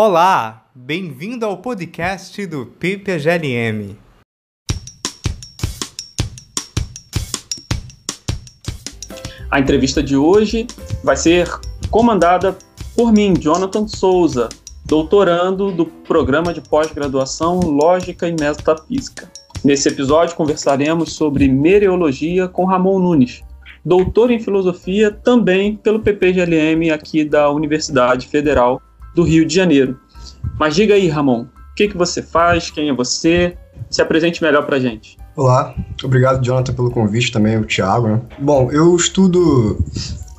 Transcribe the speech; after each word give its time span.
Olá, 0.00 0.70
bem-vindo 0.72 1.44
ao 1.44 1.56
podcast 1.56 2.46
do 2.46 2.66
PPGLM. 2.66 3.96
A 9.50 9.58
entrevista 9.58 10.00
de 10.00 10.16
hoje 10.16 10.68
vai 11.02 11.16
ser 11.16 11.48
comandada 11.90 12.56
por 12.94 13.12
mim, 13.12 13.34
Jonathan 13.40 13.88
Souza, 13.88 14.48
doutorando 14.86 15.72
do 15.72 15.86
programa 15.86 16.54
de 16.54 16.60
pós-graduação 16.60 17.58
Lógica 17.58 18.28
e 18.28 18.36
Metafísica. 18.38 19.28
Nesse 19.64 19.88
episódio 19.88 20.36
conversaremos 20.36 21.14
sobre 21.14 21.48
mereologia 21.48 22.46
com 22.46 22.64
Ramon 22.66 23.00
Nunes, 23.00 23.42
doutor 23.84 24.30
em 24.30 24.38
filosofia 24.38 25.10
também 25.10 25.74
pelo 25.76 25.98
PPGLM 25.98 26.88
aqui 26.92 27.24
da 27.24 27.50
Universidade 27.50 28.28
Federal 28.28 28.80
do 29.14 29.22
Rio 29.22 29.44
de 29.46 29.54
Janeiro. 29.54 29.98
Mas 30.58 30.74
diga 30.74 30.94
aí, 30.94 31.08
Ramon, 31.08 31.42
o 31.42 31.74
que, 31.76 31.88
que 31.88 31.96
você 31.96 32.22
faz, 32.22 32.70
quem 32.70 32.88
é 32.88 32.94
você? 32.94 33.56
Se 33.90 34.02
apresente 34.02 34.42
melhor 34.42 34.66
para 34.66 34.78
gente. 34.78 35.16
Olá, 35.36 35.74
obrigado, 36.02 36.44
Jonathan, 36.44 36.74
pelo 36.74 36.90
convite 36.90 37.30
também, 37.30 37.56
o 37.56 37.64
Thiago. 37.64 38.08
Né? 38.08 38.20
Bom, 38.40 38.72
eu 38.72 38.94
estudo 38.96 39.78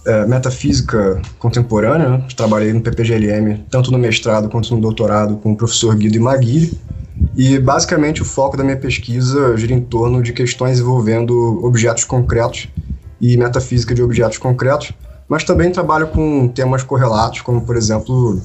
é, 0.05 0.25
metafísica 0.25 1.21
contemporânea, 1.39 2.09
né? 2.09 2.25
trabalhei 2.35 2.73
no 2.73 2.81
PPGLM, 2.81 3.65
tanto 3.69 3.91
no 3.91 3.97
mestrado 3.97 4.49
quanto 4.49 4.75
no 4.75 4.81
doutorado, 4.81 5.37
com 5.37 5.53
o 5.53 5.55
professor 5.55 5.95
Guido 5.95 6.17
Imaguiri, 6.17 6.77
e 7.35 7.59
basicamente 7.59 8.21
o 8.21 8.25
foco 8.25 8.57
da 8.57 8.63
minha 8.63 8.77
pesquisa 8.77 9.55
gira 9.55 9.73
em 9.73 9.81
torno 9.81 10.21
de 10.21 10.33
questões 10.33 10.79
envolvendo 10.79 11.63
objetos 11.63 12.03
concretos 12.03 12.67
e 13.21 13.37
metafísica 13.37 13.93
de 13.93 14.01
objetos 14.01 14.37
concretos, 14.37 14.91
mas 15.27 15.43
também 15.43 15.71
trabalho 15.71 16.07
com 16.07 16.47
temas 16.47 16.83
correlatos, 16.83 17.41
como 17.41 17.61
por 17.61 17.75
exemplo 17.75 18.41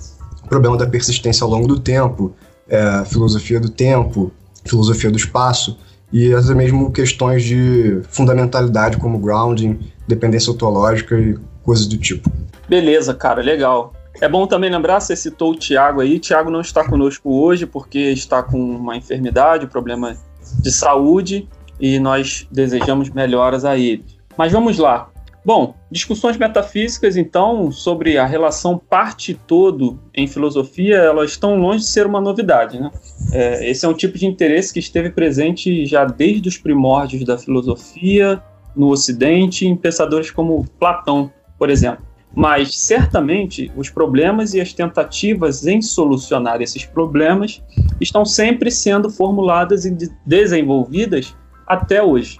problema 0.54 0.76
da 0.76 0.86
persistência 0.86 1.44
ao 1.44 1.50
longo 1.50 1.66
do 1.66 1.80
tempo, 1.80 2.32
é, 2.68 3.04
filosofia 3.06 3.58
do 3.58 3.68
tempo, 3.68 4.32
filosofia 4.64 5.10
do 5.10 5.16
espaço, 5.16 5.76
e 6.12 6.32
até 6.32 6.54
mesmo 6.54 6.92
questões 6.92 7.42
de 7.42 8.00
fundamentalidade 8.08 8.98
como 8.98 9.18
grounding, 9.18 9.80
dependência 10.06 10.52
ontológica 10.52 11.18
e 11.18 11.36
coisas 11.64 11.86
do 11.86 11.96
tipo. 11.96 12.30
Beleza, 12.68 13.12
cara, 13.12 13.42
legal. 13.42 13.92
É 14.20 14.28
bom 14.28 14.46
também 14.46 14.70
lembrar, 14.70 15.00
você 15.00 15.16
citou 15.16 15.50
o 15.50 15.56
Tiago 15.56 16.00
aí, 16.00 16.20
Tiago 16.20 16.50
não 16.50 16.60
está 16.60 16.88
conosco 16.88 17.34
hoje 17.34 17.66
porque 17.66 17.98
está 17.98 18.44
com 18.44 18.58
uma 18.58 18.96
enfermidade, 18.96 19.66
problema 19.66 20.16
de 20.60 20.70
saúde, 20.70 21.48
e 21.80 21.98
nós 21.98 22.46
desejamos 22.48 23.10
melhoras 23.10 23.64
a 23.64 23.76
ele. 23.76 24.04
Mas 24.38 24.52
vamos 24.52 24.78
lá. 24.78 25.10
Bom, 25.44 25.74
discussões 25.90 26.38
metafísicas, 26.38 27.18
então, 27.18 27.70
sobre 27.70 28.16
a 28.16 28.24
relação 28.24 28.78
parte-todo 28.78 30.00
em 30.14 30.26
filosofia, 30.26 30.96
elas 30.96 31.32
estão 31.32 31.56
longe 31.56 31.80
de 31.80 31.90
ser 31.90 32.06
uma 32.06 32.18
novidade. 32.18 32.80
Né? 32.80 32.90
É, 33.30 33.70
esse 33.70 33.84
é 33.84 33.88
um 33.88 33.92
tipo 33.92 34.16
de 34.16 34.24
interesse 34.24 34.72
que 34.72 34.78
esteve 34.78 35.10
presente 35.10 35.84
já 35.84 36.06
desde 36.06 36.48
os 36.48 36.56
primórdios 36.56 37.26
da 37.26 37.36
filosofia 37.36 38.42
no 38.74 38.88
Ocidente, 38.88 39.66
em 39.66 39.76
pensadores 39.76 40.30
como 40.30 40.64
Platão, 40.80 41.30
por 41.58 41.68
exemplo. 41.68 42.02
Mas, 42.34 42.78
certamente, 42.78 43.70
os 43.76 43.90
problemas 43.90 44.54
e 44.54 44.60
as 44.62 44.72
tentativas 44.72 45.66
em 45.66 45.82
solucionar 45.82 46.62
esses 46.62 46.86
problemas 46.86 47.62
estão 48.00 48.24
sempre 48.24 48.70
sendo 48.70 49.10
formuladas 49.10 49.84
e 49.84 49.94
desenvolvidas 50.26 51.36
até 51.66 52.02
hoje. 52.02 52.38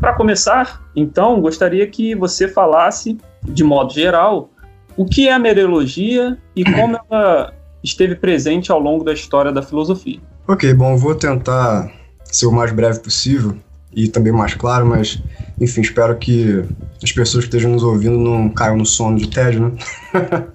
Para 0.00 0.12
começar, 0.12 0.82
então, 0.94 1.40
gostaria 1.40 1.86
que 1.86 2.14
você 2.14 2.48
falasse, 2.48 3.18
de 3.42 3.64
modo 3.64 3.92
geral, 3.92 4.50
o 4.96 5.04
que 5.04 5.28
é 5.28 5.32
a 5.32 5.38
mereologia 5.38 6.36
e 6.54 6.64
como 6.64 6.98
ela 7.10 7.52
esteve 7.82 8.14
presente 8.14 8.70
ao 8.70 8.80
longo 8.80 9.04
da 9.04 9.12
história 9.12 9.52
da 9.52 9.62
filosofia. 9.62 10.20
Ok, 10.46 10.72
bom, 10.74 10.96
vou 10.96 11.14
tentar 11.14 11.90
ser 12.24 12.46
o 12.46 12.52
mais 12.52 12.72
breve 12.72 13.00
possível 13.00 13.56
e 13.92 14.08
também 14.08 14.32
mais 14.32 14.54
claro, 14.54 14.86
mas 14.86 15.22
enfim, 15.60 15.80
espero 15.80 16.16
que 16.16 16.62
as 17.02 17.12
pessoas 17.12 17.44
que 17.44 17.48
estejam 17.48 17.72
nos 17.72 17.82
ouvindo 17.82 18.18
não 18.18 18.48
caiam 18.48 18.76
no 18.76 18.84
sono 18.84 19.16
de 19.16 19.28
tédio, 19.28 19.60
né? 19.68 19.72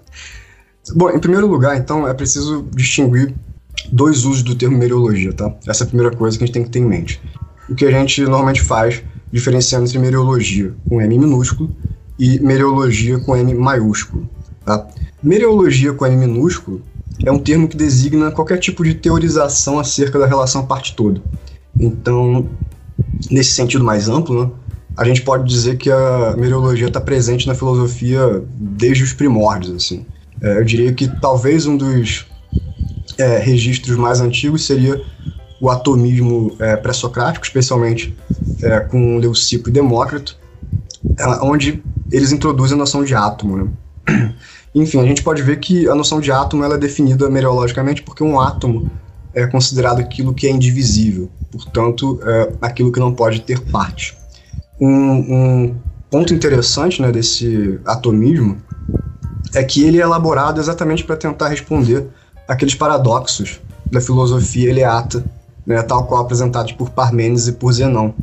bom, 0.95 1.09
em 1.09 1.19
primeiro 1.19 1.47
lugar, 1.47 1.75
então, 1.77 2.07
é 2.07 2.13
preciso 2.13 2.67
distinguir 2.75 3.33
dois 3.91 4.25
usos 4.25 4.43
do 4.43 4.55
termo 4.55 4.77
mereologia, 4.77 5.33
tá? 5.33 5.53
Essa 5.67 5.83
é 5.83 5.85
a 5.85 5.87
primeira 5.87 6.15
coisa 6.15 6.37
que 6.37 6.43
a 6.43 6.47
gente 6.47 6.53
tem 6.53 6.63
que 6.63 6.69
ter 6.69 6.79
em 6.79 6.85
mente. 6.85 7.21
O 7.69 7.75
que 7.75 7.85
a 7.85 7.91
gente 7.91 8.21
normalmente 8.23 8.61
faz 8.61 9.03
diferenciando 9.31 9.85
entre 9.85 9.99
mereologia 9.99 10.73
com 10.87 11.01
M 11.01 11.17
minúsculo 11.17 11.73
e 12.19 12.39
mereologia 12.39 13.19
com 13.19 13.35
M 13.35 13.53
maiúsculo. 13.53 14.29
Tá? 14.65 14.87
Mereologia 15.23 15.93
com 15.93 16.05
M 16.05 16.15
minúsculo 16.15 16.81
é 17.23 17.31
um 17.31 17.39
termo 17.39 17.67
que 17.67 17.77
designa 17.77 18.31
qualquer 18.31 18.57
tipo 18.57 18.83
de 18.83 18.93
teorização 18.95 19.79
acerca 19.79 20.17
da 20.17 20.25
relação 20.25 20.65
parte-todo. 20.65 21.21
Então, 21.79 22.47
nesse 23.29 23.51
sentido 23.53 23.83
mais 23.83 24.09
amplo, 24.09 24.43
né, 24.43 24.51
a 24.97 25.05
gente 25.05 25.21
pode 25.21 25.47
dizer 25.47 25.77
que 25.77 25.89
a 25.89 26.35
mereologia 26.37 26.87
está 26.87 26.99
presente 26.99 27.47
na 27.47 27.55
filosofia 27.55 28.43
desde 28.55 29.03
os 29.03 29.13
primórdios. 29.13 29.75
Assim. 29.75 30.05
É, 30.41 30.57
eu 30.57 30.65
diria 30.65 30.93
que 30.93 31.07
talvez 31.19 31.65
um 31.65 31.77
dos 31.77 32.25
é, 33.17 33.37
registros 33.37 33.95
mais 33.97 34.19
antigos 34.19 34.65
seria 34.65 35.01
o 35.61 35.69
atomismo 35.69 36.55
é, 36.59 36.75
pré-socrático, 36.75 37.45
especialmente 37.45 38.17
é, 38.63 38.79
com 38.79 39.17
Leucipo 39.19 39.69
e 39.69 39.71
Demócrito, 39.71 40.35
é, 41.17 41.25
onde 41.43 41.83
eles 42.11 42.31
introduzem 42.31 42.75
a 42.75 42.79
noção 42.79 43.03
de 43.03 43.13
átomo. 43.13 43.71
Né? 44.07 44.33
Enfim, 44.73 44.99
a 44.99 45.05
gente 45.05 45.21
pode 45.21 45.43
ver 45.43 45.59
que 45.59 45.87
a 45.87 45.93
noção 45.93 46.19
de 46.19 46.31
átomo 46.31 46.63
ela 46.63 46.75
é 46.75 46.77
definida 46.79 47.29
mereologicamente 47.29 48.01
porque 48.01 48.23
um 48.23 48.39
átomo 48.39 48.89
é 49.35 49.45
considerado 49.45 49.99
aquilo 49.99 50.33
que 50.33 50.47
é 50.47 50.49
indivisível, 50.49 51.29
portanto, 51.51 52.19
é 52.25 52.53
aquilo 52.61 52.91
que 52.91 52.99
não 52.99 53.13
pode 53.13 53.41
ter 53.41 53.59
parte. 53.59 54.17
Um, 54.79 54.89
um 54.89 55.75
ponto 56.09 56.33
interessante 56.33 57.01
né, 57.01 57.11
desse 57.11 57.79
atomismo 57.85 58.57
é 59.53 59.63
que 59.63 59.83
ele 59.83 59.99
é 59.99 60.01
elaborado 60.01 60.59
exatamente 60.59 61.03
para 61.03 61.15
tentar 61.15 61.49
responder 61.49 62.07
aqueles 62.47 62.73
paradoxos 62.73 63.61
da 63.91 64.01
filosofia 64.01 64.69
eleata 64.69 65.23
né, 65.65 65.81
tal 65.81 66.05
qual 66.05 66.21
apresentados 66.21 66.71
por 66.71 66.89
Parmênides 66.89 67.47
e 67.47 67.53
por 67.53 67.71
Zenão. 67.71 68.13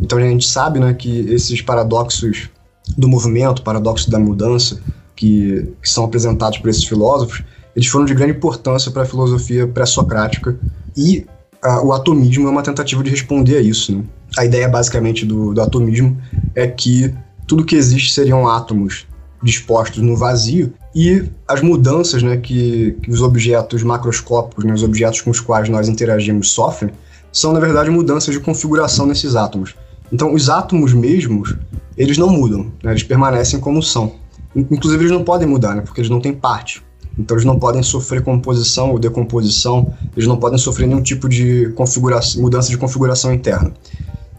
Então 0.00 0.18
a 0.18 0.22
gente 0.22 0.48
sabe 0.48 0.78
né, 0.78 0.94
que 0.94 1.20
esses 1.32 1.60
paradoxos 1.60 2.48
do 2.96 3.08
movimento, 3.08 3.62
paradoxos 3.62 4.08
da 4.08 4.18
mudança, 4.18 4.80
que, 5.14 5.72
que 5.82 5.88
são 5.88 6.04
apresentados 6.04 6.58
por 6.58 6.70
esses 6.70 6.84
filósofos, 6.84 7.42
eles 7.74 7.88
foram 7.88 8.04
de 8.04 8.14
grande 8.14 8.32
importância 8.32 8.90
para 8.90 9.02
a 9.02 9.06
filosofia 9.06 9.66
pré-socrática 9.66 10.58
e 10.96 11.26
a, 11.62 11.82
o 11.84 11.92
atomismo 11.92 12.46
é 12.46 12.50
uma 12.50 12.62
tentativa 12.62 13.02
de 13.02 13.10
responder 13.10 13.56
a 13.56 13.60
isso. 13.60 13.94
Né? 13.94 14.04
A 14.36 14.44
ideia 14.44 14.68
basicamente 14.68 15.26
do, 15.26 15.52
do 15.52 15.60
atomismo 15.60 16.16
é 16.54 16.66
que 16.66 17.14
tudo 17.46 17.64
que 17.64 17.74
existe 17.74 18.12
seriam 18.12 18.48
átomos 18.48 19.07
dispostos 19.42 20.02
no 20.02 20.16
vazio 20.16 20.72
e 20.94 21.24
as 21.46 21.60
mudanças 21.62 22.22
né, 22.22 22.36
que, 22.36 22.96
que 23.02 23.10
os 23.10 23.22
objetos 23.22 23.82
macroscópicos, 23.82 24.64
né, 24.64 24.72
os 24.72 24.82
objetos 24.82 25.20
com 25.20 25.30
os 25.30 25.40
quais 25.40 25.68
nós 25.68 25.88
interagimos, 25.88 26.50
sofrem, 26.50 26.92
são 27.32 27.52
na 27.52 27.60
verdade 27.60 27.90
mudanças 27.90 28.34
de 28.34 28.40
configuração 28.40 29.06
nesses 29.06 29.36
átomos. 29.36 29.74
Então, 30.12 30.32
os 30.34 30.48
átomos 30.48 30.92
mesmos, 30.92 31.54
eles 31.96 32.18
não 32.18 32.28
mudam, 32.28 32.72
né, 32.82 32.90
eles 32.90 33.02
permanecem 33.02 33.60
como 33.60 33.82
são. 33.82 34.14
Inclusive, 34.56 35.02
eles 35.02 35.12
não 35.12 35.22
podem 35.22 35.46
mudar, 35.46 35.76
né, 35.76 35.82
porque 35.82 36.00
eles 36.00 36.10
não 36.10 36.20
têm 36.20 36.32
parte. 36.32 36.82
Então, 37.16 37.36
eles 37.36 37.44
não 37.44 37.58
podem 37.58 37.82
sofrer 37.82 38.22
composição 38.22 38.90
ou 38.90 38.98
decomposição, 38.98 39.92
eles 40.16 40.28
não 40.28 40.36
podem 40.36 40.58
sofrer 40.58 40.86
nenhum 40.86 41.02
tipo 41.02 41.28
de 41.28 41.70
configuração, 41.76 42.40
mudança 42.40 42.70
de 42.70 42.78
configuração 42.78 43.32
interna. 43.32 43.72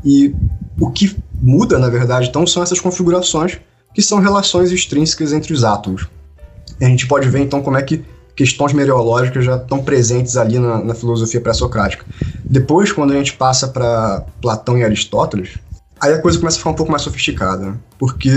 E 0.04 0.34
o 0.80 0.90
que 0.90 1.16
muda, 1.42 1.78
na 1.78 1.90
verdade, 1.90 2.30
então, 2.30 2.48
são 2.48 2.64
essas 2.64 2.80
configurações 2.80 3.60
que 4.00 4.06
são 4.06 4.20
relações 4.20 4.72
extrínsecas 4.72 5.34
entre 5.34 5.52
os 5.52 5.66
átomos. 5.66 6.08
E 6.80 6.86
a 6.86 6.88
gente 6.88 7.06
pode 7.06 7.28
ver 7.28 7.42
então 7.42 7.62
como 7.62 7.76
é 7.76 7.82
que 7.82 8.06
questões 8.34 8.72
meteorológicas 8.72 9.44
já 9.44 9.58
estão 9.58 9.84
presentes 9.84 10.38
ali 10.38 10.58
na, 10.58 10.82
na 10.82 10.96
filosofia 10.96 11.42
pré-socrática. 11.42 12.06
Depois, 12.46 12.94
quando 12.94 13.12
a 13.12 13.18
gente 13.18 13.34
passa 13.34 13.68
para 13.68 14.24
Platão 14.42 14.78
e 14.78 14.86
Aristóteles, 14.86 15.58
aí 16.00 16.14
a 16.14 16.22
coisa 16.22 16.40
começa 16.40 16.56
a 16.56 16.60
ficar 16.60 16.70
um 16.70 16.76
pouco 16.76 16.90
mais 16.90 17.02
sofisticada, 17.02 17.72
né? 17.72 17.78
porque 17.98 18.32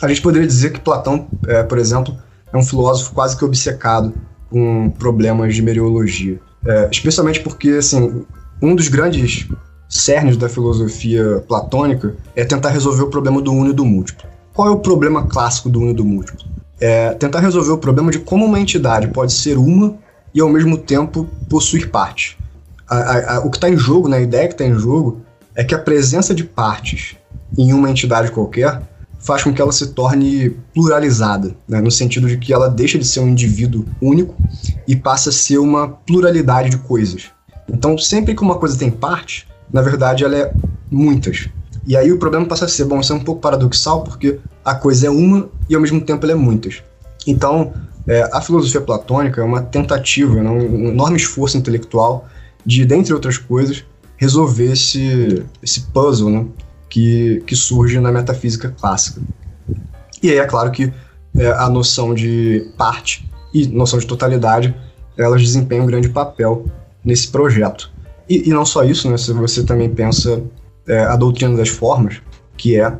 a 0.00 0.08
gente 0.08 0.22
poderia 0.22 0.46
dizer 0.46 0.72
que 0.72 0.80
Platão, 0.80 1.28
é, 1.46 1.62
por 1.62 1.76
exemplo, 1.76 2.16
é 2.50 2.56
um 2.56 2.62
filósofo 2.62 3.12
quase 3.12 3.36
que 3.36 3.44
obcecado 3.44 4.14
com 4.48 4.88
problemas 4.98 5.54
de 5.54 5.60
meteorologia, 5.60 6.40
é, 6.64 6.88
especialmente 6.90 7.40
porque 7.40 7.72
assim 7.72 8.24
um 8.62 8.74
dos 8.74 8.88
grandes 8.88 9.46
cernes 9.86 10.38
da 10.38 10.48
filosofia 10.48 11.44
platônica 11.46 12.16
é 12.34 12.42
tentar 12.42 12.70
resolver 12.70 13.02
o 13.02 13.10
problema 13.10 13.42
do 13.42 13.52
uno 13.52 13.68
e 13.68 13.74
do 13.74 13.84
múltiplo. 13.84 14.37
Qual 14.58 14.66
é 14.66 14.72
o 14.72 14.80
problema 14.80 15.22
clássico 15.22 15.70
do 15.70 15.78
uno 15.78 15.90
e 15.90 15.94
do 15.94 16.04
múltiplo? 16.04 16.44
É 16.80 17.14
tentar 17.14 17.38
resolver 17.38 17.70
o 17.70 17.78
problema 17.78 18.10
de 18.10 18.18
como 18.18 18.44
uma 18.44 18.58
entidade 18.58 19.06
pode 19.06 19.32
ser 19.32 19.56
uma 19.56 19.96
e 20.34 20.40
ao 20.40 20.48
mesmo 20.48 20.76
tempo 20.76 21.28
possuir 21.48 21.92
partes. 21.92 22.36
O 23.44 23.50
que 23.50 23.56
está 23.56 23.70
em 23.70 23.76
jogo, 23.76 24.08
né, 24.08 24.16
a 24.16 24.20
ideia 24.20 24.48
que 24.48 24.54
está 24.54 24.64
em 24.64 24.74
jogo, 24.74 25.20
é 25.54 25.62
que 25.62 25.76
a 25.76 25.78
presença 25.78 26.34
de 26.34 26.42
partes 26.42 27.14
em 27.56 27.72
uma 27.72 27.88
entidade 27.88 28.32
qualquer 28.32 28.82
faz 29.20 29.44
com 29.44 29.54
que 29.54 29.62
ela 29.62 29.70
se 29.70 29.92
torne 29.92 30.50
pluralizada, 30.74 31.54
né? 31.68 31.80
no 31.80 31.92
sentido 31.92 32.26
de 32.26 32.36
que 32.36 32.52
ela 32.52 32.68
deixa 32.68 32.98
de 32.98 33.06
ser 33.06 33.20
um 33.20 33.28
indivíduo 33.28 33.84
único 34.02 34.34
e 34.88 34.96
passa 34.96 35.30
a 35.30 35.32
ser 35.32 35.58
uma 35.58 35.86
pluralidade 35.86 36.70
de 36.70 36.78
coisas. 36.78 37.26
Então, 37.72 37.96
sempre 37.96 38.34
que 38.34 38.42
uma 38.42 38.56
coisa 38.56 38.76
tem 38.76 38.90
parte, 38.90 39.46
na 39.72 39.82
verdade 39.82 40.24
ela 40.24 40.36
é 40.36 40.52
muitas. 40.90 41.48
E 41.86 41.96
aí 41.96 42.12
o 42.12 42.18
problema 42.18 42.46
passa 42.46 42.64
a 42.66 42.68
ser, 42.68 42.84
bom, 42.84 43.00
isso 43.00 43.12
é 43.12 43.16
um 43.16 43.24
pouco 43.24 43.40
paradoxal, 43.40 44.04
porque 44.04 44.38
a 44.64 44.74
coisa 44.74 45.06
é 45.06 45.10
uma 45.10 45.48
e 45.68 45.74
ao 45.74 45.80
mesmo 45.80 46.00
tempo 46.00 46.24
ela 46.24 46.32
é 46.32 46.36
muitas. 46.36 46.82
Então, 47.26 47.72
é, 48.06 48.28
a 48.32 48.40
filosofia 48.40 48.80
platônica 48.80 49.40
é 49.40 49.44
uma 49.44 49.62
tentativa, 49.62 50.42
né, 50.42 50.50
um 50.50 50.88
enorme 50.88 51.16
esforço 51.16 51.56
intelectual 51.56 52.26
de, 52.64 52.84
dentre 52.84 53.12
outras 53.12 53.38
coisas, 53.38 53.84
resolver 54.16 54.72
esse, 54.72 55.44
esse 55.62 55.82
puzzle 55.92 56.30
né, 56.30 56.46
que, 56.88 57.42
que 57.46 57.54
surge 57.54 58.00
na 58.00 58.10
metafísica 58.10 58.74
clássica. 58.78 59.20
E 60.22 60.30
aí 60.30 60.38
é 60.38 60.44
claro 60.46 60.70
que 60.70 60.92
é, 61.36 61.50
a 61.52 61.68
noção 61.68 62.14
de 62.14 62.70
parte 62.76 63.30
e 63.54 63.66
noção 63.66 63.98
de 63.98 64.06
totalidade 64.06 64.74
elas 65.16 65.42
desempenham 65.42 65.84
um 65.84 65.86
grande 65.86 66.08
papel 66.08 66.66
nesse 67.04 67.28
projeto. 67.28 67.90
E, 68.28 68.48
e 68.48 68.52
não 68.52 68.64
só 68.64 68.84
isso, 68.84 69.10
né, 69.10 69.16
se 69.16 69.32
você 69.32 69.64
também 69.64 69.88
pensa 69.88 70.42
é, 70.88 71.00
a 71.00 71.16
doutrina 71.16 71.56
das 71.56 71.68
formas, 71.68 72.20
que 72.56 72.78
é 72.78 72.92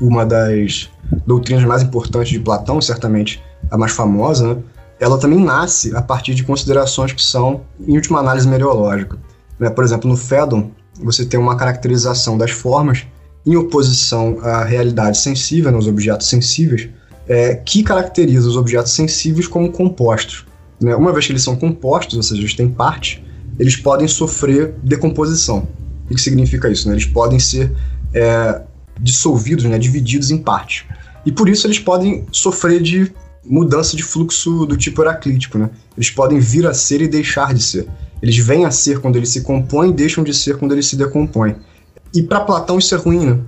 uma 0.00 0.26
das 0.26 0.90
doutrinas 1.26 1.64
mais 1.64 1.82
importantes 1.82 2.30
de 2.30 2.40
Platão, 2.40 2.80
certamente 2.80 3.42
a 3.70 3.78
mais 3.78 3.92
famosa, 3.92 4.54
né, 4.54 4.62
ela 4.98 5.18
também 5.18 5.38
nasce 5.38 5.94
a 5.94 6.02
partir 6.02 6.34
de 6.34 6.42
considerações 6.42 7.12
que 7.12 7.22
são, 7.22 7.62
em 7.80 7.96
última 7.96 8.18
análise, 8.18 8.48
mereológica. 8.48 9.18
Né? 9.58 9.68
Por 9.68 9.84
exemplo, 9.84 10.08
no 10.08 10.16
Fédon, 10.16 10.70
você 10.94 11.24
tem 11.24 11.38
uma 11.38 11.56
caracterização 11.56 12.38
das 12.38 12.50
formas 12.50 13.06
em 13.44 13.56
oposição 13.56 14.38
à 14.42 14.64
realidade 14.64 15.18
sensível, 15.18 15.70
nos 15.70 15.86
objetos 15.86 16.28
sensíveis, 16.28 16.88
é, 17.28 17.54
que 17.54 17.82
caracteriza 17.82 18.48
os 18.48 18.56
objetos 18.56 18.92
sensíveis 18.92 19.46
como 19.46 19.70
compostos. 19.70 20.46
Né? 20.80 20.94
Uma 20.96 21.12
vez 21.12 21.26
que 21.26 21.32
eles 21.32 21.42
são 21.42 21.56
compostos, 21.56 22.16
ou 22.16 22.22
seja, 22.22 22.40
eles 22.40 22.54
têm 22.54 22.68
partes, 22.68 23.20
eles 23.58 23.76
podem 23.76 24.08
sofrer 24.08 24.74
decomposição. 24.82 25.68
O 26.10 26.14
que 26.14 26.20
significa 26.20 26.68
isso? 26.68 26.88
Né? 26.88 26.94
Eles 26.94 27.06
podem 27.06 27.38
ser 27.38 27.72
é, 28.14 28.62
dissolvidos, 29.00 29.64
né? 29.64 29.78
divididos 29.78 30.30
em 30.30 30.38
partes. 30.38 30.84
E 31.24 31.32
por 31.32 31.48
isso 31.48 31.66
eles 31.66 31.78
podem 31.78 32.26
sofrer 32.30 32.80
de 32.80 33.12
mudança 33.44 33.96
de 33.96 34.02
fluxo 34.02 34.66
do 34.66 34.76
tipo 34.76 35.02
heraclítico. 35.02 35.58
Né? 35.58 35.70
Eles 35.96 36.10
podem 36.10 36.38
vir 36.38 36.66
a 36.66 36.74
ser 36.74 37.00
e 37.00 37.08
deixar 37.08 37.52
de 37.52 37.62
ser. 37.62 37.86
Eles 38.22 38.36
vêm 38.38 38.64
a 38.64 38.70
ser 38.70 39.00
quando 39.00 39.16
eles 39.16 39.30
se 39.30 39.42
compõem 39.42 39.90
e 39.90 39.92
deixam 39.92 40.24
de 40.24 40.32
ser 40.32 40.56
quando 40.58 40.72
eles 40.72 40.86
se 40.86 40.96
decompõem. 40.96 41.56
E 42.14 42.22
para 42.22 42.40
Platão 42.40 42.78
isso 42.78 42.94
é 42.94 42.98
ruim, 42.98 43.26
né? 43.26 43.38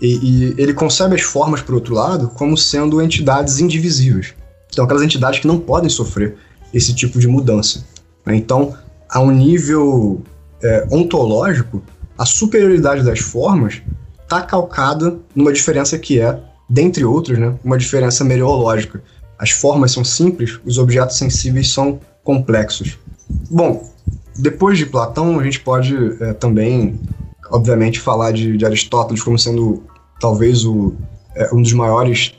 E, 0.00 0.08
e, 0.16 0.54
ele 0.58 0.74
concebe 0.74 1.14
as 1.14 1.22
formas, 1.22 1.62
por 1.62 1.74
outro 1.74 1.94
lado, 1.94 2.28
como 2.28 2.56
sendo 2.56 3.00
entidades 3.00 3.60
indivisíveis. 3.60 4.34
Então, 4.70 4.84
aquelas 4.84 5.02
entidades 5.02 5.40
que 5.40 5.46
não 5.46 5.58
podem 5.58 5.88
sofrer 5.88 6.36
esse 6.74 6.94
tipo 6.94 7.18
de 7.18 7.26
mudança. 7.26 7.84
Né? 8.24 8.36
Então, 8.36 8.76
a 9.08 9.20
um 9.20 9.30
nível 9.30 10.22
é, 10.62 10.86
ontológico, 10.90 11.82
a 12.16 12.24
superioridade 12.24 13.02
das 13.02 13.20
formas 13.20 13.82
está 14.22 14.42
calcada 14.42 15.18
numa 15.34 15.52
diferença 15.52 15.98
que 15.98 16.20
é, 16.20 16.38
dentre 16.68 17.04
outras, 17.04 17.38
né, 17.38 17.54
uma 17.64 17.78
diferença 17.78 18.24
mereológica. 18.24 19.02
As 19.38 19.50
formas 19.50 19.92
são 19.92 20.04
simples, 20.04 20.58
os 20.64 20.78
objetos 20.78 21.16
sensíveis 21.16 21.70
são 21.70 22.00
complexos. 22.24 22.98
Bom, 23.50 23.92
depois 24.36 24.78
de 24.78 24.86
Platão, 24.86 25.38
a 25.38 25.44
gente 25.44 25.60
pode 25.60 25.94
é, 26.22 26.32
também 26.32 26.98
obviamente, 27.50 28.00
falar 28.00 28.32
de, 28.32 28.56
de 28.56 28.64
Aristóteles 28.64 29.22
como 29.22 29.38
sendo 29.38 29.82
talvez 30.20 30.64
o, 30.64 30.94
é, 31.34 31.52
um 31.54 31.62
dos 31.62 31.72
maiores 31.72 32.34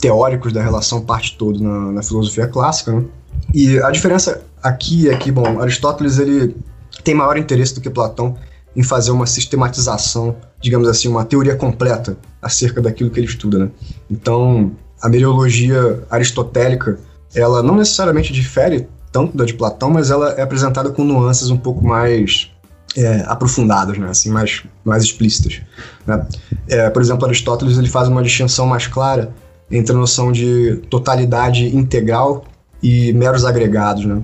teóricos 0.00 0.52
da 0.52 0.62
relação 0.62 1.00
parte-todo 1.00 1.62
na, 1.62 1.92
na, 1.92 2.02
filosofia 2.02 2.46
clássica. 2.46 2.92
Né? 2.92 3.04
E 3.52 3.78
a 3.78 3.90
diferença 3.90 4.42
aqui 4.62 5.08
é 5.08 5.16
que, 5.16 5.30
bom, 5.30 5.60
Aristóteles 5.60 6.18
ele 6.18 6.56
tem 7.02 7.14
maior 7.14 7.36
interesse 7.36 7.74
do 7.74 7.80
que 7.80 7.90
Platão 7.90 8.36
em 8.76 8.82
fazer 8.82 9.10
uma 9.10 9.26
sistematização, 9.26 10.36
digamos 10.60 10.88
assim, 10.88 11.08
uma 11.08 11.24
teoria 11.24 11.56
completa 11.56 12.16
acerca 12.42 12.80
daquilo 12.80 13.10
que 13.10 13.20
ele 13.20 13.26
estuda. 13.26 13.58
Né? 13.58 13.70
Então, 14.10 14.72
a 15.00 15.08
meriologia 15.08 16.02
aristotélica, 16.10 16.98
ela 17.34 17.62
não 17.62 17.76
necessariamente 17.76 18.32
difere 18.32 18.88
tanto 19.12 19.36
da 19.36 19.44
de 19.44 19.54
Platão, 19.54 19.90
mas 19.90 20.10
ela 20.10 20.32
é 20.32 20.42
apresentada 20.42 20.90
com 20.90 21.04
nuances 21.04 21.48
um 21.48 21.56
pouco 21.56 21.84
mais 21.84 22.50
é, 22.96 23.24
aprofundadas, 23.26 23.96
né, 23.96 24.08
assim, 24.08 24.30
mais, 24.30 24.64
mais 24.84 25.04
explícitas. 25.04 25.62
Né? 26.06 26.26
É, 26.68 26.90
por 26.90 27.00
exemplo, 27.00 27.24
Aristóteles 27.24 27.78
ele 27.78 27.88
faz 27.88 28.08
uma 28.08 28.22
distinção 28.22 28.66
mais 28.66 28.86
clara 28.86 29.32
entre 29.70 29.94
a 29.94 29.98
noção 29.98 30.32
de 30.32 30.76
totalidade 30.90 31.74
integral 31.76 32.44
e 32.82 33.12
meros 33.12 33.44
agregados. 33.44 34.04
Né? 34.04 34.20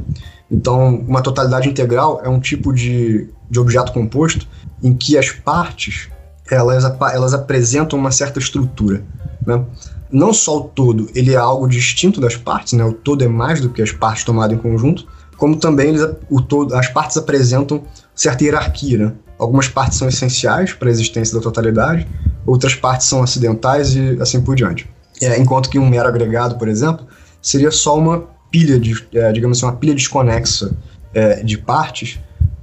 Então, 0.50 0.96
uma 1.06 1.22
totalidade 1.22 1.68
integral 1.68 2.20
é 2.24 2.28
um 2.28 2.40
tipo 2.40 2.72
de, 2.72 3.28
de 3.50 3.58
objeto 3.58 3.92
composto 3.92 4.46
em 4.82 4.94
que 4.94 5.18
as 5.18 5.30
partes 5.30 6.08
elas, 6.50 6.84
elas 7.12 7.34
apresentam 7.34 7.98
uma 7.98 8.10
certa 8.10 8.38
estrutura. 8.38 9.02
Né? 9.46 9.64
Não 10.10 10.32
só 10.32 10.58
o 10.58 10.60
todo 10.62 11.10
ele 11.14 11.32
é 11.32 11.36
algo 11.36 11.68
distinto 11.68 12.20
das 12.20 12.36
partes, 12.36 12.72
né? 12.72 12.84
o 12.84 12.92
todo 12.92 13.22
é 13.24 13.28
mais 13.28 13.60
do 13.60 13.68
que 13.68 13.82
as 13.82 13.92
partes 13.92 14.24
tomadas 14.24 14.56
em 14.56 14.60
conjunto, 14.60 15.06
como 15.36 15.56
também 15.56 15.88
eles, 15.88 16.06
o 16.28 16.40
todo, 16.40 16.74
as 16.74 16.88
partes 16.88 17.16
apresentam 17.16 17.82
certa 18.14 18.44
hierarquia. 18.44 18.98
Né? 18.98 19.12
Algumas 19.38 19.68
partes 19.68 19.98
são 19.98 20.08
essenciais 20.08 20.72
para 20.72 20.88
a 20.88 20.90
existência 20.90 21.34
da 21.34 21.42
totalidade, 21.42 22.06
outras 22.46 22.74
partes 22.74 23.06
são 23.06 23.22
acidentais 23.22 23.94
e 23.94 24.18
assim 24.20 24.40
por 24.40 24.54
diante. 24.54 24.88
É, 25.22 25.38
enquanto 25.38 25.68
que 25.68 25.78
um 25.78 25.88
mero 25.88 26.08
agregado, 26.08 26.56
por 26.56 26.68
exemplo, 26.68 27.06
seria 27.42 27.70
só 27.70 27.96
uma 27.96 28.24
pilha, 28.50 28.78
de, 28.78 29.06
é, 29.14 29.32
digamos 29.32 29.58
assim, 29.58 29.66
uma 29.66 29.76
pilha 29.76 29.94
desconexa 29.94 30.72
é, 31.14 31.42
de 31.42 31.56
partes 31.56 32.18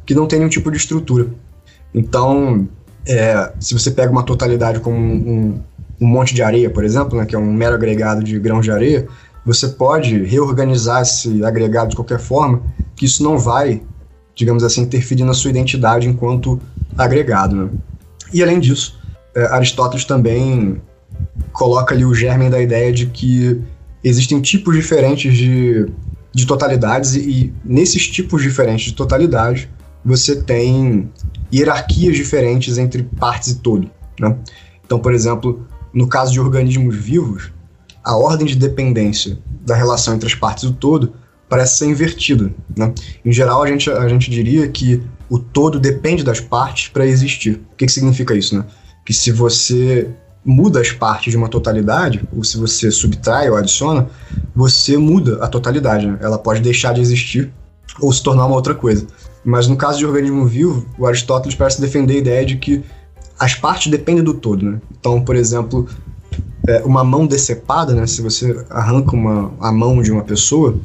que 0.08 0.16
não 0.16 0.26
tem 0.26 0.40
nenhum 0.40 0.50
tipo 0.50 0.72
de 0.72 0.78
estrutura. 0.78 1.28
Então, 1.94 2.68
é, 3.06 3.52
se 3.60 3.76
você 3.76 3.92
pega 3.92 4.12
uma 4.12 4.24
totalidade 4.24 4.80
como 4.80 4.98
um, 4.98 5.62
um, 6.02 6.08
monte 6.08 6.34
de 6.34 6.42
areia, 6.42 6.72
por 6.72 6.84
exemplo, 6.84 7.20
né, 7.20 7.26
que 7.28 7.36
é 7.36 7.40
um 7.40 7.54
mero 7.54 7.76
agregado 7.76 8.24
de 8.24 8.40
grãos 8.40 8.66
de 8.66 8.72
areia, 8.72 9.08
você 9.46 9.68
pode 9.68 10.24
reorganizar 10.24 11.04
esse 11.04 11.46
agregado 11.46 11.92
de 11.92 11.96
qualquer 11.96 12.20
forma, 12.20 12.64
que 12.96 13.06
isso 13.06 13.24
não 13.24 13.38
vai 13.38 13.84
digamos 14.38 14.64
assim, 14.64 14.84
interferir 14.84 15.24
na 15.24 15.34
sua 15.34 15.50
identidade 15.50 16.08
enquanto 16.08 16.62
agregado. 16.96 17.56
Né? 17.56 17.70
E 18.32 18.44
além 18.44 18.60
disso, 18.60 18.98
é, 19.36 19.48
Aristóteles 19.48 20.06
também 20.06 20.80
coloca 21.52 21.94
ali 21.94 22.06
o 22.06 22.14
germe 22.14 22.48
da 22.50 22.62
ideia 22.62 22.94
de 22.94 23.08
que 23.08 23.60
existem 24.04 24.40
tipos 24.40 24.76
diferentes 24.76 25.36
de, 25.36 25.88
de 26.32 26.46
totalidades 26.46 27.16
e, 27.16 27.20
e 27.20 27.54
nesses 27.66 28.08
tipos 28.08 28.44
diferentes 28.44 28.86
de 28.86 28.94
totalidade 28.94 29.68
você 30.08 30.42
tem 30.42 31.12
hierarquias 31.54 32.16
diferentes 32.16 32.78
entre 32.78 33.04
partes 33.04 33.50
e 33.50 33.56
todo. 33.56 33.90
Né? 34.20 34.38
Então, 34.86 35.00
por 35.00 35.14
exemplo, 35.14 35.68
no 35.94 36.08
caso 36.08 36.32
de 36.32 36.40
organismos 36.40 36.96
vivos, 36.96 37.52
a 38.04 38.16
ordem 38.16 38.48
de 38.48 38.56
dependência 38.56 39.38
da 39.66 39.76
relação 39.76 40.16
entre 40.16 40.28
as 40.28 40.36
partes 40.36 40.64
do 40.64 40.74
todo 40.74 41.14
parece 41.50 41.78
ser 41.78 41.88
invertido. 41.88 42.54
Né? 42.76 42.94
Em 43.24 43.32
geral, 43.32 43.62
a 43.64 43.68
gente, 43.68 43.90
a 43.90 44.08
gente 44.08 44.32
diria 44.32 44.68
que 44.68 45.02
o 45.30 45.38
todo 45.38 45.80
depende 45.80 46.24
das 46.24 46.40
partes 46.40 46.88
para 46.88 47.06
existir. 47.06 47.62
O 47.74 47.76
que, 47.76 47.86
que 47.86 47.92
significa 47.92 48.34
isso? 48.34 48.58
Né? 48.58 48.66
Que 49.06 49.14
se 49.14 49.32
você 49.32 50.10
muda 50.44 50.80
as 50.80 50.92
partes 50.94 51.32
de 51.32 51.38
uma 51.38 51.50
totalidade, 51.50 52.24
ou 52.34 52.44
se 52.44 52.58
você 52.58 52.90
subtrai 52.90 53.50
ou 53.50 53.58
adiciona, 53.58 54.08
você 54.56 54.98
muda 54.98 55.44
a 55.44 55.48
totalidade. 55.48 56.08
Né? 56.08 56.18
Ela 56.22 56.38
pode 56.38 56.62
deixar 56.62 56.94
de 56.94 57.02
existir 57.02 57.52
ou 58.00 58.12
se 58.14 58.24
tornar 58.24 58.46
uma 58.46 58.56
outra 58.56 58.74
coisa. 58.74 59.06
Mas 59.48 59.66
no 59.66 59.78
caso 59.78 59.98
de 59.98 60.06
organismo 60.06 60.46
vivo, 60.46 60.86
o 61.00 61.08
Aristóteles 61.08 61.56
parece 61.56 61.80
defender 61.80 62.16
a 62.16 62.18
ideia 62.18 62.46
de 62.46 62.58
que 62.58 62.84
as 63.40 63.56
partes 63.56 63.90
dependem 63.90 64.22
do 64.22 64.34
todo. 64.34 64.66
Né? 64.66 64.82
Então, 65.00 65.22
por 65.22 65.38
exemplo, 65.38 65.88
é, 66.68 66.84
uma 66.84 67.02
mão 67.02 67.26
decepada, 67.26 67.94
né, 67.96 68.06
se 68.06 68.22
você 68.22 68.62
arranca 68.70 69.16
uma, 69.16 69.54
a 69.62 69.72
mão 69.72 70.02
de 70.02 70.12
uma 70.12 70.22
pessoa, 70.22 70.78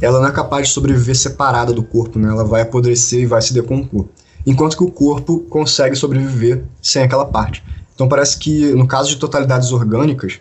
ela 0.00 0.18
não 0.18 0.26
é 0.26 0.32
capaz 0.32 0.66
de 0.66 0.74
sobreviver 0.74 1.14
separada 1.14 1.72
do 1.72 1.84
corpo, 1.84 2.18
né, 2.18 2.28
ela 2.28 2.44
vai 2.44 2.62
apodrecer 2.62 3.20
e 3.20 3.26
vai 3.26 3.40
se 3.40 3.54
decompor. 3.54 4.06
Enquanto 4.44 4.76
que 4.76 4.82
o 4.82 4.90
corpo 4.90 5.38
consegue 5.48 5.94
sobreviver 5.94 6.64
sem 6.82 7.04
aquela 7.04 7.26
parte. 7.26 7.62
Então 7.94 8.08
parece 8.08 8.38
que, 8.38 8.72
no 8.72 8.88
caso 8.88 9.08
de 9.08 9.18
totalidades 9.18 9.70
orgânicas, 9.70 10.40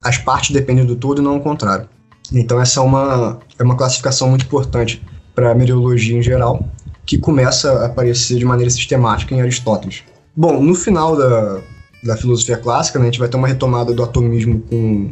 as 0.00 0.16
partes 0.16 0.52
dependem 0.52 0.86
do 0.86 0.94
todo 0.94 1.20
e 1.20 1.24
não 1.24 1.38
o 1.38 1.40
contrário. 1.40 1.88
Então 2.32 2.60
essa 2.60 2.78
é 2.78 2.82
uma, 2.84 3.40
é 3.58 3.64
uma 3.64 3.74
classificação 3.74 4.28
muito 4.28 4.44
importante 4.44 5.02
para 5.34 5.50
a 5.50 5.54
meteorologia 5.56 6.16
em 6.16 6.22
geral, 6.22 6.68
que 7.10 7.18
começa 7.18 7.72
a 7.72 7.86
aparecer 7.86 8.38
de 8.38 8.44
maneira 8.44 8.70
sistemática 8.70 9.34
em 9.34 9.40
Aristóteles. 9.40 10.04
Bom, 10.36 10.62
no 10.62 10.76
final 10.76 11.16
da, 11.16 11.58
da 12.04 12.16
filosofia 12.16 12.56
clássica, 12.56 13.00
né, 13.00 13.06
a 13.06 13.10
gente 13.10 13.18
vai 13.18 13.28
ter 13.28 13.36
uma 13.36 13.48
retomada 13.48 13.92
do 13.92 14.00
atomismo 14.00 14.60
com 14.70 15.10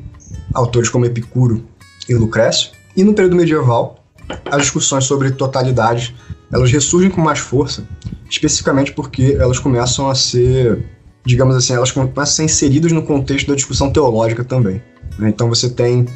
autores 0.54 0.88
como 0.88 1.06
Epicuro 1.06 1.64
e 2.08 2.14
Lucrécio. 2.14 2.70
E 2.96 3.02
no 3.02 3.14
período 3.14 3.34
medieval, 3.34 3.98
as 4.44 4.62
discussões 4.62 5.06
sobre 5.06 5.32
totalidade 5.32 6.14
elas 6.52 6.70
ressurgem 6.70 7.10
com 7.10 7.20
mais 7.20 7.40
força, 7.40 7.82
especificamente 8.30 8.92
porque 8.92 9.36
elas 9.36 9.58
começam 9.58 10.08
a 10.08 10.14
ser 10.14 10.86
digamos 11.26 11.56
assim, 11.56 11.74
elas 11.74 11.90
começam 11.90 12.22
a 12.22 12.26
ser 12.26 12.44
inseridas 12.44 12.92
no 12.92 13.02
contexto 13.02 13.48
da 13.48 13.56
discussão 13.56 13.90
teológica 13.90 14.44
também. 14.44 14.80
Né? 15.18 15.30
Então 15.30 15.48
você 15.48 15.68
tem 15.68 16.06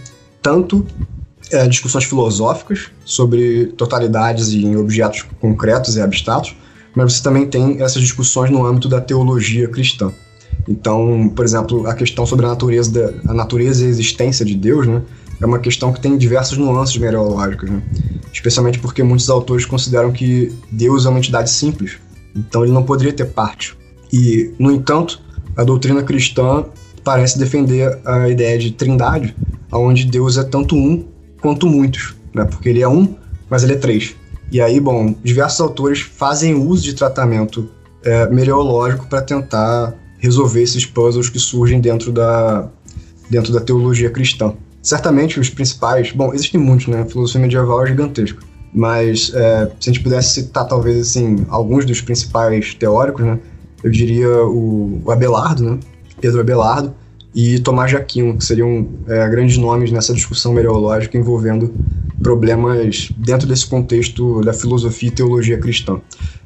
tanto 0.40 0.86
é, 1.52 1.68
discussões 1.68 2.04
filosóficas 2.04 2.90
sobre 3.04 3.66
totalidades 3.76 4.52
em 4.52 4.76
objetos 4.76 5.24
concretos 5.40 5.96
e 5.96 6.00
abstratos, 6.00 6.56
mas 6.94 7.12
você 7.12 7.22
também 7.22 7.46
tem 7.46 7.82
essas 7.82 8.02
discussões 8.02 8.50
no 8.50 8.66
âmbito 8.66 8.88
da 8.88 9.00
teologia 9.00 9.68
cristã. 9.68 10.12
Então, 10.68 11.30
por 11.34 11.44
exemplo, 11.44 11.86
a 11.86 11.94
questão 11.94 12.24
sobre 12.24 12.46
a 12.46 12.50
natureza, 12.50 12.90
da, 12.90 13.30
a 13.30 13.34
natureza 13.34 13.84
e 13.84 13.86
a 13.86 13.90
existência 13.90 14.44
de 14.44 14.54
Deus, 14.54 14.86
né, 14.86 15.02
é 15.40 15.46
uma 15.46 15.58
questão 15.58 15.92
que 15.92 16.00
tem 16.00 16.16
diversas 16.16 16.56
nuances 16.56 16.96
mereológicas, 16.96 17.68
né? 17.68 17.82
especialmente 18.32 18.78
porque 18.78 19.02
muitos 19.02 19.28
autores 19.28 19.66
consideram 19.66 20.12
que 20.12 20.52
Deus 20.70 21.04
é 21.04 21.08
uma 21.08 21.18
entidade 21.18 21.50
simples, 21.50 21.98
então 22.34 22.62
ele 22.62 22.72
não 22.72 22.84
poderia 22.84 23.12
ter 23.12 23.26
parte. 23.26 23.76
E, 24.12 24.54
no 24.58 24.70
entanto, 24.70 25.20
a 25.56 25.64
doutrina 25.64 26.02
cristã 26.02 26.64
parece 27.02 27.38
defender 27.38 27.98
a 28.04 28.28
ideia 28.28 28.58
de 28.58 28.70
trindade, 28.70 29.34
onde 29.70 30.04
Deus 30.04 30.36
é 30.38 30.44
tanto 30.44 30.76
um 30.76 31.04
quanto 31.42 31.66
muitos, 31.66 32.14
né? 32.32 32.44
porque 32.44 32.68
ele 32.68 32.80
é 32.80 32.88
um, 32.88 33.16
mas 33.50 33.64
ele 33.64 33.74
é 33.74 33.76
três. 33.76 34.14
E 34.50 34.60
aí, 34.60 34.78
bom, 34.78 35.14
diversos 35.22 35.60
autores 35.60 36.00
fazem 36.00 36.54
uso 36.54 36.82
de 36.82 36.94
tratamento 36.94 37.68
é, 38.04 38.28
mereológico 38.28 39.06
para 39.06 39.20
tentar 39.20 39.94
resolver 40.18 40.62
esses 40.62 40.86
puzzles 40.86 41.28
que 41.28 41.38
surgem 41.38 41.80
dentro 41.80 42.12
da, 42.12 42.68
dentro 43.28 43.52
da 43.52 43.60
teologia 43.60 44.08
cristã. 44.08 44.54
Certamente 44.82 45.40
os 45.40 45.50
principais, 45.50 46.12
bom, 46.12 46.32
existem 46.32 46.60
muitos, 46.60 46.88
né? 46.88 47.02
A 47.02 47.06
filosofia 47.06 47.40
medieval 47.40 47.82
é 47.84 47.88
gigantesca, 47.88 48.40
mas 48.72 49.32
é, 49.34 49.70
se 49.80 49.90
a 49.90 49.92
gente 49.92 50.02
pudesse 50.02 50.34
citar 50.34 50.66
talvez 50.66 50.98
assim 51.00 51.44
alguns 51.48 51.84
dos 51.84 52.00
principais 52.00 52.74
teóricos, 52.74 53.24
né? 53.24 53.38
Eu 53.82 53.90
diria 53.90 54.28
o, 54.44 55.00
o 55.04 55.10
Abelardo, 55.10 55.62
né? 55.64 55.80
Pedro 56.20 56.40
Abelardo 56.40 56.94
e 57.34 57.58
Tomás 57.60 57.90
de 57.90 57.96
Aquino, 57.96 58.36
que 58.36 58.44
seriam 58.44 58.86
é, 59.08 59.28
grandes 59.28 59.56
nomes 59.56 59.90
nessa 59.90 60.12
discussão 60.12 60.52
mereológica 60.52 61.16
envolvendo 61.16 61.72
problemas 62.22 63.10
dentro 63.16 63.48
desse 63.48 63.66
contexto 63.66 64.42
da 64.42 64.52
filosofia 64.52 65.08
e 65.08 65.12
teologia 65.12 65.58
cristã. 65.58 66.00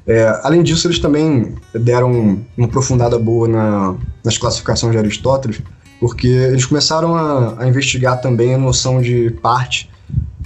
É, 0.07 0.41
além 0.45 0.63
disso, 0.63 0.87
eles 0.87 1.01
também 1.01 1.55
deram 1.75 2.39
uma 2.57 2.67
aprofundada 2.67 3.19
boa 3.19 3.49
na, 3.49 3.97
nas 4.25 4.39
classificações 4.39 4.93
de 4.93 4.99
Aristóteles, 4.99 5.61
porque 5.99 6.29
eles 6.29 6.65
começaram 6.65 7.17
a, 7.17 7.63
a, 7.63 7.69
investigar 7.69 8.21
também 8.21 8.55
a 8.55 8.59
noção 8.59 9.03
de 9.03 9.31
parte 9.43 9.91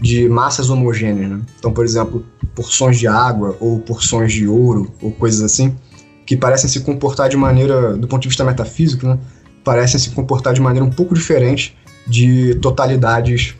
de 0.00 0.28
massas 0.28 0.70
homogêneas. 0.70 1.30
Né? 1.30 1.40
Então, 1.58 1.72
por 1.72 1.84
exemplo, 1.84 2.24
porções 2.54 2.98
de 2.98 3.06
água 3.06 3.56
ou 3.60 3.78
porções 3.80 4.32
de 4.32 4.48
ouro 4.48 4.90
ou 5.02 5.10
coisas 5.12 5.42
assim, 5.42 5.76
que 6.24 6.36
parecem 6.36 6.70
se 6.70 6.80
comportar 6.80 7.28
de 7.28 7.36
maneira, 7.36 7.96
do 7.96 8.08
ponto 8.08 8.22
de 8.22 8.28
vista 8.28 8.44
metafísico, 8.44 9.06
né? 9.06 9.18
Parecem 9.64 9.98
se 9.98 10.10
comportar 10.10 10.54
de 10.54 10.60
maneira 10.60 10.84
um 10.84 10.90
pouco 10.90 11.14
diferente 11.14 11.76
de 12.06 12.54
totalidades 12.56 13.54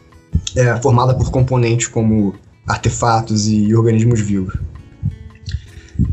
é, 0.57 0.77
formadas 0.77 1.17
por 1.17 1.31
componentes 1.31 1.87
como 1.87 2.35
artefatos 2.67 3.49
e 3.49 3.75
organismos 3.75 4.21
vivos. 4.21 4.55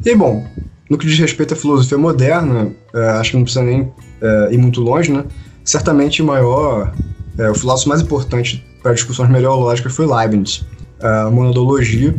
E 0.05 0.15
bom, 0.15 0.45
no 0.89 0.97
que 0.97 1.05
diz 1.05 1.17
respeito 1.19 1.53
à 1.53 1.57
filosofia 1.57 1.97
moderna, 1.97 2.71
é, 2.93 3.09
acho 3.11 3.31
que 3.31 3.37
não 3.37 3.43
precisa 3.43 3.63
nem 3.63 3.91
é, 4.21 4.53
ir 4.53 4.57
muito 4.57 4.81
longe, 4.81 5.11
né? 5.11 5.25
Certamente 5.63 6.21
o 6.21 6.25
maior, 6.25 6.93
é, 7.37 7.49
o 7.49 7.55
filósofo 7.55 7.89
mais 7.89 8.01
importante 8.01 8.65
para 8.81 8.93
discussões 8.93 9.29
meteorológicas 9.29 9.93
foi 9.93 10.05
Leibniz. 10.05 10.65
A 11.01 11.29
monadologia, 11.29 12.15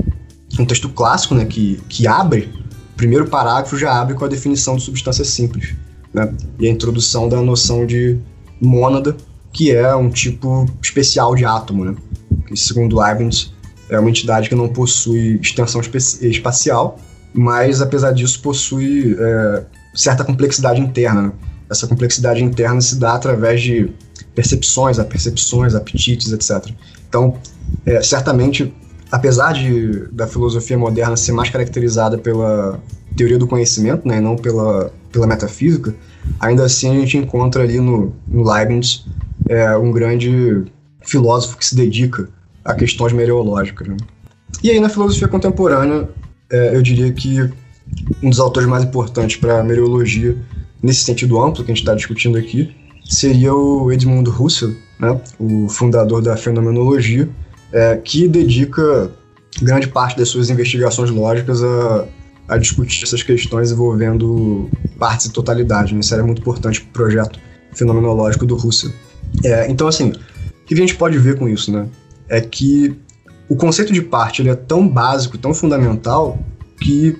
um 0.58 0.64
texto 0.64 0.88
clássico, 0.90 1.34
né, 1.34 1.44
que, 1.44 1.80
que 1.88 2.06
abre, 2.06 2.52
o 2.92 2.96
primeiro 2.96 3.26
parágrafo 3.26 3.76
já 3.76 3.98
abre 3.98 4.14
com 4.14 4.24
a 4.24 4.28
definição 4.28 4.76
de 4.76 4.82
substância 4.82 5.24
simples, 5.24 5.74
né? 6.12 6.32
E 6.58 6.66
a 6.66 6.70
introdução 6.70 7.28
da 7.28 7.40
noção 7.40 7.86
de 7.86 8.18
mônada, 8.60 9.16
que 9.52 9.70
é 9.74 9.94
um 9.94 10.10
tipo 10.10 10.66
especial 10.82 11.34
de 11.34 11.44
átomo, 11.44 11.84
né? 11.84 11.94
Que 12.46 12.56
segundo 12.56 12.98
Leibniz 12.98 13.52
é 13.90 13.98
uma 13.98 14.10
entidade 14.10 14.48
que 14.48 14.54
não 14.54 14.68
possui 14.68 15.38
extensão 15.40 15.80
espacial, 15.80 16.98
mas 17.32 17.80
apesar 17.80 18.12
disso 18.12 18.40
possui 18.40 19.16
é, 19.18 19.64
certa 19.94 20.24
complexidade 20.24 20.80
interna. 20.80 21.22
Né? 21.22 21.32
Essa 21.70 21.86
complexidade 21.86 22.42
interna 22.42 22.80
se 22.80 22.96
dá 22.96 23.14
através 23.14 23.60
de 23.62 23.90
percepções, 24.34 24.98
apercepções, 24.98 25.74
apetites, 25.74 26.32
etc. 26.32 26.72
Então, 27.08 27.36
é, 27.84 28.02
certamente, 28.02 28.72
apesar 29.10 29.52
de 29.52 30.06
da 30.12 30.26
filosofia 30.26 30.78
moderna 30.78 31.16
ser 31.16 31.32
mais 31.32 31.50
caracterizada 31.50 32.18
pela 32.18 32.80
teoria 33.18 33.38
do 33.38 33.46
conhecimento, 33.46 34.06
né, 34.06 34.20
não 34.20 34.36
pela, 34.36 34.92
pela 35.12 35.26
metafísica, 35.26 35.94
ainda 36.38 36.64
assim 36.64 36.96
a 36.96 37.00
gente 37.00 37.18
encontra 37.18 37.62
ali 37.64 37.80
no, 37.80 38.14
no 38.26 38.48
Leibniz 38.48 39.04
é, 39.48 39.76
um 39.76 39.90
grande 39.90 40.64
filósofo 41.02 41.58
que 41.58 41.66
se 41.66 41.74
dedica 41.74 42.28
a 42.64 42.74
questões 42.74 43.12
meteorológicas. 43.12 43.88
Né? 43.88 43.96
E 44.62 44.70
aí 44.70 44.78
na 44.78 44.88
filosofia 44.88 45.26
contemporânea 45.26 46.08
é, 46.50 46.76
eu 46.76 46.80
diria 46.80 47.12
que 47.12 47.40
um 48.22 48.30
dos 48.30 48.38
autores 48.38 48.68
mais 48.68 48.84
importantes 48.84 49.36
para 49.36 49.60
a 49.60 49.64
meteorologia, 49.64 50.36
nesse 50.82 51.02
sentido 51.02 51.42
amplo 51.42 51.64
que 51.64 51.72
a 51.72 51.74
gente 51.74 51.82
está 51.82 51.94
discutindo 51.94 52.38
aqui, 52.38 52.74
seria 53.04 53.52
o 53.54 53.90
Edmund 53.90 54.28
Husserl, 54.28 54.74
né, 55.00 55.20
o 55.40 55.68
fundador 55.68 56.22
da 56.22 56.36
fenomenologia, 56.36 57.28
é, 57.72 57.96
que 57.96 58.28
dedica 58.28 59.10
grande 59.60 59.88
parte 59.88 60.16
das 60.16 60.28
suas 60.28 60.50
investigações 60.50 61.10
lógicas 61.10 61.62
a, 61.62 62.06
a 62.48 62.56
discutir 62.56 63.04
essas 63.04 63.22
questões 63.22 63.70
envolvendo 63.70 64.70
partes 64.98 65.26
e 65.26 65.32
totalidade. 65.32 65.94
Né? 65.94 66.00
Isso 66.00 66.14
era 66.14 66.24
muito 66.24 66.40
importante 66.40 66.80
para 66.80 66.88
o 66.88 66.92
projeto 66.92 67.38
fenomenológico 67.72 68.46
do 68.46 68.56
Husserl. 68.56 68.92
É, 69.44 69.70
então, 69.70 69.86
assim, 69.86 70.10
o 70.10 70.66
que 70.66 70.74
a 70.74 70.76
gente 70.76 70.96
pode 70.96 71.18
ver 71.18 71.38
com 71.38 71.48
isso? 71.48 71.70
Né? 71.70 71.86
É 72.28 72.40
que 72.40 72.96
o 73.48 73.56
conceito 73.56 73.92
de 73.92 74.02
parte 74.02 74.42
ele 74.42 74.50
é 74.50 74.54
tão 74.54 74.88
básico, 74.88 75.38
tão 75.38 75.52
fundamental, 75.54 76.38
que 76.80 77.16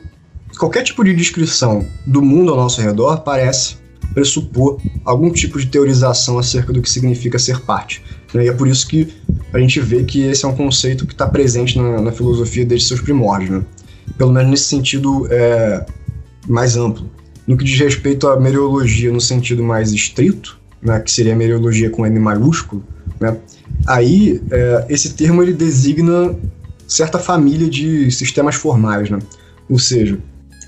qualquer 0.58 0.82
tipo 0.82 1.04
de 1.04 1.14
descrição 1.14 1.86
do 2.06 2.22
mundo 2.22 2.50
ao 2.50 2.56
nosso 2.56 2.80
redor 2.80 3.18
parece 3.20 3.76
pressupor 4.14 4.80
algum 5.04 5.30
tipo 5.30 5.58
de 5.58 5.66
teorização 5.66 6.38
acerca 6.38 6.72
do 6.72 6.80
que 6.80 6.90
significa 6.90 7.38
ser 7.38 7.60
parte. 7.60 8.02
Né? 8.32 8.44
E 8.44 8.48
é 8.48 8.52
por 8.52 8.66
isso 8.66 8.86
que 8.86 9.08
a 9.52 9.58
gente 9.58 9.80
vê 9.80 10.04
que 10.04 10.22
esse 10.22 10.44
é 10.44 10.48
um 10.48 10.54
conceito 10.54 11.06
que 11.06 11.12
está 11.12 11.26
presente 11.26 11.78
na, 11.78 12.00
na, 12.00 12.12
filosofia 12.12 12.64
desde 12.64 12.88
seus 12.88 13.00
primórdios, 13.00 13.50
né? 13.50 13.64
Pelo 14.16 14.32
menos 14.32 14.50
nesse 14.50 14.64
sentido 14.64 15.26
é, 15.30 15.84
mais 16.46 16.76
amplo. 16.76 17.10
No 17.46 17.56
que 17.56 17.64
diz 17.64 17.78
respeito 17.78 18.28
à 18.28 18.38
meteorologia 18.38 19.10
no 19.10 19.20
sentido 19.20 19.62
mais 19.62 19.92
estrito, 19.92 20.58
né, 20.82 21.00
que 21.00 21.10
seria 21.10 21.34
meteorologia 21.34 21.90
com 21.90 22.06
M 22.06 22.18
maiúsculo, 22.18 22.84
né, 23.18 23.36
Aí, 23.86 24.42
é, 24.50 24.86
esse 24.88 25.14
termo 25.14 25.42
ele 25.42 25.52
designa 25.52 26.34
certa 26.86 27.18
família 27.18 27.68
de 27.68 28.10
sistemas 28.10 28.54
formais, 28.54 29.10
né? 29.10 29.18
Ou 29.68 29.78
seja, 29.78 30.18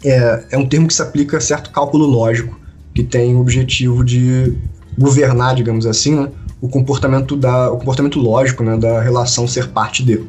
é, 0.04 0.44
é 0.52 0.58
um 0.58 0.66
termo 0.66 0.86
que 0.86 0.94
se 0.94 1.02
aplica 1.02 1.36
a 1.36 1.40
certo 1.40 1.70
cálculo 1.70 2.06
lógico 2.06 2.58
que 2.94 3.02
tem 3.02 3.34
o 3.34 3.40
objetivo 3.40 4.04
de 4.04 4.54
governar, 4.98 5.54
digamos 5.54 5.86
assim, 5.86 6.14
né, 6.14 6.28
o 6.60 6.68
comportamento 6.68 7.36
da 7.36 7.70
o 7.70 7.78
comportamento 7.78 8.18
lógico, 8.18 8.62
né, 8.62 8.76
da 8.76 9.00
relação 9.00 9.46
ser 9.46 9.68
parte 9.68 10.02
de. 10.02 10.22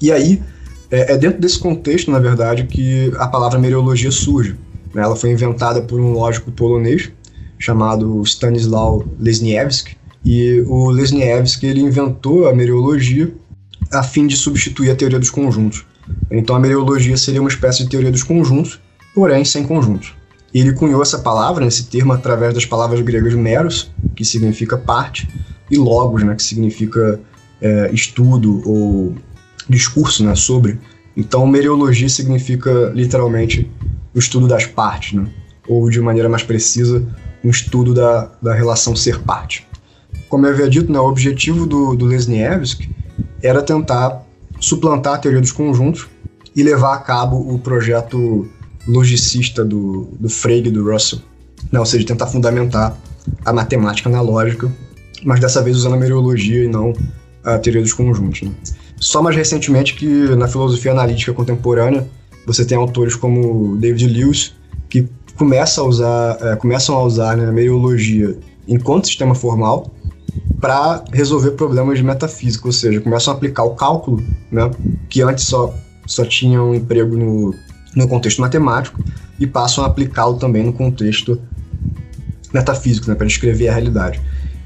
E 0.00 0.10
aí 0.10 0.42
é, 0.90 1.12
é 1.12 1.16
dentro 1.16 1.40
desse 1.40 1.58
contexto, 1.58 2.10
na 2.10 2.18
verdade, 2.18 2.64
que 2.64 3.12
a 3.16 3.28
palavra 3.28 3.58
meteorologia 3.58 4.10
surge. 4.10 4.56
Né? 4.94 5.02
Ela 5.02 5.16
foi 5.16 5.30
inventada 5.30 5.80
por 5.82 6.00
um 6.00 6.12
lógico 6.12 6.50
polonês 6.50 7.10
chamado 7.58 8.22
Stanislaw 8.24 9.04
Lesniewski 9.18 9.96
e 10.24 10.64
o 10.66 10.90
Lesniewski 10.90 11.66
ele 11.66 11.80
inventou 11.80 12.48
a 12.48 12.54
meteorologia 12.54 13.32
a 13.92 14.02
fim 14.02 14.26
de 14.26 14.36
substituir 14.36 14.90
a 14.90 14.96
teoria 14.96 15.18
dos 15.18 15.30
conjuntos. 15.30 15.84
Então 16.30 16.56
a 16.56 16.60
meteorologia 16.60 17.16
seria 17.16 17.40
uma 17.40 17.50
espécie 17.50 17.84
de 17.84 17.90
teoria 17.90 18.10
dos 18.10 18.22
conjuntos, 18.22 18.80
porém 19.14 19.44
sem 19.44 19.64
conjuntos. 19.64 20.14
Ele 20.52 20.72
cunhou 20.72 21.00
essa 21.00 21.18
palavra, 21.18 21.66
esse 21.66 21.84
termo, 21.84 22.12
através 22.12 22.54
das 22.54 22.66
palavras 22.66 23.00
gregas 23.00 23.34
meros, 23.34 23.90
que 24.16 24.24
significa 24.24 24.76
parte, 24.76 25.28
e 25.70 25.76
logos, 25.76 26.24
né, 26.24 26.34
que 26.34 26.42
significa 26.42 27.20
é, 27.60 27.90
estudo 27.92 28.60
ou 28.68 29.14
discurso 29.70 30.24
né, 30.24 30.34
sobre. 30.34 30.78
Então, 31.16 31.46
meteorologia 31.46 32.08
significa 32.08 32.90
literalmente 32.94 33.70
o 34.14 34.18
estudo 34.18 34.46
das 34.46 34.66
partes, 34.66 35.12
né? 35.12 35.28
ou 35.68 35.88
de 35.88 36.00
maneira 36.00 36.28
mais 36.28 36.42
precisa, 36.42 37.06
um 37.44 37.50
estudo 37.50 37.94
da, 37.94 38.30
da 38.42 38.52
relação 38.52 38.96
ser-parte 38.96 39.64
como 40.30 40.46
eu 40.46 40.52
havia 40.52 40.70
dito, 40.70 40.92
né, 40.92 40.98
o 40.98 41.08
objetivo 41.08 41.66
do, 41.66 41.96
do 41.96 42.06
Lesniewski 42.06 42.88
era 43.42 43.60
tentar 43.60 44.24
suplantar 44.60 45.14
a 45.14 45.18
teoria 45.18 45.40
dos 45.40 45.52
conjuntos 45.52 46.06
e 46.54 46.62
levar 46.62 46.94
a 46.94 46.98
cabo 46.98 47.36
o 47.52 47.58
projeto 47.58 48.48
logicista 48.86 49.64
do, 49.64 50.08
do 50.18 50.28
Frege 50.28 50.68
e 50.68 50.70
do 50.70 50.90
Russell, 50.90 51.20
né, 51.70 51.80
ou 51.80 51.84
seja, 51.84 52.06
tentar 52.06 52.28
fundamentar 52.28 52.96
a 53.44 53.52
matemática 53.52 54.08
na 54.08 54.20
lógica, 54.20 54.70
mas 55.24 55.40
dessa 55.40 55.62
vez 55.62 55.76
usando 55.76 55.94
a 55.94 55.96
meteorologia 55.96 56.64
e 56.64 56.68
não 56.68 56.92
a 57.44 57.58
teoria 57.58 57.82
dos 57.82 57.92
conjuntos. 57.92 58.42
Né. 58.42 58.52
Só 59.00 59.22
mais 59.22 59.34
recentemente 59.34 59.94
que 59.94 60.06
na 60.36 60.46
filosofia 60.46 60.92
analítica 60.92 61.32
contemporânea 61.32 62.06
você 62.46 62.64
tem 62.64 62.76
autores 62.76 63.16
como 63.16 63.76
David 63.78 64.06
Lewis 64.06 64.54
que 64.90 65.08
começa 65.36 65.80
a 65.80 65.84
usar, 65.84 66.36
é, 66.40 66.56
começam 66.56 66.94
a 66.94 67.02
usar 67.02 67.36
né, 67.36 67.48
a 67.48 67.52
meriologia 67.52 68.36
enquanto 68.68 69.06
sistema 69.06 69.34
formal 69.34 69.90
para 70.60 71.02
resolver 71.12 71.52
problemas 71.52 71.96
de 71.96 72.04
metafísica, 72.04 72.66
ou 72.66 72.72
seja, 72.72 73.00
começam 73.00 73.32
a 73.32 73.36
aplicar 73.36 73.64
o 73.64 73.74
cálculo, 73.74 74.22
né, 74.52 74.70
que 75.08 75.22
antes 75.22 75.46
só, 75.46 75.74
só 76.06 76.24
tinha 76.24 76.62
um 76.62 76.74
emprego 76.74 77.16
no, 77.16 77.54
no 77.96 78.06
contexto 78.06 78.40
matemático, 78.40 79.02
e 79.38 79.46
passam 79.46 79.82
a 79.82 79.86
aplicá-lo 79.86 80.36
também 80.36 80.62
no 80.62 80.72
contexto 80.72 81.40
metafísico, 82.52 83.08
né, 83.08 83.14
para 83.14 83.26
descrever 83.26 83.68
a 83.68 83.72
realidade. 83.72 84.20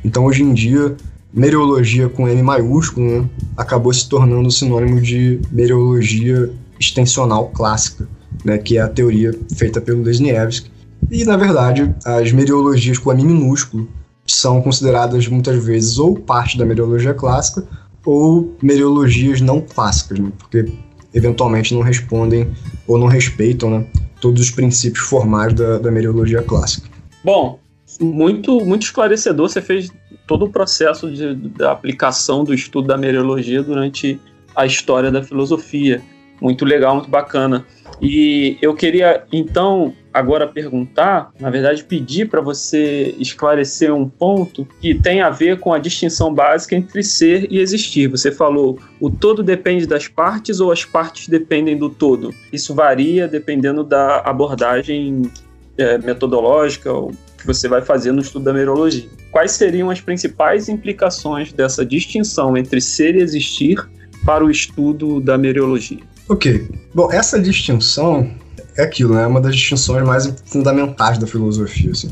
Então, 0.05 0.25
hoje 0.25 0.43
em 0.43 0.53
dia, 0.53 0.97
meteorologia 1.35 2.09
com 2.09 2.29
M 2.29 2.43
maiúsculo 2.43 3.23
né, 3.23 3.29
acabou 3.57 3.93
se 3.93 4.09
tornando 4.09 4.51
sinônimo 4.51 5.01
de 5.01 5.41
meteorologia 5.51 6.51
extensional 6.79 7.49
clássica, 7.49 8.09
né, 8.45 8.57
que 8.57 8.79
é 8.79 8.81
a 8.81 8.89
teoria 8.89 9.33
feita 9.57 9.81
pelo 9.81 10.03
Lesniewski. 10.03 10.71
E, 11.11 11.25
na 11.25 11.37
verdade, 11.37 11.93
as 12.05 12.33
meteorologias 12.33 12.99
com 12.99 13.13
M 13.13 13.25
minúsculo 13.25 13.89
são 14.27 14.63
consideradas 14.63 15.27
muitas 15.29 15.63
vezes 15.63 15.99
ou 15.99 16.15
parte 16.15 16.57
da 16.57 16.65
meteorologia 16.65 17.13
clássica 17.13 17.67
ou 18.07 18.55
meteorologias 18.63 19.41
não 19.41 19.61
clássicas, 19.61 20.19
né, 20.21 20.31
porque 20.39 20.67
eventualmente 21.13 21.75
não 21.75 21.83
respondem 21.83 22.49
ou 22.87 22.97
não 22.97 23.07
respeitam 23.07 23.71
né, 23.71 23.87
todos 24.21 24.41
os 24.41 24.51
princípios 24.51 25.05
formais 25.05 25.53
da, 25.53 25.79
da 25.79 25.91
meteorologia 25.91 26.43
clássica. 26.43 26.89
Bom, 27.25 27.59
muito, 28.01 28.65
muito 28.65 28.83
esclarecedor. 28.83 29.49
Você 29.49 29.61
fez 29.61 29.91
todo 30.27 30.47
o 30.47 30.51
processo 30.51 31.11
de, 31.11 31.35
da 31.35 31.73
aplicação 31.73 32.45
do 32.45 32.55
estudo 32.55 32.89
da 32.89 32.97
meteorologia 32.97 33.63
durante 33.63 34.21
a 34.55 34.67
história 34.67 35.11
da 35.11 35.23
filosofia. 35.23 36.03
Muito 36.41 36.65
legal, 36.65 36.97
muito 36.97 37.11
bacana. 37.11 37.65
E 38.01 38.59
eu 38.61 38.75
queria 38.75 39.25
então 39.33 39.95
agora 40.13 40.47
perguntar, 40.47 41.33
na 41.41 41.51
verdade, 41.51 41.83
pedir 41.85 42.29
para 42.29 42.41
você 42.41 43.15
esclarecer 43.19 43.93
um 43.93 44.09
ponto 44.09 44.67
que 44.81 44.95
tem 44.95 45.21
a 45.21 45.31
ver 45.31 45.59
com 45.59 45.73
a 45.73 45.79
distinção 45.79 46.33
básica 46.33 46.77
entre 46.77 47.03
ser 47.03 47.51
e 47.51 47.59
existir. 47.59 48.09
Você 48.09 48.31
falou 48.31 48.79
o 49.01 49.11
todo 49.11 49.43
depende 49.43 49.87
das 49.87 50.07
partes 50.07 50.61
ou 50.61 50.71
as 50.71 50.85
partes 50.85 51.29
dependem 51.29 51.77
do 51.77 51.89
todo. 51.89 52.35
Isso 52.53 52.75
varia 52.75 53.27
dependendo 53.27 53.83
da 53.83 54.19
abordagem 54.19 55.31
é, 55.77 55.99
metodológica 55.99 56.93
ou 56.93 57.13
que 57.45 57.47
você 57.47 57.69
vai 57.69 57.83
fazer 57.83 58.11
no 58.11 58.23
estudo 58.23 58.47
da 58.47 58.53
meteorologia. 58.53 59.07
Quais 59.31 59.53
seriam 59.53 59.91
as 59.91 60.01
principais 60.01 60.69
implicações 60.69 61.53
dessa 61.53 61.85
distinção 61.85 62.57
entre 62.57 62.81
ser 62.81 63.15
e 63.15 63.21
existir 63.21 63.87
para 64.25 64.43
o 64.43 64.51
estudo 64.51 65.21
da 65.21 65.37
meteorologia? 65.37 66.01
Ok. 66.29 66.67
Bom, 66.95 67.13
essa 67.13 67.39
distinção 67.39 68.31
é 68.77 68.83
aquilo, 68.83 69.15
né? 69.15 69.25
É 69.25 69.27
uma 69.27 69.41
das 69.41 69.55
distinções 69.55 70.03
mais 70.05 70.33
fundamentais 70.47 71.19
da 71.19 71.27
filosofia, 71.27 71.91
assim. 71.91 72.11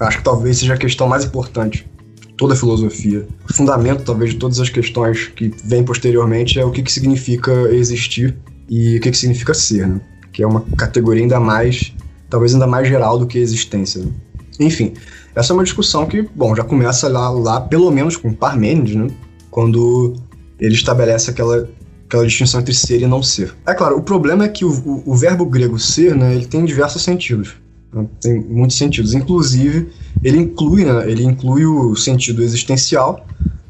Acho 0.00 0.18
que 0.18 0.24
talvez 0.24 0.58
seja 0.58 0.74
a 0.74 0.78
questão 0.78 1.06
mais 1.06 1.24
importante 1.24 1.86
de 2.26 2.34
toda 2.34 2.54
a 2.54 2.56
filosofia. 2.56 3.26
O 3.48 3.52
fundamento, 3.52 4.02
talvez, 4.02 4.32
de 4.32 4.38
todas 4.38 4.58
as 4.58 4.70
questões 4.70 5.28
que 5.28 5.52
vêm 5.64 5.84
posteriormente 5.84 6.58
é 6.58 6.64
o 6.64 6.70
que, 6.70 6.82
que 6.82 6.92
significa 6.92 7.52
existir 7.70 8.34
e 8.68 8.96
o 8.96 9.00
que, 9.00 9.10
que 9.10 9.18
significa 9.18 9.52
ser, 9.52 9.86
né? 9.86 10.00
Que 10.32 10.42
é 10.42 10.46
uma 10.46 10.62
categoria 10.76 11.22
ainda 11.22 11.38
mais, 11.38 11.94
talvez 12.30 12.54
ainda 12.54 12.66
mais 12.66 12.88
geral 12.88 13.18
do 13.18 13.26
que 13.26 13.38
existência. 13.38 14.02
Né? 14.02 14.10
Enfim, 14.58 14.94
essa 15.34 15.52
é 15.52 15.54
uma 15.54 15.64
discussão 15.64 16.06
que, 16.06 16.22
bom, 16.22 16.54
já 16.54 16.64
começa 16.64 17.08
lá, 17.08 17.28
lá 17.30 17.60
pelo 17.60 17.90
menos 17.90 18.16
com 18.16 18.32
Parmênides, 18.32 18.94
né? 18.94 19.08
Quando 19.50 20.14
ele 20.58 20.74
estabelece 20.74 21.30
aquela, 21.30 21.68
aquela 22.06 22.26
distinção 22.26 22.60
entre 22.60 22.74
ser 22.74 23.00
e 23.00 23.06
não 23.06 23.22
ser. 23.22 23.54
É 23.66 23.74
claro, 23.74 23.96
o 23.96 24.02
problema 24.02 24.44
é 24.44 24.48
que 24.48 24.64
o, 24.64 24.70
o, 24.70 25.12
o 25.12 25.14
verbo 25.14 25.44
grego 25.44 25.78
ser, 25.78 26.14
né, 26.14 26.34
ele 26.34 26.46
tem 26.46 26.64
diversos 26.64 27.02
sentidos. 27.02 27.54
Né? 27.92 28.06
Tem 28.20 28.40
muitos 28.40 28.76
sentidos. 28.76 29.14
Inclusive, 29.14 29.90
ele 30.22 30.38
inclui, 30.38 30.84
né, 30.84 31.10
ele 31.10 31.24
inclui 31.24 31.66
o 31.66 31.94
sentido 31.94 32.42
existencial, 32.42 33.26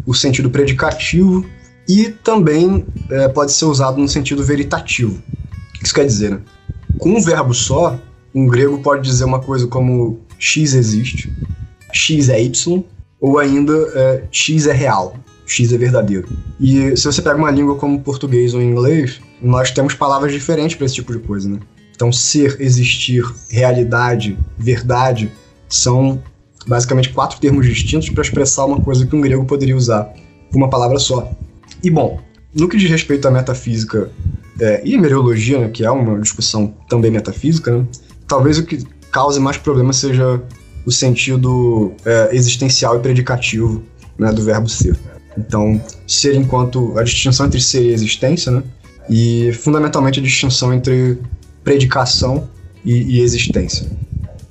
o 0.07 0.15
sentido 0.15 0.51
predicativo 0.51 1.45
e 1.89 2.11
também 2.11 2.85
é, 3.11 3.29
pode 3.29 3.53
ser 3.53 3.65
usado 3.65 4.01
no 4.01 4.09
sentido 4.09 4.43
veritativo. 4.45 5.21
O 5.75 5.79
que 5.79 5.85
isso 5.85 5.95
quer 5.95 6.07
dizer? 6.07 6.31
Né? 6.31 6.41
Com 6.99 7.11
um 7.11 7.21
verbo 7.21 7.53
só, 7.53 7.99
um 8.35 8.47
grego 8.47 8.79
pode 8.79 9.03
dizer 9.03 9.25
uma 9.25 9.41
coisa 9.41 9.67
como 9.67 10.21
X 10.39 10.75
existe, 10.75 11.33
X 11.93 12.29
é 12.29 12.43
Y, 12.43 12.85
ou 13.21 13.39
ainda 13.39 13.73
é, 13.95 14.25
X 14.31 14.67
é 14.67 14.73
real, 14.73 15.17
X 15.47 15.73
é 15.73 15.79
verdadeiro. 15.79 16.29
E 16.61 16.97
se 16.97 17.05
você 17.05 17.23
pega 17.23 17.37
uma 17.37 17.51
língua 17.51 17.77
como 17.77 18.01
português 18.01 18.55
ou 18.55 18.63
inglês, 18.63 19.21
nós 19.41 19.71
temos 19.71 19.95
palavras 19.95 20.33
diferentes 20.33 20.77
para 20.77 20.87
esse 20.87 20.97
tipo 20.97 21.13
de 21.13 21.21
coisa, 21.21 21.49
né? 21.49 21.59
Então, 21.95 22.13
ser, 22.13 22.57
existir, 22.61 23.25
realidade, 23.51 24.39
verdade 24.59 25.33
são 25.69 26.23
basicamente 26.67 27.11
quatro 27.11 27.41
termos 27.41 27.65
distintos 27.67 28.11
para 28.11 28.23
expressar 28.23 28.67
uma 28.67 28.81
coisa 28.81 29.07
que 29.07 29.17
um 29.17 29.21
grego 29.21 29.45
poderia 29.45 29.77
usar 29.77 30.13
com 30.51 30.59
uma 30.59 30.69
palavra 30.69 30.99
só. 30.99 31.31
E 31.83 31.91
bom, 31.91 32.21
no 32.55 32.69
que 32.69 32.77
diz 32.77 32.91
respeito 32.91 33.27
à 33.29 33.31
metafísica 33.31 34.11
é, 34.61 34.83
e 34.85 34.99
meteorologia, 34.99 35.59
né, 35.59 35.69
que 35.69 35.85
é 35.85 35.91
uma 35.91 36.19
discussão 36.21 36.75
também 36.89 37.11
metafísica, 37.11 37.79
né, 37.79 37.87
talvez 38.27 38.59
o 38.59 38.65
que 38.65 38.85
cause 39.17 39.41
mais 39.41 39.57
problema 39.57 39.95
seja 39.95 40.43
o 40.85 40.93
sentido 40.93 41.95
é, 42.05 42.37
existencial 42.37 42.97
e 42.97 43.01
predicativo 43.01 43.83
né, 44.19 44.31
do 44.31 44.43
verbo 44.43 44.69
ser. 44.69 44.95
Então, 45.39 45.81
ser 46.07 46.35
enquanto 46.35 46.99
a 46.99 47.03
distinção 47.03 47.47
entre 47.47 47.59
ser 47.59 47.83
e 47.83 47.93
existência, 47.95 48.53
né? 48.53 48.63
E 49.09 49.53
fundamentalmente 49.55 50.21
a 50.21 50.23
distinção 50.23 50.73
entre 50.73 51.19
predicação 51.65 52.47
e, 52.85 53.17
e 53.17 53.21
existência. 53.21 53.87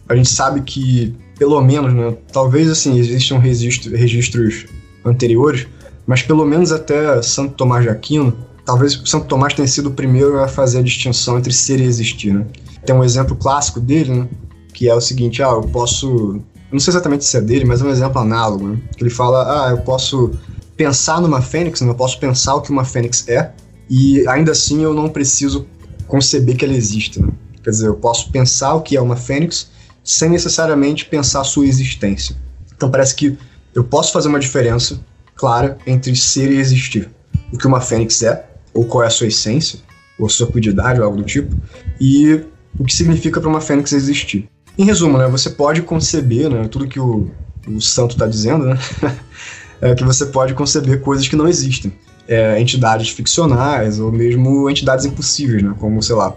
A 0.10 0.16
gente 0.16 0.30
sabe 0.30 0.62
que, 0.62 1.16
pelo 1.38 1.62
menos, 1.62 1.94
né, 1.94 2.18
talvez 2.34 2.68
assim 2.68 2.98
existam 2.98 3.38
registro, 3.38 3.96
registros 3.96 4.66
anteriores, 5.04 5.68
mas 6.08 6.24
pelo 6.24 6.44
menos 6.44 6.72
até 6.72 7.22
Santo 7.22 7.54
Tomás 7.54 7.84
de 7.84 7.90
Aquino, 7.90 8.36
talvez 8.66 9.00
Santo 9.06 9.28
Tomás 9.28 9.54
tenha 9.54 9.68
sido 9.68 9.90
o 9.90 9.94
primeiro 9.94 10.40
a 10.40 10.48
fazer 10.48 10.80
a 10.80 10.84
distinção 10.84 11.38
entre 11.38 11.54
ser 11.54 11.80
e 11.80 11.84
existir. 11.84 12.34
Né? 12.34 12.46
Tem 12.84 12.96
um 12.96 13.04
exemplo 13.04 13.36
clássico 13.36 13.80
dele, 13.80 14.12
né, 14.12 14.28
que 14.76 14.90
é 14.90 14.94
o 14.94 15.02
seguinte: 15.02 15.42
ah, 15.42 15.52
eu 15.52 15.62
posso. 15.62 16.42
Não 16.72 16.80
sei 16.80 16.92
exatamente 16.92 17.24
se 17.24 17.38
é 17.38 17.42
dele, 17.42 17.64
mas 17.64 17.82
é 17.82 17.86
um 17.86 17.90
exemplo 17.90 18.20
análogo, 18.20 18.68
né? 18.68 18.80
Que 18.96 19.04
ele 19.04 19.10
fala: 19.10 19.68
ah, 19.68 19.72
eu 19.72 19.78
posso 19.78 20.32
pensar 20.76 21.22
numa 21.22 21.42
fênix, 21.42 21.80
né? 21.80 21.90
eu 21.90 21.96
posso 21.96 22.20
pensar 22.20 22.56
o 22.56 22.62
que 22.62 22.70
uma 22.70 22.84
fênix 22.84 23.28
é, 23.30 23.54
e 23.90 24.28
ainda 24.28 24.52
assim 24.52 24.84
eu 24.84 24.94
não 24.94 25.08
preciso 25.08 25.66
conceber 26.06 26.58
que 26.58 26.66
ela 26.66 26.74
existe. 26.74 27.22
Né? 27.22 27.30
Quer 27.64 27.70
dizer, 27.70 27.88
eu 27.88 27.96
posso 27.96 28.30
pensar 28.30 28.74
o 28.74 28.82
que 28.82 28.98
é 28.98 29.02
uma 29.02 29.16
fênix 29.16 29.72
sem 30.04 30.30
necessariamente 30.30 31.06
pensar 31.06 31.42
a 31.42 31.44
sua 31.46 31.66
existência. 31.66 32.36
Então 32.76 32.92
parece 32.92 33.16
que 33.16 33.38
eu 33.74 33.86
posso 33.86 34.12
fazer 34.12 34.28
uma 34.28 34.40
diferença 34.40 35.00
clara 35.36 35.78
entre 35.88 36.14
ser 36.16 36.52
e 36.52 36.58
existir. 36.58 37.10
O 37.54 37.58
que 37.58 37.66
uma 37.66 37.80
fênix 37.80 38.22
é, 38.22 38.46
ou 38.74 38.86
qual 38.86 39.04
é 39.04 39.08
a 39.08 39.10
sua 39.10 39.28
essência, 39.28 39.80
ou 40.20 40.26
a 40.26 40.30
sua 40.30 40.48
cuididade, 40.48 41.00
ou 41.00 41.06
algo 41.06 41.18
do 41.18 41.24
tipo, 41.24 41.56
e 42.00 42.44
o 42.78 42.84
que 42.84 42.94
significa 42.94 43.40
para 43.40 43.50
uma 43.50 43.62
fênix 43.62 43.94
existir. 43.94 44.50
Em 44.78 44.84
resumo, 44.84 45.18
né, 45.18 45.28
você 45.28 45.50
pode 45.50 45.82
conceber 45.82 46.50
né, 46.50 46.68
tudo 46.68 46.88
que 46.88 47.00
o, 47.00 47.32
o 47.68 47.80
santo 47.80 48.12
está 48.12 48.28
dizendo, 48.28 48.66
né, 48.66 48.78
é 49.82 49.96
que 49.96 50.04
você 50.04 50.26
pode 50.26 50.54
conceber 50.54 51.00
coisas 51.02 51.28
que 51.28 51.36
não 51.36 51.48
existem. 51.48 51.94
É, 52.28 52.60
entidades 52.60 53.10
ficcionais 53.10 54.00
ou 54.00 54.12
mesmo 54.12 54.68
entidades 54.68 55.06
impossíveis, 55.06 55.62
né, 55.62 55.74
como, 55.80 56.02
sei 56.02 56.16
lá, 56.16 56.36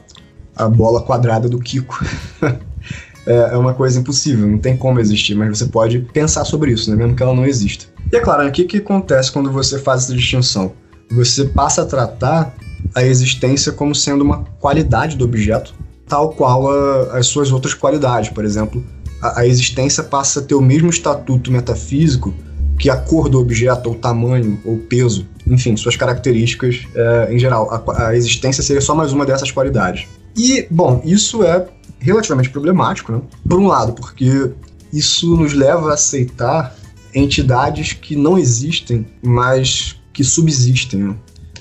a 0.54 0.68
bola 0.68 1.02
quadrada 1.02 1.48
do 1.48 1.58
Kiko. 1.58 1.98
é, 3.26 3.34
é 3.52 3.56
uma 3.56 3.74
coisa 3.74 3.98
impossível, 3.98 4.46
não 4.46 4.58
tem 4.58 4.76
como 4.76 5.00
existir, 5.00 5.34
mas 5.34 5.58
você 5.58 5.66
pode 5.66 6.00
pensar 6.12 6.44
sobre 6.44 6.72
isso, 6.72 6.90
né, 6.90 6.96
mesmo 6.96 7.16
que 7.16 7.22
ela 7.22 7.34
não 7.34 7.46
exista. 7.46 7.86
E 8.12 8.16
é 8.16 8.20
claro, 8.20 8.46
o 8.46 8.52
que, 8.52 8.64
que 8.64 8.76
acontece 8.76 9.32
quando 9.32 9.50
você 9.50 9.78
faz 9.78 10.04
essa 10.04 10.14
distinção? 10.14 10.72
Você 11.10 11.46
passa 11.46 11.82
a 11.82 11.86
tratar 11.86 12.54
a 12.94 13.02
existência 13.02 13.72
como 13.72 13.94
sendo 13.94 14.22
uma 14.22 14.44
qualidade 14.60 15.16
do 15.16 15.24
objeto 15.24 15.74
tal 16.08 16.30
qual 16.30 16.70
a, 16.70 17.18
as 17.18 17.26
suas 17.26 17.52
outras 17.52 17.74
qualidades. 17.74 18.30
Por 18.30 18.44
exemplo, 18.44 18.84
a, 19.20 19.40
a, 19.40 19.46
existência 19.46 20.02
passa 20.02 20.40
a 20.40 20.42
ter 20.42 20.54
o 20.54 20.60
mesmo 20.60 20.90
estatuto 20.90 21.52
metafísico 21.52 22.34
que 22.78 22.88
a 22.88 22.96
cor 22.96 23.28
do 23.28 23.40
objeto, 23.40 23.88
ou 23.88 23.94
tamanho, 23.94 24.60
ou 24.64 24.78
peso, 24.78 25.26
enfim, 25.46 25.76
suas 25.76 25.96
características 25.96 26.86
é, 26.94 27.34
em 27.34 27.38
geral. 27.38 27.68
A, 27.70 28.08
a, 28.08 28.16
existência 28.16 28.62
seria 28.62 28.80
só 28.80 28.94
mais 28.94 29.12
uma 29.12 29.26
dessas 29.26 29.50
qualidades. 29.50 30.06
E, 30.36 30.66
bom, 30.70 31.02
isso 31.04 31.42
é 31.42 31.66
relativamente 31.98 32.50
problemático, 32.50 33.12
né? 33.12 33.20
Por 33.48 33.58
um 33.58 33.66
lado, 33.66 33.92
porque 33.92 34.50
isso 34.92 35.36
nos 35.36 35.52
leva 35.52 35.90
a 35.90 35.94
aceitar 35.94 36.74
entidades 37.14 37.92
que 37.92 38.14
não 38.14 38.38
existem, 38.38 39.06
mas 39.22 40.00
que 40.12 40.22
subsistem. 40.22 41.16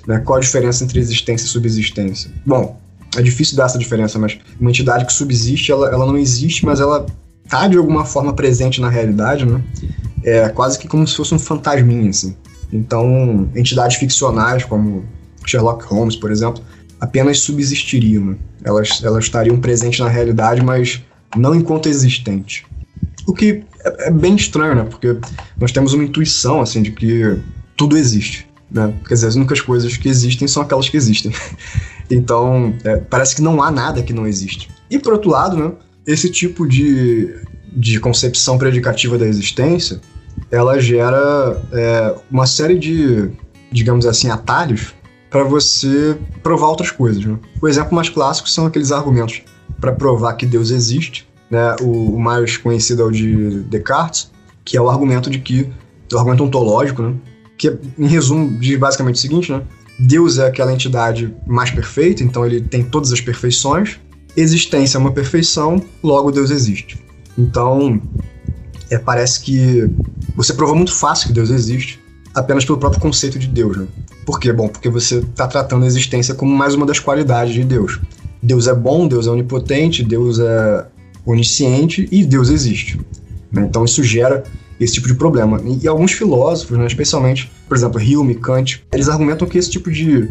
Né? 0.05 0.19
Qual 0.19 0.37
a 0.37 0.41
diferença 0.41 0.83
entre 0.83 0.99
existência 0.99 1.45
e 1.45 1.49
subsistência? 1.49 2.31
Bom, 2.45 2.79
é 3.17 3.21
difícil 3.21 3.57
dar 3.57 3.65
essa 3.65 3.77
diferença, 3.77 4.19
mas 4.19 4.37
uma 4.59 4.69
entidade 4.69 5.05
que 5.05 5.11
subsiste, 5.11 5.71
ela, 5.71 5.89
ela 5.89 6.05
não 6.05 6.17
existe, 6.17 6.65
mas 6.65 6.79
ela 6.79 7.05
tá 7.49 7.67
de 7.67 7.77
alguma 7.77 8.05
forma 8.05 8.33
presente 8.33 8.79
na 8.79 8.89
realidade, 8.89 9.45
né? 9.45 9.61
É 10.23 10.49
quase 10.49 10.77
que 10.77 10.87
como 10.87 11.07
se 11.07 11.15
fosse 11.15 11.33
um 11.33 11.39
fantasminha, 11.39 12.09
assim. 12.09 12.35
Então, 12.71 13.49
entidades 13.55 13.97
ficcionais, 13.97 14.65
como 14.65 15.05
Sherlock 15.45 15.85
Holmes, 15.85 16.15
por 16.15 16.31
exemplo, 16.31 16.61
apenas 16.99 17.39
subsistiriam, 17.39 18.25
né? 18.25 18.35
Elas, 18.63 19.01
elas 19.03 19.23
estariam 19.25 19.57
presentes 19.57 19.99
na 19.99 20.09
realidade, 20.09 20.61
mas 20.61 21.01
não 21.35 21.55
enquanto 21.55 21.87
existente. 21.87 22.65
O 23.25 23.33
que 23.33 23.63
é, 23.83 24.07
é 24.07 24.11
bem 24.11 24.35
estranho, 24.35 24.75
né? 24.75 24.83
Porque 24.83 25.17
nós 25.59 25.71
temos 25.71 25.93
uma 25.93 26.03
intuição, 26.03 26.61
assim, 26.61 26.81
de 26.81 26.91
que 26.91 27.37
tudo 27.75 27.97
existe. 27.97 28.47
Né? 28.69 28.93
Quer 29.07 29.13
dizer, 29.13 29.27
as 29.27 29.35
únicas 29.35 29.61
coisas 29.61 29.95
que 29.95 30.09
existem 30.09 30.47
são 30.47 30.61
aquelas 30.61 30.89
que 30.89 30.97
existem. 30.97 31.31
então, 32.09 32.73
é, 32.83 32.97
parece 32.97 33.35
que 33.35 33.41
não 33.41 33.61
há 33.61 33.69
nada 33.69 34.01
que 34.01 34.13
não 34.13 34.25
existe. 34.25 34.69
E 34.89 34.97
por 34.97 35.13
outro 35.13 35.29
lado, 35.29 35.57
né, 35.57 35.71
esse 36.05 36.29
tipo 36.29 36.67
de, 36.67 37.35
de 37.73 37.99
concepção 37.99 38.57
predicativa 38.57 39.17
da 39.17 39.27
existência, 39.27 39.99
ela 40.51 40.79
gera 40.79 41.61
é, 41.71 42.15
uma 42.31 42.45
série 42.45 42.77
de, 42.77 43.29
digamos 43.71 44.05
assim, 44.05 44.29
atalhos 44.29 44.93
para 45.29 45.43
você 45.43 46.17
provar 46.41 46.67
outras 46.67 46.91
coisas. 46.91 47.23
Né? 47.25 47.37
O 47.61 47.67
exemplo 47.67 47.93
mais 47.93 48.09
clássico 48.09 48.49
são 48.49 48.65
aqueles 48.65 48.91
argumentos 48.91 49.41
para 49.79 49.91
provar 49.91 50.33
que 50.33 50.45
Deus 50.45 50.71
existe. 50.71 51.27
Né? 51.49 51.75
O, 51.81 52.15
o, 52.15 52.19
mais 52.19 52.57
conhecido 52.57 53.01
é 53.01 53.05
o 53.05 53.11
de 53.11 53.61
Descartes, 53.63 54.31
que 54.63 54.77
é 54.77 54.81
o 54.81 54.89
argumento 54.89 55.29
de 55.29 55.39
que, 55.39 55.69
o 56.11 56.17
argumento 56.17 56.43
ontológico, 56.43 57.01
né? 57.01 57.15
que 57.57 57.75
em 57.97 58.07
resumo 58.07 58.57
diz 58.59 58.77
basicamente 58.77 59.15
o 59.15 59.19
seguinte, 59.19 59.51
né? 59.51 59.61
Deus 59.99 60.37
é 60.37 60.47
aquela 60.47 60.71
entidade 60.71 61.33
mais 61.45 61.71
perfeita, 61.71 62.23
então 62.23 62.45
ele 62.45 62.61
tem 62.61 62.83
todas 62.83 63.11
as 63.11 63.21
perfeições. 63.21 63.99
Existência 64.35 64.97
é 64.97 64.99
uma 64.99 65.11
perfeição, 65.11 65.83
logo 66.03 66.31
Deus 66.31 66.51
existe. 66.51 66.99
Então, 67.37 68.01
é, 68.89 68.97
parece 68.97 69.41
que 69.41 69.89
você 70.35 70.53
provou 70.53 70.75
muito 70.75 70.93
fácil 70.93 71.27
que 71.27 71.33
Deus 71.33 71.49
existe, 71.49 71.99
apenas 72.33 72.63
pelo 72.63 72.77
próprio 72.77 73.01
conceito 73.01 73.39
de 73.39 73.47
Deus, 73.47 73.77
né? 73.77 73.87
Por 74.25 74.39
quê? 74.39 74.51
Bom, 74.53 74.67
porque 74.67 74.89
você 74.89 75.19
está 75.19 75.47
tratando 75.47 75.83
a 75.83 75.87
existência 75.87 76.35
como 76.35 76.55
mais 76.55 76.75
uma 76.75 76.85
das 76.85 76.99
qualidades 76.99 77.53
de 77.53 77.63
Deus. 77.63 77.99
Deus 78.43 78.67
é 78.67 78.75
bom, 78.75 79.07
Deus 79.07 79.25
é 79.25 79.31
onipotente, 79.31 80.03
Deus 80.03 80.39
é 80.39 80.85
onisciente 81.25 82.07
e 82.11 82.23
Deus 82.23 82.49
existe. 82.49 82.99
Né? 83.51 83.65
Então 83.67 83.83
isso 83.85 84.03
gera 84.03 84.43
esse 84.79 84.93
tipo 84.93 85.07
de 85.07 85.15
problema. 85.15 85.61
E, 85.63 85.83
e 85.83 85.87
alguns 85.87 86.11
filósofos, 86.11 86.77
né, 86.77 86.85
especialmente, 86.85 87.51
por 87.67 87.75
exemplo, 87.75 88.01
Hume, 88.01 88.35
Kant, 88.35 88.85
eles 88.91 89.09
argumentam 89.09 89.47
que 89.47 89.57
esse 89.57 89.69
tipo 89.69 89.91
de, 89.91 90.29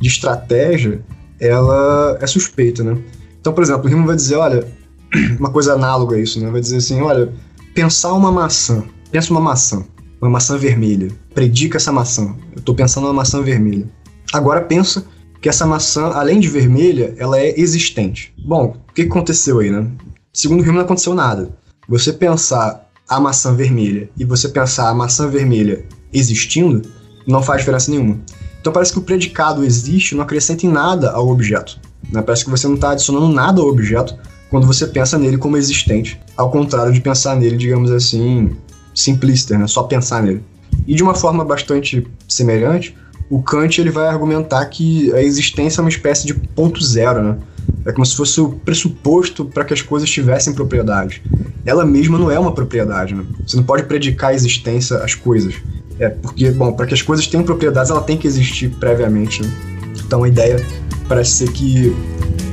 de 0.00 0.08
estratégia 0.08 1.00
ela 1.40 2.18
é 2.20 2.26
suspeita, 2.26 2.82
né? 2.82 2.98
Então, 3.40 3.52
por 3.52 3.62
exemplo, 3.62 3.90
Hume 3.90 4.06
vai 4.06 4.16
dizer, 4.16 4.36
olha, 4.36 4.66
uma 5.38 5.50
coisa 5.50 5.74
análoga 5.74 6.16
a 6.16 6.20
isso, 6.20 6.40
né? 6.40 6.50
Vai 6.50 6.60
dizer 6.60 6.76
assim, 6.76 7.00
olha, 7.00 7.32
pensar 7.74 8.12
uma 8.12 8.32
maçã, 8.32 8.84
pensa 9.10 9.30
uma 9.30 9.40
maçã, 9.40 9.84
uma 10.20 10.30
maçã 10.30 10.56
vermelha, 10.56 11.08
predica 11.34 11.76
essa 11.76 11.92
maçã. 11.92 12.34
Eu 12.52 12.58
estou 12.58 12.74
pensando 12.74 13.04
uma 13.04 13.12
maçã 13.12 13.40
vermelha. 13.40 13.86
Agora 14.32 14.60
pensa 14.60 15.04
que 15.40 15.48
essa 15.48 15.64
maçã, 15.64 16.10
além 16.14 16.40
de 16.40 16.48
vermelha, 16.48 17.14
ela 17.16 17.38
é 17.38 17.58
existente. 17.58 18.34
Bom, 18.44 18.76
o 18.88 18.92
que 18.92 19.02
aconteceu 19.02 19.60
aí, 19.60 19.70
né? 19.70 19.86
Segundo 20.32 20.62
Hume, 20.62 20.72
não 20.72 20.80
aconteceu 20.80 21.14
nada. 21.14 21.50
Você 21.88 22.12
pensar 22.12 22.87
a 23.08 23.18
maçã 23.18 23.54
vermelha 23.54 24.10
e 24.18 24.24
você 24.24 24.48
pensar 24.48 24.88
a 24.88 24.94
maçã 24.94 25.28
vermelha 25.28 25.84
existindo, 26.12 26.82
não 27.26 27.42
faz 27.42 27.60
diferença 27.60 27.90
nenhuma. 27.90 28.20
Então 28.60 28.72
parece 28.72 28.92
que 28.92 28.98
o 28.98 29.02
predicado 29.02 29.64
existe 29.64 30.14
não 30.14 30.22
acrescenta 30.22 30.66
em 30.66 30.70
nada 30.70 31.10
ao 31.10 31.28
objeto. 31.28 31.80
Né? 32.12 32.20
Parece 32.22 32.44
que 32.44 32.50
você 32.50 32.66
não 32.66 32.74
está 32.74 32.90
adicionando 32.90 33.28
nada 33.28 33.60
ao 33.60 33.68
objeto 33.68 34.16
quando 34.50 34.66
você 34.66 34.86
pensa 34.86 35.18
nele 35.18 35.38
como 35.38 35.56
existente, 35.56 36.20
ao 36.36 36.50
contrário 36.50 36.92
de 36.92 37.00
pensar 37.00 37.36
nele, 37.36 37.56
digamos 37.56 37.90
assim, 37.90 38.56
simplista, 38.94 39.56
né? 39.56 39.66
só 39.66 39.82
pensar 39.82 40.22
nele. 40.22 40.42
E 40.86 40.94
de 40.94 41.02
uma 41.02 41.14
forma 41.14 41.44
bastante 41.44 42.06
semelhante, 42.26 42.96
o 43.30 43.42
Kant 43.42 43.78
ele 43.78 43.90
vai 43.90 44.08
argumentar 44.08 44.64
que 44.66 45.12
a 45.12 45.22
existência 45.22 45.80
é 45.80 45.82
uma 45.82 45.90
espécie 45.90 46.26
de 46.26 46.34
ponto 46.34 46.82
zero, 46.82 47.22
né? 47.22 47.36
É 47.84 47.92
como 47.92 48.04
se 48.04 48.16
fosse 48.16 48.40
o 48.40 48.50
pressuposto 48.50 49.44
para 49.44 49.64
que 49.64 49.72
as 49.72 49.82
coisas 49.82 50.10
tivessem 50.10 50.52
propriedade. 50.52 51.22
Ela 51.64 51.84
mesma 51.84 52.18
não 52.18 52.30
é 52.30 52.38
uma 52.38 52.52
propriedade, 52.52 53.14
né? 53.14 53.24
Você 53.46 53.56
não 53.56 53.64
pode 53.64 53.84
predicar 53.84 54.30
a 54.30 54.34
existência 54.34 54.98
às 54.98 55.14
coisas. 55.14 55.54
É 55.98 56.08
porque, 56.08 56.50
bom, 56.50 56.72
para 56.72 56.86
que 56.86 56.94
as 56.94 57.02
coisas 57.02 57.26
tenham 57.26 57.44
propriedades, 57.44 57.90
ela 57.90 58.00
tem 58.00 58.16
que 58.16 58.26
existir 58.26 58.68
previamente. 58.78 59.42
Né? 59.42 59.50
Então 60.04 60.22
a 60.22 60.28
ideia 60.28 60.64
parece 61.08 61.32
ser 61.32 61.52
que 61.52 61.94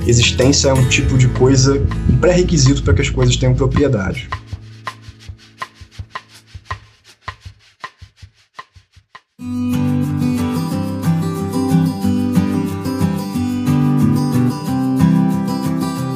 existência 0.07 0.69
é 0.69 0.73
um 0.73 0.87
tipo 0.87 1.17
de 1.17 1.27
coisa, 1.29 1.81
um 2.09 2.17
pré-requisito 2.17 2.83
para 2.83 2.93
que 2.93 3.01
as 3.01 3.09
coisas 3.09 3.35
tenham 3.35 3.53
propriedade. 3.53 4.29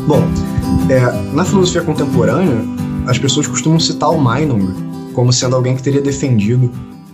Bom, 0.09 0.23
é, 0.89 0.99
na 1.35 1.45
filosofia 1.45 1.83
contemporânea, 1.83 2.57
as 3.05 3.19
pessoas 3.19 3.45
costumam 3.45 3.79
citar 3.79 4.09
o 4.09 4.19
Meinong 4.19 4.73
como 5.13 5.31
sendo 5.31 5.55
alguém 5.55 5.75
que 5.75 5.83
teria 5.83 6.01
defendido 6.01 6.71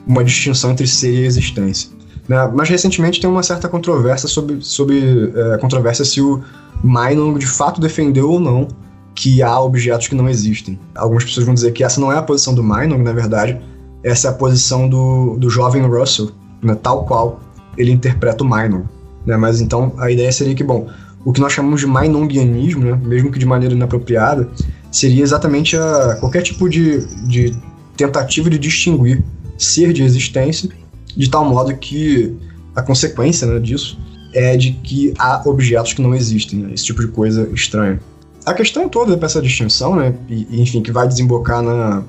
uma 0.07 0.23
distinção 0.23 0.71
entre 0.71 0.87
ser 0.87 1.13
e 1.13 1.25
existência. 1.25 1.89
Né? 2.25 2.49
Mas 2.55 2.69
recentemente 2.69 3.19
tem 3.19 3.29
uma 3.29 3.43
certa 3.43 3.67
controvérsia 3.67 4.29
sobre, 4.29 4.61
sobre 4.61 5.29
é, 5.35 5.57
controvérsia 5.57 6.05
se 6.05 6.21
o 6.21 6.41
Meinong 6.81 7.37
de 7.37 7.47
fato 7.47 7.81
defendeu 7.81 8.31
ou 8.31 8.39
não 8.39 8.65
que 9.13 9.43
há 9.43 9.59
objetos 9.59 10.07
que 10.07 10.15
não 10.15 10.29
existem. 10.29 10.79
Algumas 10.95 11.25
pessoas 11.25 11.45
vão 11.45 11.53
dizer 11.53 11.73
que 11.73 11.83
essa 11.83 11.99
não 11.99 12.13
é 12.13 12.17
a 12.17 12.23
posição 12.23 12.55
do 12.55 12.63
Meinong, 12.63 13.03
na 13.03 13.11
verdade, 13.11 13.59
essa 14.03 14.29
é 14.29 14.31
a 14.31 14.33
posição 14.33 14.87
do, 14.87 15.35
do 15.35 15.49
jovem 15.49 15.85
Russell, 15.85 16.31
né? 16.63 16.73
tal 16.81 17.03
qual 17.03 17.41
ele 17.77 17.91
interpreta 17.91 18.41
o 18.41 18.47
Meinong. 18.47 18.85
Né? 19.25 19.35
Mas 19.35 19.59
então 19.59 19.91
a 19.97 20.09
ideia 20.09 20.31
seria 20.31 20.55
que, 20.55 20.63
bom, 20.63 20.87
o 21.25 21.33
que 21.33 21.41
nós 21.41 21.51
chamamos 21.51 21.81
de 21.81 21.87
mainongianismo, 21.87 22.85
né, 22.85 22.99
mesmo 23.03 23.31
que 23.31 23.39
de 23.39 23.45
maneira 23.45 23.73
inapropriada, 23.73 24.47
seria 24.91 25.23
exatamente 25.23 25.75
a, 25.75 26.17
qualquer 26.19 26.43
tipo 26.43 26.69
de, 26.69 27.05
de 27.27 27.57
tentativa 27.97 28.49
de 28.49 28.59
distinguir 28.59 29.23
ser 29.57 29.91
de 29.91 30.03
existência, 30.03 30.69
de 31.17 31.29
tal 31.29 31.43
modo 31.43 31.75
que 31.75 32.35
a 32.75 32.81
consequência 32.81 33.47
né, 33.47 33.59
disso 33.59 33.97
é 34.33 34.55
de 34.55 34.71
que 34.71 35.13
há 35.17 35.41
objetos 35.45 35.93
que 35.93 36.01
não 36.01 36.13
existem, 36.13 36.59
né, 36.59 36.73
esse 36.73 36.85
tipo 36.85 37.01
de 37.01 37.07
coisa 37.07 37.49
estranha. 37.53 37.99
A 38.45 38.53
questão 38.53 38.87
toda 38.87 39.15
dessa 39.15 39.41
distinção, 39.41 39.95
né, 39.95 40.13
e, 40.29 40.61
enfim, 40.61 40.81
que 40.81 40.91
vai 40.91 41.07
desembocar 41.07 41.63
na, 41.63 42.03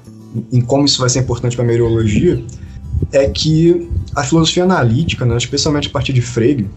em 0.53 0.61
como 0.61 0.85
isso 0.85 1.01
vai 1.01 1.09
ser 1.09 1.21
importante 1.21 1.57
para 1.57 1.65
a 1.65 1.69
meteorologia, 1.69 2.45
é 3.13 3.29
que 3.29 3.89
a 4.15 4.23
filosofia 4.23 4.65
analítica, 4.65 5.25
né, 5.25 5.37
especialmente 5.37 5.89
a 5.89 5.91
partir 5.91 6.13
de 6.13 6.21
Frege, 6.21 6.69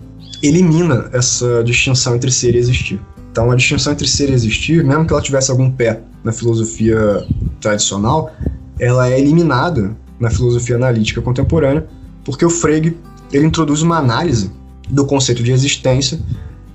elimina 0.41 1.09
essa 1.11 1.63
distinção 1.63 2.15
entre 2.15 2.31
ser 2.31 2.55
e 2.55 2.57
existir. 2.57 2.99
Então, 3.31 3.51
a 3.51 3.55
distinção 3.55 3.93
entre 3.93 4.07
ser 4.07 4.29
e 4.29 4.33
existir, 4.33 4.83
mesmo 4.83 5.05
que 5.05 5.13
ela 5.13 5.21
tivesse 5.21 5.51
algum 5.51 5.71
pé 5.71 6.01
na 6.23 6.31
filosofia 6.31 7.25
tradicional, 7.61 8.33
ela 8.79 9.09
é 9.09 9.19
eliminada 9.19 9.95
na 10.19 10.29
filosofia 10.29 10.75
analítica 10.75 11.21
contemporânea, 11.21 11.87
porque 12.23 12.45
o 12.45 12.49
Frege 12.49 12.97
ele 13.31 13.45
introduz 13.45 13.81
uma 13.81 13.97
análise 13.97 14.51
do 14.89 15.05
conceito 15.05 15.43
de 15.43 15.51
existência 15.51 16.19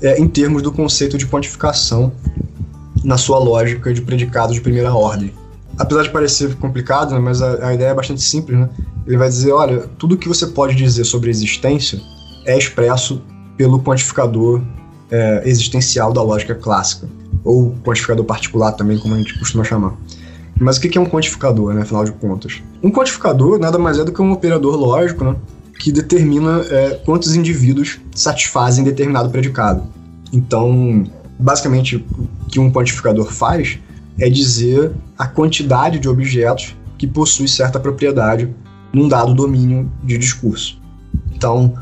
é, 0.00 0.18
em 0.18 0.29
termos 0.29 0.62
do 0.62 0.70
conceito 0.70 1.18
de 1.18 1.27
quantificação 1.27 2.12
na 3.03 3.18
sua 3.18 3.38
lógica 3.38 3.92
de 3.92 4.00
predicados 4.00 4.55
de 4.55 4.61
primeira 4.61 4.92
ordem. 4.94 5.33
Apesar 5.77 6.03
de 6.05 6.11
parecer 6.11 6.55
complicado, 6.55 7.12
né, 7.12 7.18
mas 7.18 7.42
a, 7.42 7.68
a, 7.68 7.74
ideia 7.74 7.88
é 7.88 7.94
bastante 7.94 8.22
simples. 8.22 8.59
Né? 8.59 8.68
Ele 9.07 9.16
vai 9.16 9.29
dizer, 9.29 9.53
olha, 9.53 9.88
tudo 9.98 10.16
que 10.16 10.29
você 10.29 10.46
pode 10.46 10.74
dizer 10.74 11.05
sobre 11.05 11.31
existência 11.31 12.00
é 12.46 12.57
expresso 12.57 13.20
pelo 13.56 13.80
quantificador 13.80 14.60
é, 15.10 15.42
existencial 15.44 16.12
da 16.12 16.22
lógica 16.22 16.54
clássica, 16.54 17.08
ou 17.44 17.74
quantificador 17.84 18.24
particular 18.24 18.72
também, 18.72 18.98
como 18.98 19.14
a 19.14 19.18
gente 19.18 19.38
costuma 19.38 19.64
chamar. 19.64 19.94
Mas 20.58 20.76
o 20.76 20.80
que 20.80 20.96
é 20.96 21.00
um 21.00 21.06
quantificador, 21.06 21.74
né, 21.74 21.82
afinal 21.82 22.04
de 22.04 22.12
contas? 22.12 22.62
Um 22.82 22.90
quantificador 22.90 23.58
nada 23.58 23.78
mais 23.78 23.98
é 23.98 24.04
do 24.04 24.12
que 24.12 24.22
um 24.22 24.32
operador 24.32 24.76
lógico 24.76 25.24
né, 25.24 25.36
que 25.78 25.90
determina 25.90 26.64
é, 26.70 27.00
quantos 27.04 27.34
indivíduos 27.34 28.00
satisfazem 28.14 28.84
determinado 28.84 29.30
predicado. 29.30 29.82
Então, 30.32 31.04
basicamente, 31.38 31.96
o 31.96 32.28
que 32.48 32.60
um 32.60 32.72
quantificador 32.72 33.30
faz 33.32 33.78
é 34.18 34.28
dizer 34.30 34.92
a 35.18 35.26
quantidade 35.26 35.98
de 35.98 36.08
objetos 36.08 36.76
que 36.96 37.06
possui 37.06 37.48
certa 37.48 37.80
propriedade 37.80 38.48
num 38.92 39.08
dado 39.08 39.34
domínio 39.34 39.90
de 40.02 40.16
discurso. 40.16 40.80
Então, 41.34 41.74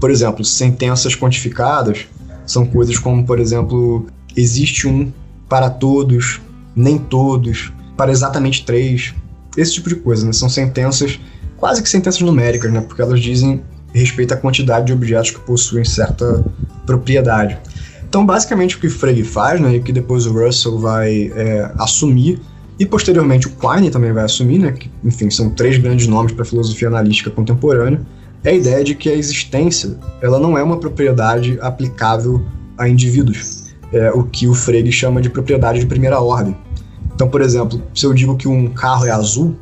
por 0.00 0.10
exemplo, 0.10 0.44
sentenças 0.44 1.14
quantificadas 1.14 2.06
são 2.46 2.64
coisas 2.64 2.98
como, 2.98 3.24
por 3.24 3.38
exemplo, 3.38 4.06
existe 4.36 4.86
um 4.86 5.12
para 5.48 5.68
todos, 5.68 6.40
nem 6.74 6.98
todos, 6.98 7.72
para 7.96 8.10
exatamente 8.10 8.64
três. 8.64 9.14
Esse 9.56 9.74
tipo 9.74 9.88
de 9.88 9.96
coisa, 9.96 10.24
né? 10.24 10.32
São 10.32 10.48
sentenças, 10.48 11.18
quase 11.56 11.82
que 11.82 11.88
sentenças 11.88 12.20
numéricas, 12.20 12.72
né? 12.72 12.80
Porque 12.80 13.02
elas 13.02 13.20
dizem 13.20 13.62
respeito 13.92 14.34
à 14.34 14.36
quantidade 14.36 14.86
de 14.86 14.92
objetos 14.92 15.30
que 15.30 15.40
possuem 15.40 15.84
certa 15.84 16.44
propriedade. 16.86 17.58
Então, 18.08 18.24
basicamente, 18.24 18.76
o 18.76 18.80
que 18.80 18.88
Frege 18.88 19.22
faz, 19.22 19.60
né, 19.60 19.76
e 19.76 19.80
que 19.80 19.92
depois 19.92 20.26
o 20.26 20.32
Russell 20.32 20.78
vai 20.78 21.30
é, 21.34 21.70
assumir, 21.78 22.40
e 22.78 22.86
posteriormente 22.86 23.46
o 23.46 23.50
Quine 23.50 23.90
também 23.90 24.12
vai 24.12 24.24
assumir, 24.24 24.58
né, 24.58 24.72
que, 24.72 24.90
enfim, 25.04 25.28
são 25.28 25.50
três 25.50 25.76
grandes 25.76 26.06
nomes 26.06 26.32
para 26.32 26.42
a 26.42 26.46
filosofia 26.46 26.88
analítica 26.88 27.30
contemporânea, 27.30 28.00
é 28.44 28.50
a 28.50 28.52
ideia 28.52 28.84
de 28.84 28.94
que 28.94 29.08
a 29.08 29.14
existência 29.14 29.98
ela 30.20 30.38
não 30.38 30.56
é 30.56 30.62
uma 30.62 30.78
propriedade 30.78 31.58
aplicável 31.60 32.44
a 32.76 32.88
indivíduos. 32.88 33.74
É 33.92 34.10
o 34.12 34.22
que 34.24 34.46
o 34.46 34.54
Frege 34.54 34.92
chama 34.92 35.20
de 35.20 35.30
propriedade 35.30 35.80
de 35.80 35.86
primeira 35.86 36.20
ordem. 36.20 36.56
Então, 37.14 37.28
por 37.28 37.40
exemplo, 37.40 37.82
se 37.94 38.06
eu 38.06 38.14
digo 38.14 38.36
que 38.36 38.46
um 38.46 38.68
carro 38.68 39.06
é 39.06 39.10
azul, 39.10 39.56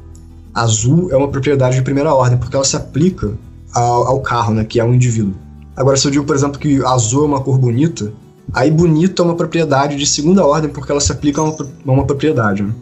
azul 0.53 1.11
é 1.11 1.17
uma 1.17 1.29
propriedade 1.29 1.77
de 1.77 1.83
primeira 1.83 2.12
ordem, 2.12 2.39
porque 2.39 2.55
ela 2.55 2.65
se 2.65 2.77
aplica 2.77 3.33
ao, 3.73 4.09
ao 4.09 4.21
carro, 4.21 4.53
né, 4.53 4.65
que 4.65 4.81
é 4.81 4.85
um 4.85 4.93
indivíduo. 4.93 5.35
Agora, 5.77 5.97
se 5.97 6.07
eu 6.07 6.11
digo, 6.11 6.25
por 6.25 6.35
exemplo, 6.35 6.59
que 6.59 6.83
azul 6.85 7.25
é 7.25 7.27
uma 7.27 7.41
cor 7.41 7.59
bonita, 7.59 8.12
aí 8.53 8.71
bonito 8.71 9.23
é 9.23 9.25
uma 9.25 9.35
propriedade 9.35 9.97
de 9.97 10.07
segunda 10.07 10.45
ordem, 10.45 10.71
porque 10.71 10.91
ela 10.91 11.01
se 11.01 11.12
aplica 11.12 11.41
a 11.41 11.45
uma, 11.45 11.57
a 11.87 11.93
uma 11.93 12.05
propriedade. 12.05 12.62
Né? 12.62 12.73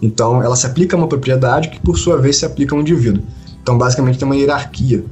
Então, 0.00 0.42
ela 0.42 0.54
se 0.54 0.66
aplica 0.66 0.96
a 0.96 0.98
uma 0.98 1.08
propriedade 1.08 1.68
que, 1.68 1.80
por 1.80 1.98
sua 1.98 2.16
vez, 2.18 2.36
se 2.36 2.46
aplica 2.46 2.74
a 2.74 2.78
um 2.78 2.80
indivíduo. 2.80 3.22
Então, 3.62 3.76
basicamente, 3.76 4.18
tem 4.18 4.26
uma 4.26 4.36
hierarquia. 4.36 5.04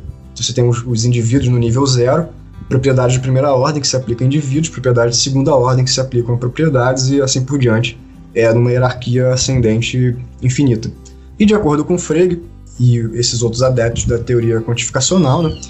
Você 0.43 0.53
tem 0.53 0.69
os, 0.69 0.85
os 0.87 1.05
indivíduos 1.05 1.49
no 1.49 1.59
nível 1.59 1.87
zero, 1.87 2.29
propriedade 2.69 3.15
de 3.15 3.21
primeira 3.21 3.53
ordem 3.53 3.81
que 3.81 3.87
se 3.87 3.97
aplica 3.97 4.25
a 4.25 4.27
indivíduos, 4.27 4.69
propriedade 4.69 5.13
de 5.13 5.19
segunda 5.19 5.55
ordem 5.55 5.85
que 5.85 5.91
se 5.91 6.01
aplicam 6.01 6.35
a 6.35 6.39
propriedades 6.39 7.09
e 7.11 7.21
assim 7.21 7.45
por 7.45 7.59
diante. 7.59 7.99
É 8.35 8.53
numa 8.53 8.71
hierarquia 8.71 9.29
ascendente 9.29 10.17
infinita. 10.43 10.91
E 11.39 11.45
de 11.45 11.55
acordo 11.55 11.85
com 11.85 11.99
Frege 11.99 12.43
e 12.81 12.99
esses 13.15 13.43
outros 13.43 13.63
adeptos 13.63 14.07
da 14.07 14.19
teoria 14.19 14.61
quantificacional, 14.61 15.43
né, 15.43 15.61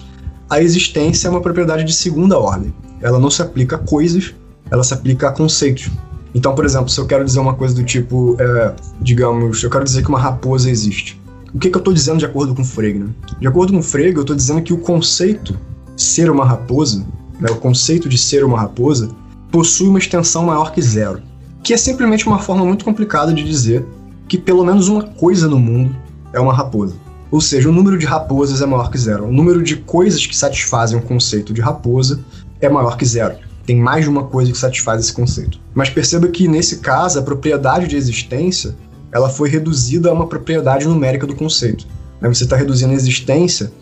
a 0.49 0.63
existência 0.63 1.29
é 1.29 1.31
uma 1.31 1.41
propriedade 1.41 1.85
de 1.85 1.93
segunda 1.93 2.39
ordem. 2.39 2.73
Ela 3.01 3.19
não 3.19 3.31
se 3.31 3.43
aplica 3.43 3.77
a 3.77 3.79
coisas, 3.79 4.35
ela 4.71 4.85
se 4.85 4.95
aplica 4.95 5.29
a 5.29 5.33
conceitos. 5.33 5.91
Então, 6.35 6.55
por 6.55 6.65
exemplo, 6.65 6.89
se 6.89 6.99
eu 6.99 7.07
quero 7.07 7.25
dizer 7.25 7.41
uma 7.41 7.55
coisa 7.55 7.75
do 7.75 7.83
tipo, 7.83 8.37
é, 8.41 8.75
digamos, 9.01 9.63
eu 9.63 9.71
quero 9.71 9.85
dizer 9.85 10.03
que 10.03 10.09
uma 10.09 10.19
raposa 10.19 10.71
existe. 10.71 11.21
O 11.55 11.59
que, 11.59 11.69
que 11.69 11.77
eu 11.77 11.81
estou 11.81 11.93
dizendo 11.93 12.19
de 12.19 12.25
acordo 12.25 12.55
com 12.55 12.65
Frege? 12.65 12.99
Né? 12.99 13.11
De 13.38 13.47
acordo 13.47 13.73
com 13.73 13.83
Frege, 13.83 14.17
eu 14.17 14.23
estou 14.23 14.35
dizendo 14.35 14.62
que 14.62 14.73
o 14.73 14.79
conceito 14.79 15.59
ser 15.97 16.31
uma 16.31 16.47
raposa, 16.47 17.05
né, 17.38 17.51
o 17.51 17.57
conceito 17.57 18.09
de 18.09 18.17
ser 18.17 18.43
uma 18.45 18.59
raposa, 18.59 19.11
possui 19.51 19.87
uma 19.87 19.99
extensão 19.99 20.47
maior 20.47 20.73
que 20.73 20.81
zero, 20.81 21.21
que 21.62 21.75
é 21.75 21.77
simplesmente 21.77 22.27
uma 22.27 22.38
forma 22.38 22.65
muito 22.65 22.85
complicada 22.85 23.35
de 23.35 23.45
dizer 23.45 23.87
que 24.27 24.38
pelo 24.38 24.65
menos 24.65 24.88
uma 24.88 25.03
coisa 25.03 25.47
no 25.47 25.59
mundo 25.59 25.95
é 26.33 26.41
uma 26.41 26.55
raposa. 26.55 26.95
Ou 27.31 27.41
seja, 27.41 27.69
o 27.69 27.73
número 27.73 27.99
de 27.99 28.07
raposas 28.07 28.62
é 28.62 28.67
maior 28.67 28.91
que 28.91 28.99
zero. 28.99 29.27
O 29.27 29.33
número 29.33 29.62
de 29.62 29.77
coisas 29.77 30.27
que 30.27 30.37
satisfazem 30.37 30.99
o 30.99 31.03
conceito 31.03 31.53
de 31.53 31.61
raposa 31.61 32.21
é 32.61 32.69
maior 32.69 32.97
que 32.97 33.05
zero. 33.05 33.37
Tem 33.67 33.77
mais 33.77 34.05
de 34.05 34.11
uma 34.11 34.25
coisa 34.25 34.51
que 34.51 34.59
satisfaz 34.59 35.01
esse 35.01 35.12
conceito. 35.12 35.61
Mas 35.75 35.91
perceba 35.91 36.29
que 36.29 36.49
nesse 36.49 36.79
caso 36.79 37.19
a 37.19 37.23
propriedade 37.23 37.87
de 37.87 37.97
existência 37.97 38.75
ela 39.12 39.29
foi 39.29 39.48
reduzida 39.48 40.09
a 40.09 40.12
uma 40.12 40.27
propriedade 40.27 40.87
numérica 40.87 41.27
do 41.27 41.35
conceito. 41.35 41.87
Né, 42.20 42.29
você 42.29 42.44
está 42.44 42.57
reduzindo 42.57 42.92
a 42.92 42.94
existência 42.94 43.72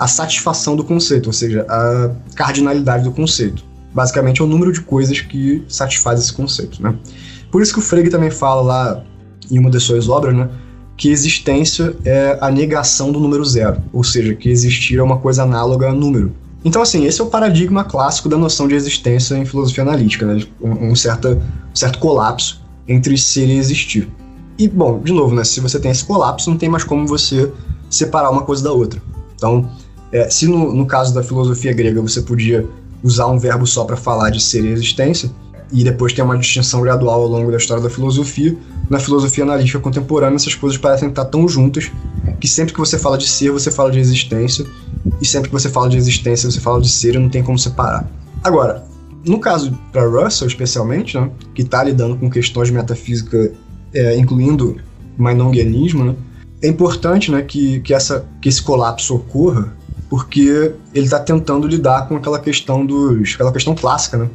a 0.00 0.08
satisfação 0.08 0.74
do 0.74 0.82
conceito, 0.82 1.26
ou 1.26 1.32
seja, 1.32 1.66
a 1.68 2.10
cardinalidade 2.34 3.04
do 3.04 3.12
conceito. 3.12 3.62
Basicamente 3.92 4.40
é 4.40 4.44
o 4.44 4.46
número 4.46 4.72
de 4.72 4.80
coisas 4.80 5.20
que 5.20 5.62
satisfaz 5.68 6.18
esse 6.18 6.32
conceito, 6.32 6.82
né? 6.82 6.94
Por 7.50 7.60
isso 7.60 7.74
que 7.74 7.80
o 7.80 7.82
Frege 7.82 8.08
também 8.08 8.30
fala 8.30 8.62
lá 8.62 9.04
em 9.50 9.58
uma 9.58 9.68
das 9.68 9.82
suas 9.82 10.08
obras, 10.08 10.34
né, 10.34 10.48
que 10.96 11.10
existência 11.10 11.94
é 12.02 12.38
a 12.40 12.50
negação 12.50 13.12
do 13.12 13.20
número 13.20 13.44
zero, 13.44 13.82
ou 13.92 14.02
seja, 14.02 14.34
que 14.34 14.48
existir 14.48 14.98
é 14.98 15.02
uma 15.02 15.18
coisa 15.18 15.42
análoga 15.42 15.90
a 15.90 15.92
número. 15.92 16.32
Então, 16.64 16.80
assim, 16.80 17.04
esse 17.04 17.20
é 17.20 17.24
o 17.24 17.26
paradigma 17.26 17.84
clássico 17.84 18.28
da 18.28 18.38
noção 18.38 18.68
de 18.68 18.74
existência 18.74 19.34
em 19.34 19.44
filosofia 19.44 19.82
analítica, 19.82 20.24
né? 20.24 20.42
Um, 20.60 20.70
um, 20.70 20.90
um 20.92 20.94
certo 20.94 21.98
colapso 21.98 22.62
entre 22.88 23.18
ser 23.18 23.46
e 23.46 23.58
existir. 23.58 24.08
E, 24.60 24.68
bom, 24.68 25.00
de 25.00 25.10
novo, 25.10 25.34
né? 25.34 25.42
Se 25.42 25.58
você 25.58 25.80
tem 25.80 25.90
esse 25.90 26.04
colapso, 26.04 26.50
não 26.50 26.58
tem 26.58 26.68
mais 26.68 26.84
como 26.84 27.06
você 27.06 27.50
separar 27.88 28.28
uma 28.28 28.42
coisa 28.42 28.62
da 28.62 28.70
outra. 28.70 29.00
Então, 29.34 29.70
é, 30.12 30.28
se 30.28 30.46
no, 30.46 30.70
no 30.74 30.84
caso 30.84 31.14
da 31.14 31.22
filosofia 31.22 31.72
grega 31.72 31.98
você 32.02 32.20
podia 32.20 32.68
usar 33.02 33.26
um 33.28 33.38
verbo 33.38 33.66
só 33.66 33.84
para 33.84 33.96
falar 33.96 34.28
de 34.28 34.38
ser 34.38 34.62
e 34.62 34.68
existência, 34.68 35.30
e 35.72 35.82
depois 35.82 36.12
tem 36.12 36.22
uma 36.22 36.36
distinção 36.36 36.82
gradual 36.82 37.22
ao 37.22 37.26
longo 37.26 37.50
da 37.50 37.56
história 37.56 37.82
da 37.82 37.88
filosofia, 37.88 38.54
na 38.90 38.98
filosofia 38.98 39.44
analítica 39.44 39.80
contemporânea 39.80 40.36
essas 40.36 40.54
coisas 40.54 40.76
parecem 40.76 41.08
estar 41.08 41.24
tão 41.24 41.48
juntas 41.48 41.90
que 42.38 42.46
sempre 42.46 42.74
que 42.74 42.80
você 42.80 42.98
fala 42.98 43.16
de 43.16 43.26
ser, 43.26 43.50
você 43.50 43.70
fala 43.70 43.90
de 43.90 43.98
existência, 43.98 44.66
e 45.22 45.26
sempre 45.26 45.48
que 45.48 45.54
você 45.54 45.70
fala 45.70 45.88
de 45.88 45.96
existência, 45.96 46.50
você 46.50 46.60
fala 46.60 46.82
de 46.82 46.90
ser 46.90 47.14
e 47.14 47.18
não 47.18 47.30
tem 47.30 47.42
como 47.42 47.58
separar. 47.58 48.06
Agora, 48.44 48.84
no 49.24 49.38
caso 49.38 49.72
para 49.90 50.06
Russell, 50.06 50.48
especialmente, 50.48 51.18
né, 51.18 51.30
que 51.54 51.62
está 51.62 51.82
lidando 51.82 52.16
com 52.16 52.28
questões 52.28 52.68
de 52.68 52.74
metafísica, 52.74 53.52
é, 53.94 54.16
incluindo 54.16 54.76
mainongianismo, 55.16 56.04
né, 56.04 56.14
é 56.62 56.68
importante 56.68 57.30
né, 57.30 57.42
que, 57.42 57.80
que, 57.80 57.94
essa, 57.94 58.26
que 58.40 58.48
esse 58.48 58.62
colapso 58.62 59.14
ocorra 59.16 59.74
porque 60.10 60.74
ele 60.92 61.04
está 61.04 61.20
tentando 61.20 61.68
lidar 61.68 62.08
com 62.08 62.16
aquela 62.16 62.40
questão 62.40 62.84
dos, 62.84 63.34
aquela 63.34 63.52
questão 63.52 63.74
clássica, 63.74 64.18
né, 64.18 64.28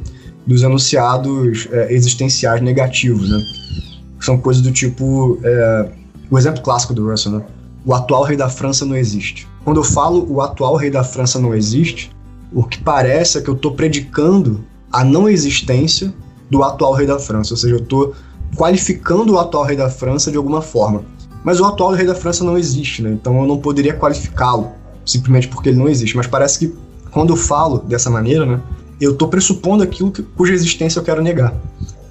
dos 0.46 0.62
enunciados 0.62 1.68
é, 1.70 1.92
existenciais 1.92 2.62
negativos, 2.62 3.28
né? 3.28 3.44
São 4.20 4.38
coisas 4.38 4.62
do 4.62 4.72
tipo, 4.72 5.38
é, 5.44 5.90
o 6.30 6.38
exemplo 6.38 6.62
clássico 6.62 6.94
do 6.94 7.10
Russell, 7.10 7.32
né? 7.32 7.44
O 7.84 7.92
atual 7.92 8.22
rei 8.22 8.36
da 8.36 8.48
França 8.48 8.86
não 8.86 8.96
existe. 8.96 9.46
Quando 9.64 9.78
eu 9.78 9.84
falo 9.84 10.26
o 10.32 10.40
atual 10.40 10.76
rei 10.76 10.90
da 10.90 11.04
França 11.04 11.38
não 11.38 11.54
existe, 11.54 12.10
o 12.52 12.64
que 12.64 12.78
parece 12.78 13.38
é 13.38 13.40
que 13.42 13.48
eu 13.48 13.54
estou 13.54 13.72
predicando 13.72 14.64
a 14.90 15.04
não 15.04 15.28
existência 15.28 16.14
do 16.48 16.62
atual 16.62 16.94
rei 16.94 17.06
da 17.06 17.18
França, 17.18 17.52
ou 17.52 17.56
seja, 17.56 17.74
eu 17.74 17.80
estou 17.82 18.14
qualificando 18.54 19.34
o 19.34 19.38
atual 19.38 19.64
rei 19.64 19.76
da 19.76 19.88
França 19.88 20.30
de 20.30 20.36
alguma 20.36 20.62
forma. 20.62 21.02
Mas 21.42 21.60
o 21.60 21.64
atual 21.64 21.92
rei 21.92 22.06
da 22.06 22.14
França 22.14 22.44
não 22.44 22.58
existe, 22.58 23.02
né? 23.02 23.10
Então 23.10 23.40
eu 23.40 23.46
não 23.46 23.58
poderia 23.58 23.94
qualificá-lo 23.94 24.70
simplesmente 25.04 25.48
porque 25.48 25.68
ele 25.68 25.78
não 25.78 25.88
existe. 25.88 26.16
Mas 26.16 26.26
parece 26.26 26.58
que 26.58 26.74
quando 27.10 27.32
eu 27.32 27.36
falo 27.36 27.78
dessa 27.78 28.10
maneira, 28.10 28.44
né, 28.44 28.60
eu 29.00 29.12
estou 29.12 29.28
pressupondo 29.28 29.82
aquilo 29.82 30.10
que, 30.10 30.22
cuja 30.22 30.52
existência 30.52 30.98
eu 30.98 31.04
quero 31.04 31.22
negar. 31.22 31.54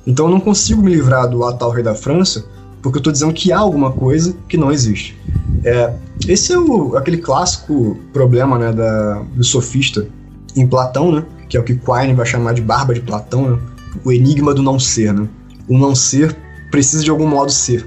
Então 0.07 0.27
eu 0.27 0.31
não 0.31 0.39
consigo 0.39 0.81
me 0.81 0.91
livrar 0.91 1.27
do 1.27 1.43
atual 1.43 1.71
rei 1.71 1.83
da 1.83 1.95
França 1.95 2.45
porque 2.81 2.97
eu 2.97 2.99
estou 2.99 3.11
dizendo 3.11 3.33
que 3.33 3.51
há 3.51 3.57
alguma 3.57 3.91
coisa 3.91 4.35
que 4.47 4.55
não 4.55 4.71
existe. 4.71 5.17
É, 5.63 5.91
esse 6.27 6.53
é 6.53 6.59
o, 6.59 6.95
aquele 6.95 7.17
clássico 7.17 7.97
problema 8.13 8.59
né, 8.59 8.71
da, 8.71 9.23
do 9.33 9.43
sofista 9.43 10.07
em 10.55 10.67
Platão, 10.67 11.11
né, 11.11 11.25
que 11.49 11.57
é 11.57 11.59
o 11.59 11.63
que 11.63 11.73
Quine 11.73 12.13
vai 12.13 12.27
chamar 12.27 12.53
de 12.53 12.61
barba 12.61 12.93
de 12.93 13.01
Platão, 13.01 13.49
né, 13.49 13.59
o 14.03 14.11
enigma 14.11 14.53
do 14.53 14.61
não 14.61 14.79
ser. 14.79 15.11
Né? 15.11 15.27
O 15.67 15.77
não 15.77 15.95
ser 15.95 16.35
precisa 16.71 17.03
de 17.03 17.09
algum 17.09 17.27
modo 17.27 17.51
ser. 17.51 17.85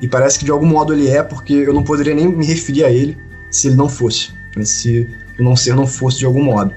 E 0.00 0.08
parece 0.08 0.38
que 0.38 0.44
de 0.44 0.50
algum 0.50 0.66
modo 0.66 0.92
ele 0.92 1.08
é, 1.08 1.22
porque 1.22 1.52
eu 1.52 1.72
não 1.72 1.82
poderia 1.82 2.14
nem 2.14 2.28
me 2.28 2.44
referir 2.44 2.84
a 2.84 2.90
ele 2.90 3.16
se 3.50 3.68
ele 3.68 3.76
não 3.76 3.88
fosse, 3.88 4.30
né? 4.56 4.64
se 4.64 5.08
o 5.38 5.42
não 5.42 5.54
ser 5.54 5.74
não 5.74 5.86
fosse 5.86 6.18
de 6.18 6.26
algum 6.26 6.42
modo. 6.42 6.72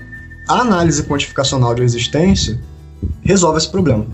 A 0.48 0.62
análise 0.62 1.04
quantificacional 1.04 1.74
de 1.74 1.82
existência 1.82 2.60
resolve 3.24 3.58
esse 3.58 3.70
problema 3.70 4.06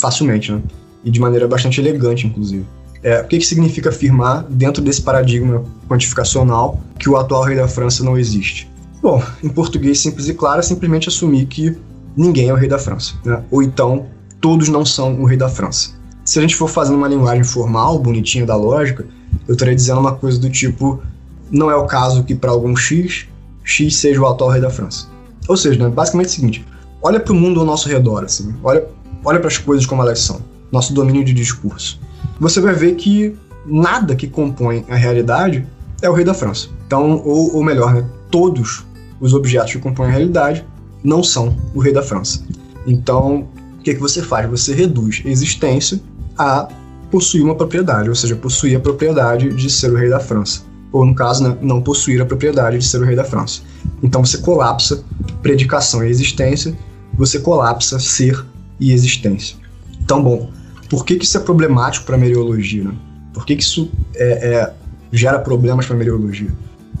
facilmente, 0.00 0.50
né? 0.50 0.62
E 1.04 1.10
de 1.10 1.20
maneira 1.20 1.46
bastante 1.46 1.80
elegante, 1.80 2.26
inclusive. 2.26 2.64
É, 3.02 3.20
o 3.20 3.26
que, 3.26 3.38
que 3.38 3.46
significa 3.46 3.90
afirmar, 3.90 4.44
dentro 4.44 4.82
desse 4.82 5.00
paradigma 5.00 5.64
quantificacional, 5.88 6.80
que 6.98 7.08
o 7.08 7.16
atual 7.16 7.44
rei 7.44 7.56
da 7.56 7.68
França 7.68 8.04
não 8.04 8.18
existe? 8.18 8.70
Bom, 9.02 9.22
em 9.42 9.48
português 9.48 9.98
simples 9.98 10.28
e 10.28 10.34
claro, 10.34 10.60
é 10.60 10.62
simplesmente 10.62 11.08
assumir 11.08 11.46
que 11.46 11.76
ninguém 12.16 12.48
é 12.48 12.52
o 12.52 12.56
rei 12.56 12.68
da 12.68 12.78
França. 12.78 13.14
Né? 13.24 13.42
Ou 13.50 13.62
então, 13.62 14.06
todos 14.40 14.68
não 14.68 14.84
são 14.84 15.20
o 15.20 15.24
rei 15.24 15.36
da 15.36 15.48
França. 15.48 15.90
Se 16.24 16.38
a 16.38 16.42
gente 16.42 16.56
for 16.56 16.68
fazendo 16.68 16.96
uma 16.96 17.08
linguagem 17.08 17.44
formal, 17.44 17.98
bonitinha 17.98 18.46
da 18.46 18.56
lógica, 18.56 19.06
eu 19.46 19.52
estaria 19.54 19.74
dizendo 19.74 20.00
uma 20.00 20.14
coisa 20.14 20.38
do 20.38 20.48
tipo: 20.48 21.02
não 21.50 21.70
é 21.70 21.76
o 21.76 21.86
caso 21.86 22.24
que 22.24 22.34
para 22.34 22.50
algum 22.50 22.76
X, 22.76 23.26
X 23.64 23.96
seja 23.96 24.20
o 24.20 24.26
atual 24.26 24.50
rei 24.50 24.60
da 24.60 24.70
França. 24.70 25.08
Ou 25.48 25.56
seja, 25.56 25.82
né, 25.82 25.92
basicamente 25.92 26.26
é 26.26 26.30
o 26.30 26.34
seguinte: 26.34 26.66
olha 27.02 27.20
para 27.20 27.32
o 27.32 27.36
mundo 27.36 27.60
ao 27.60 27.66
nosso 27.66 27.88
redor, 27.88 28.24
assim, 28.24 28.54
olha, 28.62 28.86
olha 29.24 29.38
para 29.38 29.48
as 29.48 29.58
coisas 29.58 29.86
como 29.86 30.02
elas 30.02 30.20
são, 30.20 30.40
nosso 30.70 30.92
domínio 30.92 31.24
de 31.24 31.32
discurso. 31.32 32.00
Você 32.38 32.60
vai 32.60 32.74
ver 32.74 32.94
que 32.94 33.36
nada 33.66 34.14
que 34.14 34.26
compõe 34.26 34.84
a 34.88 34.94
realidade 34.94 35.66
é 36.00 36.08
o 36.08 36.12
rei 36.12 36.24
da 36.24 36.34
França. 36.34 36.68
Então, 36.86 37.22
ou, 37.24 37.56
ou 37.56 37.64
melhor, 37.64 37.92
né, 37.94 38.04
todos 38.30 38.84
os 39.20 39.34
objetos 39.34 39.72
que 39.72 39.78
compõem 39.78 40.08
a 40.08 40.12
realidade 40.12 40.64
não 41.02 41.22
são 41.22 41.56
o 41.74 41.80
rei 41.80 41.92
da 41.92 42.02
França. 42.02 42.42
Então, 42.86 43.46
o 43.80 43.82
que, 43.82 43.94
que 43.94 44.00
você 44.00 44.22
faz? 44.22 44.48
Você 44.50 44.74
reduz 44.74 45.22
existência 45.24 46.00
a 46.38 46.68
possuir 47.10 47.42
uma 47.42 47.54
propriedade, 47.54 48.08
ou 48.08 48.14
seja, 48.14 48.36
possuir 48.36 48.76
a 48.76 48.80
propriedade 48.80 49.52
de 49.52 49.68
ser 49.68 49.90
o 49.90 49.96
rei 49.96 50.08
da 50.08 50.20
França 50.20 50.70
ou 50.92 51.06
no 51.06 51.14
caso, 51.14 51.42
né, 51.44 51.56
não 51.60 51.80
possuir 51.80 52.20
a 52.20 52.26
propriedade 52.26 52.78
de 52.78 52.84
ser 52.84 53.00
o 53.00 53.04
rei 53.04 53.14
da 53.14 53.24
França. 53.24 53.62
Então 54.02 54.24
você 54.24 54.38
colapsa 54.38 55.04
predicação 55.42 56.04
e 56.04 56.08
existência, 56.08 56.76
você 57.14 57.38
colapsa 57.38 57.98
ser 57.98 58.44
e 58.78 58.92
existência. 58.92 59.56
Então, 60.00 60.22
bom, 60.22 60.50
por 60.88 61.04
que, 61.04 61.16
que 61.16 61.24
isso 61.24 61.36
é 61.36 61.40
problemático 61.40 62.06
para 62.06 62.16
a 62.16 62.18
meriologia? 62.18 62.84
Né? 62.84 62.94
Por 63.32 63.46
que, 63.46 63.56
que 63.56 63.62
isso 63.62 63.90
é, 64.14 64.54
é, 64.54 64.72
gera 65.12 65.38
problemas 65.38 65.86
para 65.86 65.94
a 65.94 65.98
meriologia? 65.98 66.50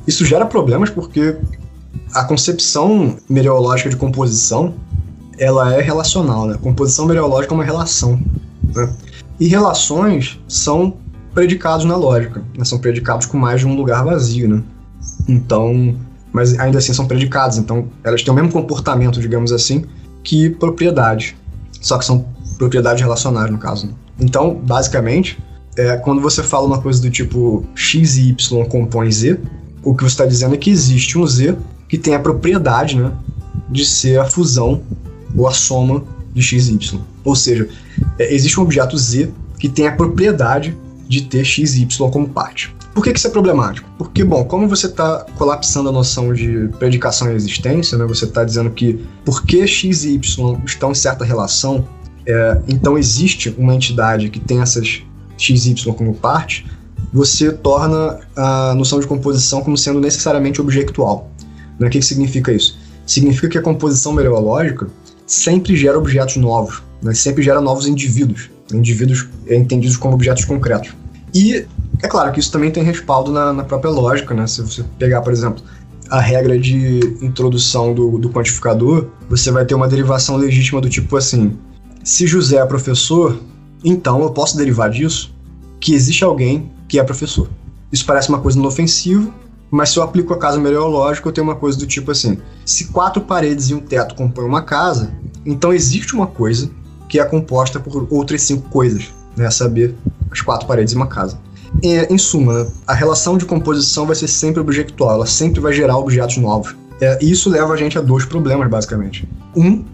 Isso 0.06 0.24
gera 0.24 0.46
problemas 0.46 0.90
porque 0.90 1.36
a 2.14 2.24
concepção 2.24 3.16
meriológica 3.28 3.90
de 3.90 3.96
composição 3.96 4.74
ela 5.40 5.74
é 5.74 5.80
relacional, 5.80 6.46
né? 6.46 6.58
Composição 6.60 7.06
meriológica 7.06 7.54
é 7.54 7.56
uma 7.56 7.64
relação, 7.64 8.20
né? 8.74 8.92
E 9.40 9.46
relações 9.48 10.38
são 10.46 10.98
predicados 11.32 11.86
na 11.86 11.96
lógica, 11.96 12.44
né? 12.56 12.62
são 12.62 12.78
predicados 12.78 13.24
com 13.24 13.38
mais 13.38 13.60
de 13.60 13.66
um 13.66 13.74
lugar 13.74 14.04
vazio, 14.04 14.46
né? 14.46 14.62
Então, 15.26 15.96
mas 16.30 16.58
ainda 16.58 16.76
assim 16.76 16.92
são 16.92 17.06
predicados, 17.06 17.56
então 17.56 17.88
elas 18.04 18.22
têm 18.22 18.30
o 18.30 18.36
mesmo 18.36 18.52
comportamento, 18.52 19.18
digamos 19.18 19.50
assim, 19.50 19.86
que 20.22 20.50
propriedades, 20.50 21.34
só 21.80 21.96
que 21.96 22.04
são 22.04 22.26
propriedades 22.58 23.02
relacionais 23.02 23.50
no 23.50 23.56
caso. 23.56 23.86
Né? 23.86 23.94
Então, 24.20 24.54
basicamente, 24.54 25.38
é, 25.74 25.96
quando 25.96 26.20
você 26.20 26.42
fala 26.42 26.66
uma 26.66 26.82
coisa 26.82 27.00
do 27.00 27.10
tipo 27.10 27.64
x 27.74 28.18
e 28.18 28.28
y 28.28 28.64
compõem 28.66 29.10
z, 29.10 29.40
o 29.82 29.94
que 29.94 30.02
você 30.02 30.12
está 30.12 30.26
dizendo 30.26 30.54
é 30.54 30.58
que 30.58 30.68
existe 30.70 31.18
um 31.18 31.26
z 31.26 31.56
que 31.88 31.96
tem 31.96 32.14
a 32.14 32.18
propriedade 32.18 32.98
né, 32.98 33.10
de 33.70 33.86
ser 33.86 34.20
a 34.20 34.26
fusão 34.26 34.82
ou 35.36 35.48
a 35.48 35.52
soma 35.52 36.04
de 36.34 36.42
x 36.42 36.68
y. 36.68 37.00
Ou 37.24 37.34
seja, 37.34 37.68
é, 38.18 38.34
existe 38.34 38.58
um 38.58 38.62
objeto 38.62 38.96
z 38.96 39.30
que 39.58 39.68
tem 39.68 39.86
a 39.86 39.92
propriedade 39.92 40.76
de 41.08 41.22
ter 41.22 41.44
x 41.44 41.76
y 41.76 42.10
como 42.10 42.28
parte. 42.28 42.74
Por 42.94 43.04
que, 43.04 43.12
que 43.12 43.18
isso 43.18 43.28
é 43.28 43.30
problemático? 43.30 43.88
Porque, 43.96 44.24
bom, 44.24 44.44
como 44.44 44.68
você 44.68 44.86
está 44.86 45.24
colapsando 45.38 45.88
a 45.88 45.92
noção 45.92 46.34
de 46.34 46.68
predicação 46.78 47.30
e 47.30 47.34
existência, 47.34 47.96
né, 47.96 48.04
você 48.04 48.24
está 48.24 48.44
dizendo 48.44 48.70
que 48.70 49.00
porque 49.24 49.66
x 49.66 50.04
e 50.04 50.14
y 50.14 50.60
estão 50.64 50.90
em 50.90 50.94
certa 50.94 51.24
relação, 51.24 51.86
é, 52.26 52.60
então 52.68 52.98
existe 52.98 53.54
uma 53.56 53.74
entidade 53.74 54.28
que 54.28 54.40
tem 54.40 54.60
essas 54.60 55.02
x 55.38 55.66
e 55.66 55.70
y 55.70 55.94
como 55.94 56.14
parte, 56.14 56.66
você 57.12 57.52
torna 57.52 58.20
a 58.36 58.74
noção 58.74 59.00
de 59.00 59.06
composição 59.06 59.62
como 59.62 59.76
sendo 59.76 60.00
necessariamente 60.00 60.60
objectual. 60.60 61.30
Né? 61.78 61.86
O 61.86 61.90
que, 61.90 61.98
que 61.98 62.04
significa 62.04 62.52
isso? 62.52 62.78
Significa 63.06 63.48
que 63.48 63.58
a 63.58 63.62
composição 63.62 64.12
mereológica 64.12 64.88
sempre 65.30 65.76
gera 65.76 65.96
objetos 65.96 66.36
novos, 66.36 66.82
né? 67.00 67.14
sempre 67.14 67.42
gera 67.42 67.60
novos 67.60 67.86
indivíduos, 67.86 68.50
indivíduos 68.72 69.28
entendidos 69.48 69.96
como 69.96 70.14
objetos 70.14 70.44
concretos. 70.44 70.92
E 71.32 71.64
é 72.02 72.08
claro 72.08 72.32
que 72.32 72.40
isso 72.40 72.50
também 72.50 72.70
tem 72.70 72.82
respaldo 72.82 73.30
na, 73.30 73.52
na 73.52 73.62
própria 73.62 73.90
lógica, 73.90 74.34
né? 74.34 74.46
Se 74.46 74.60
você 74.60 74.84
pegar, 74.98 75.22
por 75.22 75.32
exemplo, 75.32 75.62
a 76.10 76.18
regra 76.18 76.58
de 76.58 76.98
introdução 77.22 77.94
do, 77.94 78.18
do 78.18 78.30
quantificador, 78.30 79.06
você 79.28 79.52
vai 79.52 79.64
ter 79.64 79.74
uma 79.74 79.86
derivação 79.86 80.36
legítima 80.36 80.80
do 80.80 80.90
tipo 80.90 81.16
assim: 81.16 81.56
se 82.02 82.26
José 82.26 82.56
é 82.56 82.66
professor, 82.66 83.38
então 83.84 84.20
eu 84.22 84.30
posso 84.30 84.56
derivar 84.56 84.90
disso 84.90 85.32
que 85.78 85.94
existe 85.94 86.24
alguém 86.24 86.72
que 86.88 86.98
é 86.98 87.04
professor. 87.04 87.48
Isso 87.92 88.04
parece 88.04 88.28
uma 88.28 88.40
coisa 88.40 88.58
inofensiva, 88.58 89.32
mas 89.70 89.90
se 89.90 89.98
eu 89.98 90.02
aplico 90.02 90.34
a 90.34 90.38
casa 90.38 90.58
meteorológica, 90.58 91.28
eu 91.28 91.32
tenho 91.32 91.46
uma 91.46 91.54
coisa 91.54 91.78
do 91.78 91.86
tipo 91.86 92.10
assim: 92.10 92.38
se 92.64 92.88
quatro 92.88 93.22
paredes 93.22 93.70
e 93.70 93.74
um 93.74 93.80
teto 93.80 94.14
compõem 94.16 94.46
uma 94.46 94.62
casa, 94.62 95.12
então 95.44 95.72
existe 95.72 96.14
uma 96.14 96.26
coisa 96.26 96.70
que 97.08 97.18
é 97.18 97.24
composta 97.24 97.80
por 97.80 98.06
outras 98.10 98.42
cinco 98.42 98.68
coisas, 98.68 99.08
né? 99.36 99.46
A 99.46 99.50
saber, 99.50 99.94
as 100.30 100.40
quatro 100.40 100.66
paredes 100.66 100.92
e 100.92 100.96
uma 100.96 101.06
casa. 101.06 101.38
É, 101.82 102.12
em 102.12 102.18
suma, 102.18 102.66
a 102.86 102.94
relação 102.94 103.38
de 103.38 103.44
composição 103.44 104.06
vai 104.06 104.16
ser 104.16 104.28
sempre 104.28 104.60
objectual, 104.60 105.14
ela 105.14 105.26
sempre 105.26 105.60
vai 105.60 105.72
gerar 105.72 105.96
objetos 105.96 106.36
novos. 106.36 106.74
É, 107.00 107.18
e 107.22 107.30
isso 107.30 107.48
leva 107.48 107.72
a 107.72 107.76
gente 107.76 107.96
a 107.96 108.00
dois 108.00 108.24
problemas, 108.24 108.68
basicamente. 108.68 109.28
Um 109.56 109.84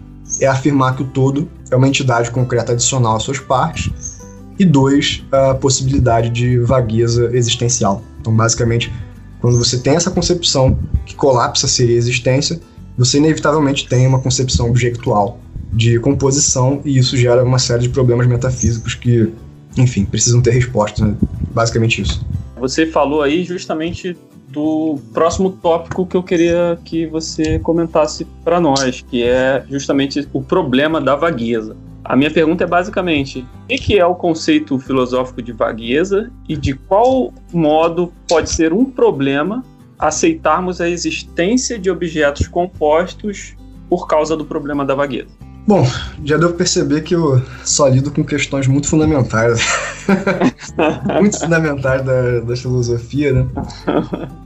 é 0.41 0.45
afirmar 0.47 0.95
que 0.95 1.03
o 1.03 1.05
todo 1.05 1.47
é 1.71 1.75
uma 1.75 1.87
entidade 1.87 2.29
concreta 2.31 2.73
adicional 2.73 3.15
às 3.15 3.23
suas 3.23 3.39
partes, 3.39 4.17
e 4.59 4.65
dois, 4.65 5.23
a 5.31 5.53
possibilidade 5.53 6.29
de 6.29 6.57
vagueza 6.59 7.29
existencial. 7.35 8.01
Então, 8.19 8.35
basicamente, 8.35 8.91
quando 9.39 9.57
você 9.57 9.77
tem 9.77 9.95
essa 9.95 10.09
concepção 10.09 10.77
que 11.05 11.15
colapsa 11.15 11.67
seria 11.67 11.95
a 11.95 11.97
existência, 11.97 12.59
você 12.97 13.17
inevitavelmente 13.17 13.87
tem 13.87 14.07
uma 14.07 14.19
concepção 14.19 14.69
objectual 14.69 15.39
de 15.71 15.99
composição 15.99 16.81
e 16.83 16.97
isso 16.97 17.15
gera 17.15 17.43
uma 17.43 17.59
série 17.59 17.83
de 17.83 17.89
problemas 17.89 18.25
metafísicos 18.25 18.95
que 18.95 19.31
enfim, 19.77 20.05
precisam 20.05 20.41
ter 20.41 20.51
respostas, 20.51 21.07
né? 21.07 21.15
basicamente 21.53 22.01
isso. 22.01 22.25
Você 22.59 22.85
falou 22.87 23.21
aí 23.21 23.43
justamente 23.43 24.17
do 24.49 24.97
próximo 25.13 25.51
tópico 25.51 26.05
que 26.05 26.15
eu 26.15 26.23
queria 26.23 26.79
que 26.83 27.05
você 27.05 27.59
comentasse 27.59 28.25
para 28.43 28.59
nós, 28.59 29.01
que 29.01 29.23
é 29.23 29.63
justamente 29.69 30.27
o 30.33 30.41
problema 30.41 30.99
da 30.99 31.15
vagueza. 31.15 31.75
A 32.03 32.15
minha 32.15 32.31
pergunta 32.31 32.63
é 32.63 32.67
basicamente: 32.67 33.45
o 33.65 33.67
que 33.67 33.99
é 33.99 34.05
o 34.05 34.15
conceito 34.15 34.79
filosófico 34.79 35.41
de 35.41 35.51
vagueza 35.51 36.31
e 36.47 36.55
de 36.55 36.73
qual 36.73 37.33
modo 37.53 38.11
pode 38.27 38.49
ser 38.49 38.73
um 38.73 38.85
problema 38.85 39.63
aceitarmos 39.97 40.79
a 40.79 40.89
existência 40.89 41.77
de 41.79 41.89
objetos 41.89 42.47
compostos 42.47 43.55
por 43.89 44.07
causa 44.07 44.35
do 44.35 44.45
problema 44.45 44.85
da 44.85 44.93
vagueza? 44.95 45.47
Bom, 45.67 45.85
já 46.23 46.37
deu 46.37 46.47
pra 46.47 46.59
perceber 46.59 47.01
que 47.01 47.13
eu 47.13 47.41
só 47.65 47.89
lido 47.89 48.09
com 48.09 48.23
questões 48.23 48.67
muito 48.67 48.87
fundamentais. 48.87 49.59
muito 51.19 51.37
fundamentais 51.37 52.05
da, 52.05 52.39
da 52.39 52.55
filosofia, 52.55 53.33
né? 53.33 53.45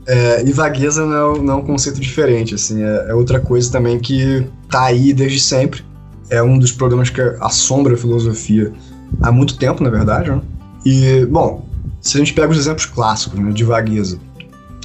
É, 0.04 0.44
e 0.44 0.52
vagueza 0.52 1.06
não 1.06 1.36
é, 1.36 1.38
não 1.38 1.52
é, 1.54 1.56
um 1.58 1.64
conceito 1.64 2.00
diferente, 2.00 2.56
assim, 2.56 2.82
é, 2.82 3.10
é, 3.10 3.14
outra 3.14 3.38
coisa 3.38 3.70
também 3.70 4.00
que 4.00 4.44
tá 4.68 4.86
aí 4.86 5.12
desde 5.12 5.38
sempre. 5.38 5.84
É 6.28 6.42
um 6.42 6.58
dos 6.58 6.72
problemas 6.72 7.08
que 7.08 7.20
assombra 7.40 7.94
a 7.94 7.96
filosofia 7.96 8.72
há 9.22 9.30
muito 9.30 9.56
tempo, 9.56 9.80
na 9.80 9.90
verdade, 9.90 10.28
né? 10.28 10.40
E, 10.84 11.24
bom, 11.26 11.64
se 12.00 12.16
a 12.16 12.18
gente 12.18 12.34
pega 12.34 12.50
os 12.50 12.58
exemplos 12.58 12.86
clássicos 12.86 13.38
né, 13.38 13.52
de 13.52 13.62
vagueza. 13.62 14.18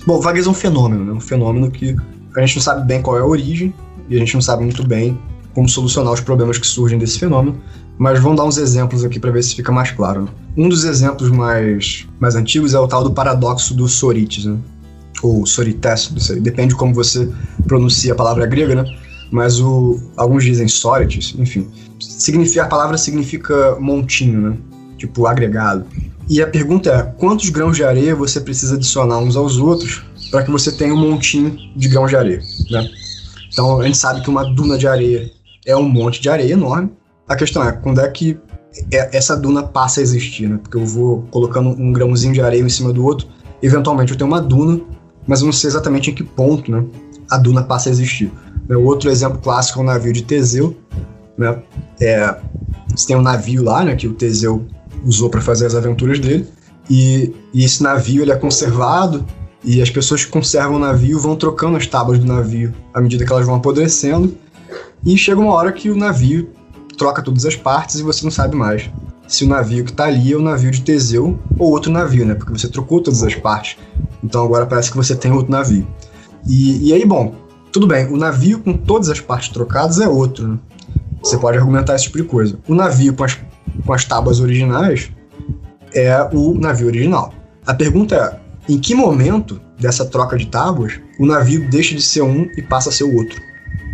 Bom, 0.08 0.22
vagueza 0.22 0.48
é 0.48 0.52
um 0.52 0.54
fenômeno, 0.54 1.04
né? 1.04 1.12
Um 1.12 1.20
fenômeno 1.20 1.70
que 1.70 1.94
a 2.34 2.40
gente 2.40 2.56
não 2.56 2.64
sabe 2.64 2.88
bem 2.88 3.02
qual 3.02 3.18
é 3.18 3.20
a 3.20 3.26
origem 3.26 3.74
e 4.08 4.16
a 4.16 4.20
gente 4.20 4.34
não 4.36 4.42
sabe 4.42 4.64
muito 4.64 4.88
bem 4.88 5.20
como 5.54 5.68
solucionar 5.68 6.14
os 6.14 6.22
problemas 6.22 6.58
que 6.58 6.66
surgem 6.66 6.98
desse 6.98 7.20
fenômeno, 7.20 7.58
mas 7.98 8.18
vamos 8.18 8.38
dar 8.38 8.46
uns 8.46 8.58
exemplos 8.58 9.04
aqui 9.04 9.20
para 9.20 9.32
ver 9.32 9.44
se 9.44 9.54
fica 9.54 9.70
mais 9.70 9.92
claro. 9.92 10.30
Um 10.56 10.70
dos 10.70 10.86
exemplos 10.86 11.30
mais, 11.30 12.08
mais 12.22 12.38
antigos 12.38 12.74
é 12.74 12.80
o 12.80 12.88
tal 12.88 13.04
do 13.04 13.12
paradoxo 13.12 13.74
do 13.74 13.86
Sorites, 13.90 14.46
né? 14.46 14.58
ou 15.22 15.46
Sorites, 15.46 16.10
não 16.12 16.20
sei, 16.20 16.40
depende 16.40 16.70
de 16.70 16.76
como 16.76 16.94
você 16.94 17.30
pronuncia 17.68 18.14
a 18.14 18.16
palavra 18.16 18.46
grega, 18.46 18.76
né? 18.76 18.98
Mas 19.30 19.60
o, 19.60 20.00
alguns 20.16 20.46
dizem 20.46 20.70
Sorites, 20.70 21.36
enfim. 21.38 21.68
Significa, 22.00 22.64
a 22.64 22.68
palavra 22.68 22.98
significa 22.98 23.76
montinho, 23.78 24.40
né? 24.40 24.58
Tipo 24.98 25.28
agregado. 25.28 25.86
E 26.30 26.42
a 26.42 26.48
pergunta 26.48 26.90
é: 26.90 27.04
quantos 27.18 27.50
grãos 27.50 27.76
de 27.76 27.84
areia 27.84 28.16
você 28.16 28.40
precisa 28.40 28.76
adicionar 28.76 29.20
uns 29.20 29.36
aos 29.36 29.58
outros 29.58 30.04
para 30.30 30.44
que 30.44 30.52
você 30.52 30.72
tenha 30.72 30.94
um 30.94 30.98
montinho 30.98 31.58
de 31.76 31.88
grãos 31.88 32.10
de 32.10 32.16
areia, 32.16 32.42
né? 32.70 32.88
Então 33.52 33.80
a 33.80 33.86
gente 33.86 33.98
sabe 33.98 34.22
que 34.22 34.30
uma 34.30 34.44
duna 34.44 34.78
de 34.78 34.88
areia 34.88 35.32
é 35.66 35.76
um 35.76 35.88
monte 35.88 36.22
de 36.22 36.30
areia 36.30 36.54
enorme. 36.54 36.92
A 37.28 37.36
questão 37.36 37.64
é 37.64 37.72
quando 37.72 38.02
é 38.02 38.08
que 38.10 38.38
é, 38.92 39.18
essa 39.18 39.36
duna 39.36 39.64
passa 39.64 40.00
a 40.00 40.04
existir, 40.04 40.48
né? 40.48 40.60
Porque 40.62 40.78
eu 40.78 40.86
vou 40.86 41.24
colocando 41.32 41.70
um 41.70 41.92
grãozinho 41.92 42.34
de 42.34 42.42
areia 42.42 42.62
em 42.62 42.70
cima 42.70 42.92
do 42.92 43.04
outro, 43.04 43.28
eventualmente 43.62 44.12
eu 44.12 44.18
tenho 44.18 44.30
uma 44.30 44.42
duna, 44.42 44.80
mas 45.26 45.40
eu 45.40 45.46
não 45.46 45.54
sei 45.54 45.70
exatamente 45.70 46.12
em 46.12 46.14
que 46.14 46.24
ponto, 46.24 46.72
né? 46.72 46.84
A 47.30 47.38
duna 47.38 47.64
passa 47.64 47.90
a 47.90 47.92
existir. 47.92 48.32
O 48.70 48.84
outro 48.84 49.10
exemplo 49.10 49.40
clássico 49.40 49.80
é 49.80 49.82
o 49.82 49.86
navio 49.86 50.12
de 50.12 50.24
Teseu, 50.24 50.76
né? 51.38 51.58
É, 52.00 52.36
você 52.90 53.08
tem 53.08 53.16
um 53.16 53.22
navio 53.22 53.64
lá, 53.64 53.84
né? 53.84 53.96
Que 53.96 54.08
o 54.08 54.14
Teseu 54.14 54.66
usou 55.06 55.30
para 55.30 55.42
fazer 55.42 55.66
as 55.66 55.76
aventuras 55.76 56.20
dele, 56.20 56.48
e, 56.90 57.34
e 57.54 57.64
esse 57.64 57.84
navio 57.84 58.22
ele 58.22 58.32
é 58.32 58.36
conservado 58.36 59.26
e 59.64 59.82
as 59.82 59.90
pessoas 59.90 60.24
que 60.24 60.32
conservam 60.32 60.78
o 60.78 60.80
navio 60.80 61.20
vão 61.20 61.36
trocando 61.36 61.76
as 61.76 61.86
tábuas 61.86 62.20
do 62.20 62.26
navio 62.26 62.74
à 62.94 63.02
medida 63.02 63.26
que 63.26 63.32
elas 63.32 63.46
vão 63.46 63.56
apodrecendo 63.56 64.38
e 65.06 65.18
chega 65.18 65.40
uma 65.40 65.52
hora 65.52 65.72
que 65.72 65.90
o 65.90 65.96
navio 65.96 66.50
troca 66.98 67.22
todas 67.22 67.46
as 67.46 67.56
partes 67.56 68.00
e 68.00 68.04
você 68.04 68.24
não 68.24 68.32
sabe 68.32 68.56
mais 68.56 68.90
se 69.28 69.44
o 69.44 69.48
navio 69.48 69.84
que 69.84 69.92
está 69.92 70.06
ali 70.06 70.32
é 70.32 70.38
o 70.38 70.42
navio 70.42 70.72
de 70.72 70.82
Teseu 70.82 71.38
ou 71.60 71.72
outro 71.72 71.92
navio, 71.92 72.26
né? 72.26 72.34
Porque 72.34 72.52
você 72.52 72.68
trocou 72.68 73.02
todas 73.02 73.22
as 73.24 73.36
partes. 73.36 73.78
Então 74.24 74.44
agora 74.44 74.66
parece 74.66 74.90
que 74.90 74.98
você 74.98 75.16
tem 75.16 75.32
outro 75.32 75.52
navio. 75.52 75.86
E, 76.48 76.90
e 76.90 76.94
aí, 76.94 77.06
bom, 77.06 77.36
tudo 77.72 77.86
bem, 77.86 78.08
o 78.08 78.16
navio 78.16 78.60
com 78.60 78.74
todas 78.74 79.10
as 79.10 79.20
partes 79.20 79.50
trocadas 79.50 80.00
é 80.00 80.08
outro, 80.08 80.48
né? 80.48 80.58
Você 81.22 81.38
pode 81.38 81.58
argumentar 81.58 81.96
esse 81.96 82.06
tipo 82.06 82.18
de 82.18 82.24
coisa. 82.24 82.58
O 82.68 82.74
navio 82.74 83.14
com 83.14 83.24
as, 83.26 83.38
com 83.86 83.94
as 83.94 84.06
tábuas 84.06 84.40
originais 84.40 85.12
é 85.94 86.28
o 86.34 86.54
navio 86.54 86.88
original. 86.88 87.34
A 87.66 87.74
pergunta 87.74 88.16
é: 88.16 88.72
em 88.72 88.80
que 88.80 88.94
momento 88.94 89.62
dessa 89.80 90.06
troca 90.06 90.38
de 90.38 90.48
tábuas 90.48 91.00
o 91.20 91.26
navio 91.26 91.70
deixa 91.70 91.96
de 91.96 92.02
ser 92.02 92.22
um 92.22 92.48
e 92.58 92.62
passa 92.62 92.90
a 92.90 92.92
ser 92.92 93.04
o 93.04 93.16
outro? 93.16 93.42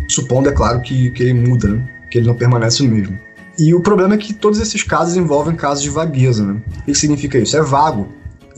Supondo, 0.08 0.48
é 0.48 0.52
claro, 0.52 0.82
que, 0.82 1.10
que 1.10 1.22
ele 1.22 1.34
muda, 1.34 1.68
né? 1.68 1.88
que 2.10 2.18
ele 2.18 2.26
não 2.26 2.36
permanece 2.36 2.82
o 2.82 2.88
mesmo. 2.88 3.18
E 3.58 3.72
o 3.74 3.80
problema 3.80 4.14
é 4.14 4.18
que 4.18 4.34
todos 4.34 4.60
esses 4.60 4.82
casos 4.82 5.16
envolvem 5.16 5.56
casos 5.56 5.82
de 5.82 5.90
vagueza. 5.90 6.44
Né? 6.44 6.62
O 6.80 6.82
que 6.84 6.94
significa 6.94 7.38
isso? 7.38 7.56
É 7.56 7.62
vago. 7.62 8.08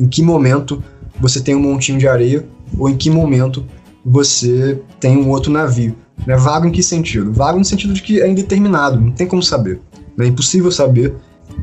Em 0.00 0.08
que 0.08 0.22
momento 0.22 0.82
você 1.20 1.40
tem 1.40 1.54
um 1.54 1.60
montinho 1.60 1.98
de 1.98 2.08
areia 2.08 2.46
ou 2.78 2.88
em 2.88 2.96
que 2.96 3.10
momento 3.10 3.64
você 4.04 4.80
tem 4.98 5.16
um 5.16 5.30
outro 5.30 5.52
navio. 5.52 5.96
Né? 6.26 6.36
Vago 6.36 6.66
em 6.66 6.72
que 6.72 6.82
sentido? 6.82 7.32
Vago 7.32 7.58
no 7.58 7.64
sentido 7.64 7.92
de 7.92 8.02
que 8.02 8.20
é 8.20 8.28
indeterminado, 8.28 9.00
não 9.00 9.12
tem 9.12 9.26
como 9.26 9.42
saber. 9.42 9.80
É 10.18 10.26
impossível 10.26 10.70
saber. 10.70 11.14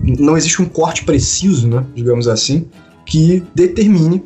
Não 0.04 0.38
existe 0.38 0.62
um 0.62 0.66
corte 0.66 1.04
preciso, 1.04 1.68
né? 1.68 1.86
digamos 1.94 2.28
assim, 2.28 2.68
que 3.06 3.44
determine 3.54 4.24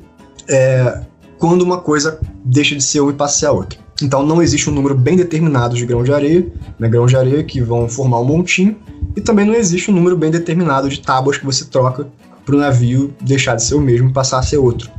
é, 0.47 1.01
quando 1.37 1.61
uma 1.61 1.79
coisa 1.79 2.19
deixa 2.43 2.75
de 2.75 2.83
ser 2.83 3.01
uma 3.01 3.11
e 3.11 3.15
passa 3.15 3.47
a 3.47 3.51
outra. 3.51 3.79
Então 4.01 4.23
não 4.23 4.41
existe 4.41 4.69
um 4.69 4.73
número 4.73 4.95
bem 4.95 5.15
determinado 5.15 5.75
de 5.75 5.85
grãos 5.85 6.05
de 6.05 6.13
areia, 6.13 6.47
né, 6.77 6.87
de 6.87 7.15
areia 7.15 7.43
que 7.43 7.61
vão 7.61 7.89
formar 7.89 8.19
um 8.19 8.25
montinho, 8.25 8.75
e 9.15 9.21
também 9.21 9.45
não 9.45 9.55
existe 9.55 9.89
um 9.89 9.93
número 9.93 10.15
bem 10.15 10.29
determinado 10.29 10.87
de 10.87 10.99
tábuas 10.99 11.37
que 11.37 11.45
você 11.45 11.65
troca 11.65 12.07
para 12.45 12.55
o 12.55 12.59
navio 12.59 13.13
deixar 13.21 13.55
de 13.55 13.63
ser 13.63 13.75
o 13.75 13.81
mesmo 13.81 14.09
e 14.09 14.13
passar 14.13 14.39
a 14.39 14.43
ser 14.43 14.57
outro. 14.57 14.89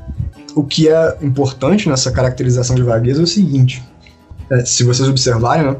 O 0.55 0.65
que 0.65 0.89
é 0.89 1.17
importante 1.23 1.89
nessa 1.89 2.11
caracterização 2.11 2.75
de 2.75 2.83
vagueza 2.83 3.21
é 3.21 3.25
o 3.25 3.27
seguinte: 3.27 3.83
é, 4.51 4.65
se 4.65 4.83
vocês 4.83 5.09
observarem, 5.09 5.65
né, 5.65 5.77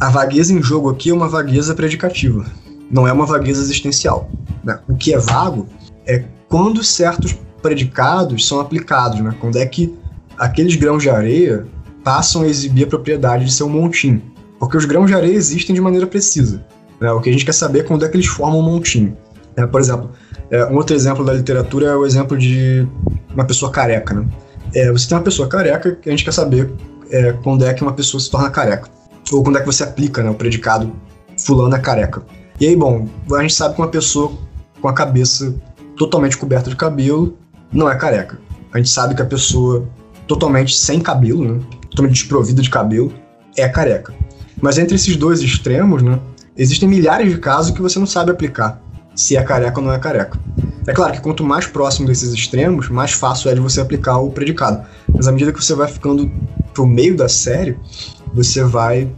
a 0.00 0.10
vagueza 0.10 0.52
em 0.52 0.60
jogo 0.60 0.90
aqui 0.90 1.10
é 1.10 1.14
uma 1.14 1.28
vagueza 1.28 1.74
predicativa, 1.74 2.44
não 2.90 3.06
é 3.06 3.12
uma 3.12 3.26
vagueza 3.26 3.60
existencial. 3.60 4.30
Né? 4.62 4.78
O 4.88 4.94
que 4.94 5.14
é 5.14 5.18
vago 5.18 5.66
é 6.06 6.24
quando 6.48 6.82
certos 6.82 7.36
predicados 7.62 8.46
são 8.46 8.60
aplicados, 8.60 9.20
né? 9.20 9.34
Quando 9.40 9.56
é 9.56 9.66
que 9.66 9.92
aqueles 10.38 10.76
grãos 10.76 11.02
de 11.02 11.10
areia 11.10 11.66
passam 12.04 12.42
a 12.42 12.46
exibir 12.46 12.84
a 12.84 12.86
propriedade 12.86 13.44
de 13.44 13.52
ser 13.52 13.64
um 13.64 13.68
montinho. 13.68 14.22
Porque 14.60 14.76
os 14.76 14.84
grãos 14.84 15.08
de 15.08 15.14
areia 15.14 15.34
existem 15.34 15.74
de 15.74 15.80
maneira 15.80 16.06
precisa. 16.06 16.64
Né? 17.00 17.10
O 17.10 17.20
que 17.20 17.28
a 17.28 17.32
gente 17.32 17.44
quer 17.44 17.52
saber 17.52 17.80
é 17.80 17.82
quando 17.82 18.04
é 18.04 18.08
que 18.08 18.16
eles 18.16 18.26
formam 18.26 18.60
um 18.60 18.62
montinho. 18.62 19.16
É, 19.56 19.66
por 19.66 19.80
exemplo, 19.80 20.10
é, 20.50 20.64
um 20.66 20.76
outro 20.76 20.94
exemplo 20.94 21.24
da 21.24 21.32
literatura 21.32 21.86
é 21.88 21.96
o 21.96 22.06
exemplo 22.06 22.38
de 22.38 22.86
uma 23.34 23.44
pessoa 23.44 23.72
careca. 23.72 24.14
Né? 24.14 24.26
É, 24.74 24.92
você 24.92 25.08
tem 25.08 25.16
uma 25.16 25.24
pessoa 25.24 25.48
careca 25.48 25.96
que 25.96 26.08
a 26.08 26.12
gente 26.12 26.24
quer 26.24 26.32
saber 26.32 26.72
é, 27.10 27.32
quando 27.32 27.64
é 27.64 27.74
que 27.74 27.82
uma 27.82 27.92
pessoa 27.92 28.20
se 28.20 28.30
torna 28.30 28.50
careca. 28.50 28.88
Ou 29.32 29.42
quando 29.42 29.58
é 29.58 29.60
que 29.60 29.66
você 29.66 29.82
aplica 29.82 30.22
né, 30.22 30.30
o 30.30 30.34
predicado 30.34 30.92
fulano 31.44 31.74
é 31.74 31.78
careca. 31.78 32.22
E 32.58 32.66
aí, 32.66 32.76
bom, 32.76 33.06
a 33.32 33.42
gente 33.42 33.54
sabe 33.54 33.74
que 33.74 33.80
uma 33.80 33.88
pessoa 33.88 34.32
com 34.80 34.88
a 34.88 34.94
cabeça 34.94 35.54
totalmente 35.96 36.36
coberta 36.36 36.70
de 36.70 36.76
cabelo 36.76 37.36
não 37.72 37.90
é 37.90 37.96
careca. 37.96 38.38
A 38.72 38.78
gente 38.78 38.88
sabe 38.88 39.14
que 39.14 39.22
a 39.22 39.26
pessoa 39.26 39.86
totalmente 40.26 40.76
sem 40.76 41.00
cabelo, 41.00 41.44
né, 41.44 41.60
totalmente 41.90 42.14
desprovida 42.14 42.62
de 42.62 42.70
cabelo, 42.70 43.12
é 43.56 43.68
careca. 43.68 44.14
Mas 44.60 44.78
entre 44.78 44.96
esses 44.96 45.16
dois 45.16 45.40
extremos, 45.40 46.02
né, 46.02 46.18
existem 46.56 46.88
milhares 46.88 47.30
de 47.30 47.38
casos 47.38 47.74
que 47.74 47.82
você 47.82 47.98
não 47.98 48.06
sabe 48.06 48.30
aplicar 48.30 48.80
se 49.14 49.34
é 49.36 49.42
careca 49.42 49.80
ou 49.80 49.86
não 49.86 49.92
é 49.92 49.98
careca. 49.98 50.38
É 50.86 50.92
claro 50.92 51.14
que 51.14 51.20
quanto 51.20 51.42
mais 51.42 51.66
próximo 51.66 52.06
desses 52.06 52.32
extremos, 52.32 52.88
mais 52.90 53.12
fácil 53.12 53.50
é 53.50 53.54
de 53.54 53.60
você 53.60 53.80
aplicar 53.80 54.18
o 54.18 54.30
predicado. 54.30 54.86
Mas 55.12 55.26
à 55.26 55.32
medida 55.32 55.52
que 55.52 55.64
você 55.64 55.74
vai 55.74 55.88
ficando 55.88 56.30
pro 56.74 56.86
meio 56.86 57.16
da 57.16 57.28
série, 57.28 57.78
você 58.34 58.62
vai 58.62 59.10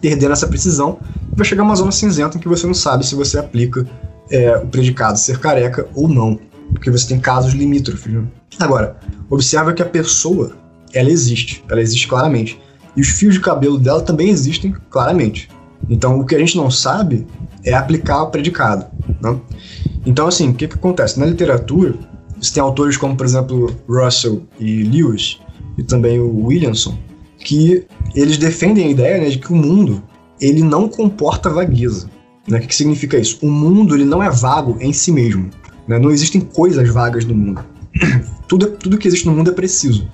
perdendo 0.00 0.32
essa 0.32 0.46
precisão 0.46 0.98
vai 1.32 1.46
chegar 1.46 1.62
uma 1.62 1.76
zona 1.76 1.92
cinzenta 1.92 2.36
em 2.36 2.40
que 2.40 2.48
você 2.48 2.66
não 2.66 2.74
sabe 2.74 3.06
se 3.06 3.14
você 3.14 3.38
aplica 3.38 3.86
é, 4.30 4.56
o 4.56 4.66
predicado 4.66 5.18
ser 5.18 5.38
careca 5.38 5.88
ou 5.94 6.08
não. 6.08 6.38
Porque 6.70 6.90
você 6.90 7.08
tem 7.08 7.18
casos 7.18 7.52
limítrofes. 7.52 8.12
Né? 8.12 8.24
Agora, 8.58 8.96
observa 9.28 9.72
que 9.72 9.82
a 9.82 9.86
pessoa, 9.86 10.52
ela 10.94 11.10
existe. 11.10 11.64
Ela 11.68 11.80
existe 11.80 12.06
claramente. 12.06 12.60
E 12.96 13.00
os 13.00 13.08
fios 13.08 13.34
de 13.34 13.40
cabelo 13.40 13.78
dela 13.78 14.00
também 14.00 14.30
existem 14.30 14.74
claramente. 14.88 15.48
Então, 15.88 16.20
o 16.20 16.26
que 16.26 16.34
a 16.34 16.38
gente 16.38 16.56
não 16.56 16.70
sabe 16.70 17.26
é 17.64 17.72
aplicar 17.74 18.22
o 18.22 18.30
predicado. 18.30 18.86
Né? 19.20 19.36
Então, 20.06 20.26
assim, 20.26 20.50
o 20.50 20.54
que, 20.54 20.68
que 20.68 20.74
acontece? 20.74 21.18
Na 21.18 21.26
literatura, 21.26 21.94
você 22.40 22.54
tem 22.54 22.62
autores 22.62 22.96
como, 22.96 23.16
por 23.16 23.26
exemplo, 23.26 23.74
Russell 23.88 24.42
e 24.58 24.82
Lewis, 24.84 25.38
e 25.76 25.82
também 25.82 26.18
o 26.18 26.46
Williamson, 26.46 26.98
que 27.38 27.86
eles 28.14 28.38
defendem 28.38 28.86
a 28.86 28.90
ideia 28.90 29.20
né, 29.20 29.28
de 29.28 29.38
que 29.38 29.52
o 29.52 29.56
mundo 29.56 30.02
ele 30.40 30.62
não 30.62 30.88
comporta 30.88 31.50
vagueza. 31.50 32.08
Né? 32.48 32.58
O 32.58 32.60
que, 32.60 32.74
significa 32.74 33.18
isso? 33.18 33.38
O 33.42 33.50
mundo 33.50 33.94
ele 33.94 34.04
não 34.04 34.22
é 34.22 34.30
vago 34.30 34.76
em 34.80 34.92
si 34.92 35.12
mesmo. 35.12 35.50
Né? 35.86 35.98
Não 35.98 36.10
existem 36.10 36.40
coisas 36.40 36.88
vagas 36.88 37.24
no 37.24 37.34
mundo. 37.34 37.64
tudo, 38.48 38.66
tudo 38.68 38.98
que 38.98 39.06
existe 39.06 39.26
no 39.26 39.32
mundo 39.32 39.50
é 39.50 39.54
preciso. 39.54 40.08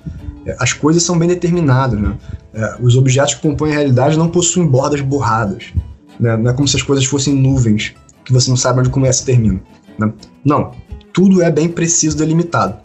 É, 0.45 0.55
as 0.59 0.73
coisas 0.73 1.03
são 1.03 1.17
bem 1.17 1.27
determinadas. 1.27 1.99
Né? 1.99 2.15
É, 2.53 2.77
os 2.81 2.95
objetos 2.97 3.35
que 3.35 3.41
compõem 3.41 3.71
a 3.71 3.75
realidade 3.75 4.17
não 4.17 4.29
possuem 4.29 4.67
bordas 4.67 5.01
borradas. 5.01 5.73
Né? 6.19 6.35
Não 6.35 6.51
é 6.51 6.53
como 6.53 6.67
se 6.67 6.75
as 6.75 6.83
coisas 6.83 7.05
fossem 7.05 7.33
nuvens, 7.33 7.93
que 8.25 8.33
você 8.33 8.49
não 8.49 8.57
sabe 8.57 8.79
onde 8.79 8.89
começa 8.89 9.23
e 9.23 9.25
termina. 9.25 9.61
Né? 9.97 10.11
Não. 10.43 10.71
Tudo 11.13 11.41
é 11.41 11.49
bem 11.49 11.67
preciso 11.67 12.17
delimitado. 12.17 12.75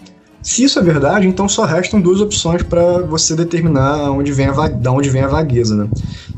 Se 0.42 0.64
isso 0.64 0.78
é 0.78 0.82
verdade, 0.82 1.26
então 1.28 1.48
só 1.48 1.64
restam 1.64 2.00
duas 2.00 2.20
opções 2.20 2.62
para 2.62 2.98
você 3.02 3.36
determinar 3.36 4.10
onde 4.10 4.32
vem 4.32 4.46
a 4.46 4.68
da 4.68 4.90
onde 4.90 5.08
vem 5.08 5.22
a 5.22 5.28
vagueza. 5.28 5.76
Né? 5.76 5.88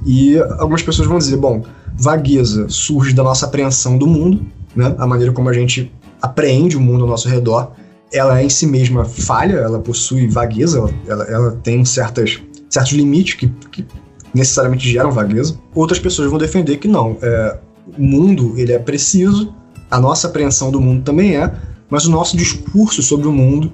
E 0.05 0.39
algumas 0.59 0.83
pessoas 0.83 1.09
vão 1.09 1.17
dizer: 1.17 1.39
bom, 1.39 1.63
vagueza 1.97 2.67
surge 2.69 3.15
da 3.15 3.23
nossa 3.23 3.47
apreensão 3.47 3.97
do 3.97 4.07
mundo, 4.07 4.45
né? 4.77 4.95
a 4.99 5.07
maneira 5.07 5.33
como 5.33 5.49
a 5.49 5.53
gente 5.53 5.91
apreende 6.21 6.77
o 6.77 6.81
mundo 6.81 7.05
ao 7.05 7.09
nosso 7.09 7.29
redor. 7.29 7.73
Ela 8.13 8.41
é 8.41 8.45
em 8.45 8.49
si 8.49 8.67
mesma 8.67 9.05
falha, 9.05 9.55
ela 9.55 9.81
possui 9.81 10.29
vagueza, 10.29 10.89
ela, 11.07 11.25
ela 11.25 11.53
tem 11.63 11.85
certas, 11.85 12.41
certos 12.69 12.93
limites 12.93 13.35
que, 13.35 13.49
que 13.73 13.85
necessariamente 14.33 14.89
geram 14.89 15.11
vagueza. 15.11 15.59
Outras 15.75 15.99
pessoas 15.99 16.29
vão 16.31 16.39
defender 16.39 16.77
que 16.77 16.87
não. 16.87 17.17
É, 17.23 17.59
o 17.99 18.03
mundo 18.03 18.55
ele 18.57 18.73
é 18.73 18.79
preciso, 18.79 19.53
a 19.91 19.99
nossa 19.99 20.29
apreensão 20.29 20.71
do 20.71 20.81
mundo 20.81 21.03
também 21.03 21.37
é, 21.37 21.53
mas 21.91 22.07
o 22.07 22.11
nosso 22.11 22.37
discurso 22.37 23.03
sobre 23.03 23.27
o 23.27 23.33
mundo 23.33 23.73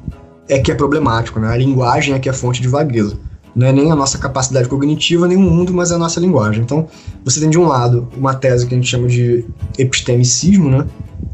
é 0.51 0.59
que 0.59 0.70
é 0.70 0.74
problemático, 0.74 1.38
né? 1.38 1.48
A 1.48 1.57
linguagem 1.57 2.14
é 2.14 2.18
que 2.18 2.28
é 2.28 2.32
fonte 2.32 2.61
de 2.61 2.68
vagueza. 2.68 3.16
Não 3.55 3.66
é 3.66 3.72
nem 3.72 3.90
a 3.90 3.96
nossa 3.96 4.18
capacidade 4.18 4.68
cognitiva, 4.68 5.26
nem 5.26 5.36
o 5.36 5.40
mundo, 5.40 5.72
mas 5.72 5.90
é 5.90 5.94
a 5.94 5.98
nossa 5.98 6.20
linguagem. 6.20 6.62
Então, 6.62 6.88
você 7.24 7.40
tem 7.40 7.51
de 7.51 7.59
um 7.59 7.66
lado 7.66 8.09
uma 8.16 8.34
tese 8.34 8.66
que 8.66 8.74
a 8.74 8.76
gente 8.76 8.88
chama 8.88 9.09
de 9.09 9.44
epistemicismo, 9.78 10.70
né? 10.70 10.86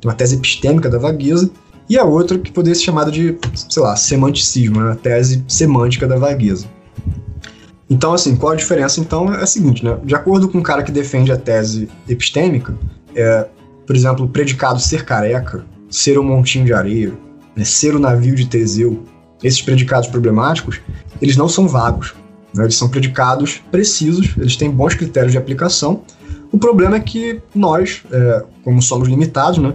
Uma 0.05 0.15
tese 0.15 0.37
epistêmica 0.37 0.89
da 0.89 0.99
vagueza, 0.99 1.51
e 1.89 1.99
a 1.99 2.05
outra 2.05 2.39
que 2.39 2.51
poderia 2.51 2.75
ser 2.75 2.83
chamada 2.83 3.11
de, 3.11 3.37
sei 3.69 3.83
lá, 3.83 3.97
semanticismo, 3.97 4.81
né? 4.81 4.93
A 4.93 4.97
tese 4.97 5.45
semântica 5.49 6.07
da 6.07 6.17
vagueza. 6.17 6.67
Então, 7.89 8.13
assim, 8.13 8.35
qual 8.35 8.53
a 8.53 8.57
diferença? 8.57 9.01
Então, 9.01 9.33
é 9.33 9.43
a 9.43 9.47
seguinte, 9.47 9.85
né? 9.85 9.97
De 10.05 10.15
acordo 10.15 10.49
com 10.49 10.59
o 10.59 10.63
cara 10.63 10.83
que 10.83 10.91
defende 10.91 11.31
a 11.33 11.37
tese 11.37 11.89
epistêmica, 12.09 12.75
é, 13.15 13.47
por 13.87 13.95
exemplo, 13.95 14.25
o 14.25 14.29
predicado 14.29 14.81
ser 14.81 15.05
careca, 15.05 15.65
ser 15.89 16.19
um 16.19 16.25
montinho 16.25 16.65
de 16.65 16.73
areia, 16.73 17.13
né, 17.57 17.65
ser 17.65 17.95
o 17.95 17.99
navio 17.99 18.35
de 18.35 18.47
Teseu, 18.47 19.03
esses 19.43 19.63
predicados 19.63 20.09
problemáticos, 20.09 20.81
eles 21.21 21.37
não 21.37 21.49
são 21.49 21.67
vagos. 21.67 22.15
Né? 22.55 22.65
Eles 22.65 22.77
são 22.77 22.89
predicados 22.89 23.63
precisos, 23.71 24.35
eles 24.37 24.57
têm 24.57 24.71
bons 24.71 24.95
critérios 24.95 25.33
de 25.33 25.39
aplicação. 25.39 26.03
O 26.53 26.59
problema 26.59 26.97
é 26.97 27.01
que 27.01 27.41
nós, 27.55 28.03
é, 28.11 28.45
como 28.63 28.81
somos 28.81 29.09
limitados, 29.09 29.59
né, 29.59 29.75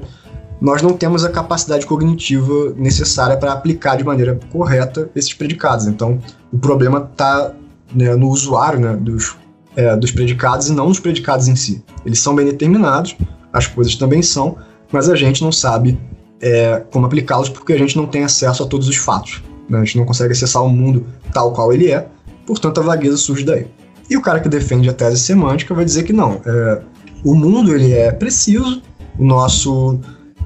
nós 0.60 0.82
não 0.84 0.94
temos 0.94 1.26
a 1.26 1.30
capacidade 1.30 1.88
cognitiva 1.88 2.74
necessária 2.78 3.36
para 3.36 3.52
aplicar 3.52 3.98
de 3.98 4.04
maneira 4.04 4.40
correta 4.52 5.10
esses 5.16 5.34
predicados. 5.34 5.88
Então, 5.88 6.20
o 6.54 6.60
problema 6.60 7.10
está 7.12 7.54
né, 7.94 8.16
no 8.16 8.30
usuário 8.30 8.80
né, 8.80 8.96
dos, 8.96 9.36
é, 9.76 9.96
dos 9.96 10.12
predicados 10.12 10.70
e 10.70 10.74
não 10.74 10.88
nos 10.88 11.00
predicados 11.00 11.48
em 11.48 11.56
si. 11.56 11.84
Eles 12.06 12.22
são 12.22 12.36
bem 12.36 12.46
determinados, 12.46 13.18
as 13.52 13.66
coisas 13.66 13.96
também 13.96 14.22
são, 14.22 14.56
mas 14.92 15.10
a 15.10 15.16
gente 15.16 15.44
não 15.44 15.52
sabe 15.52 16.00
é, 16.42 16.84
como 16.92 17.06
aplicá-los 17.06 17.50
porque 17.50 17.74
a 17.74 17.78
gente 17.78 17.96
não 17.96 18.08
tem 18.08 18.24
acesso 18.24 18.64
a 18.64 18.66
todos 18.66 18.88
os 18.88 18.96
fatos. 18.96 19.42
Né? 19.70 19.80
A 19.80 19.84
gente 19.84 19.98
não 19.98 20.06
consegue 20.06 20.34
acessar 20.34 20.64
o 20.64 20.70
mundo 20.70 21.06
tal 21.34 21.54
qual 21.54 21.72
ele 21.72 21.92
é, 21.92 22.08
portanto 22.46 22.80
a 22.80 22.84
vagueza 22.84 23.18
surge 23.18 23.44
daí. 23.44 23.68
E 24.10 24.18
o 24.18 24.22
cara 24.22 24.40
que 24.40 24.50
defende 24.50 24.90
a 24.90 24.94
tese 24.94 25.20
semântica 25.20 25.74
vai 25.74 25.86
dizer 25.86 26.04
que 26.04 26.12
não, 26.12 26.42
é, 26.46 26.82
o 27.24 27.36
mundo 27.36 27.74
ele 27.74 27.94
é 27.94 28.12
preciso, 28.12 28.82
o 29.18 29.24
nosso 29.24 30.00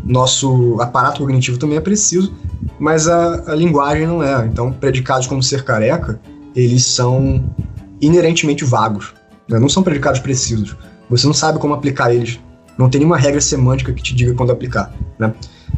nosso 0.05 0.77
aparato 0.79 1.21
cognitivo 1.21 1.57
também 1.57 1.77
é 1.77 1.81
preciso, 1.81 2.31
mas 2.77 3.07
a, 3.07 3.51
a 3.51 3.55
linguagem 3.55 4.05
não 4.05 4.21
é. 4.21 4.45
Então, 4.45 4.71
predicados 4.71 5.25
como 5.25 5.41
ser 5.41 5.63
careca, 5.63 6.19
eles 6.55 6.85
são 6.85 7.43
inerentemente 7.99 8.63
vagos, 8.63 9.13
né? 9.49 9.57
não 9.57 9.67
são 9.67 9.81
predicados 9.81 10.19
precisos. 10.19 10.75
Você 11.09 11.25
não 11.25 11.33
sabe 11.33 11.59
como 11.59 11.73
aplicar 11.73 12.13
eles. 12.13 12.39
Não 12.77 12.89
tem 12.89 12.99
nenhuma 12.99 13.17
regra 13.17 13.41
semântica 13.41 13.93
que 13.93 14.03
te 14.03 14.13
diga 14.13 14.33
quando 14.33 14.51
aplicar. 14.51 14.93
Né? 15.17 15.33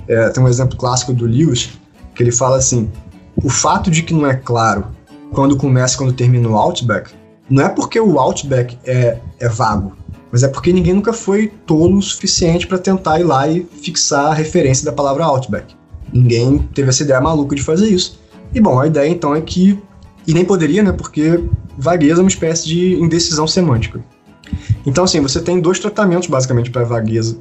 É, 0.08 0.30
tem 0.30 0.44
um 0.44 0.48
exemplo 0.48 0.78
clássico 0.78 1.14
do 1.14 1.26
Lewis, 1.26 1.72
que 2.16 2.24
ele 2.24 2.32
fala 2.32 2.58
assim: 2.58 2.90
o 3.36 3.50
fato 3.50 3.92
de 3.92 4.04
que 4.04 4.14
não 4.14 4.26
é 4.26 4.36
claro 4.36 4.86
quando 5.32 5.58
começa 5.58 5.96
e 5.96 5.98
quando 5.98 6.14
termina 6.14 6.48
o 6.48 6.56
Outback, 6.56 7.12
não 7.50 7.64
é 7.64 7.70
porque 7.70 8.00
o 8.00 8.20
Outback 8.20 8.78
é, 8.86 9.18
é 9.40 9.50
vago, 9.50 9.94
mas 10.32 10.44
é 10.44 10.48
porque 10.48 10.72
ninguém 10.72 10.94
nunca 10.94 11.14
foi 11.14 11.52
tolo 11.66 11.98
o 11.98 12.02
suficiente 12.02 12.68
para 12.68 12.78
tentar 12.78 13.20
ir 13.20 13.24
lá 13.24 13.48
e 13.48 13.68
fixar 13.82 14.28
a 14.28 14.34
referência 14.34 14.86
da 14.86 14.92
palavra 14.92 15.26
Outback. 15.26 15.76
Ninguém 16.12 16.60
teve 16.74 16.90
essa 16.90 17.04
ideia 17.04 17.20
maluca 17.20 17.56
de 17.56 17.62
fazer 17.62 17.88
isso. 17.88 18.20
E 18.54 18.62
bom, 18.62 18.80
a 18.80 18.88
ideia 18.88 19.10
então 19.10 19.36
é 19.36 19.42
que 19.42 19.78
e 20.28 20.34
nem 20.34 20.44
poderia, 20.44 20.84
né? 20.84 20.92
Porque 20.92 21.42
vagueza 21.78 22.20
é 22.20 22.24
uma 22.24 22.30
espécie 22.30 22.68
de 22.68 22.96
indecisão 22.96 23.48
semântica. 23.48 24.04
Então, 24.86 25.06
assim, 25.06 25.22
você 25.22 25.40
tem 25.40 25.62
dois 25.62 25.80
tratamentos 25.80 26.28
basicamente 26.28 26.70
para 26.70 26.84
vagueza. 26.84 27.38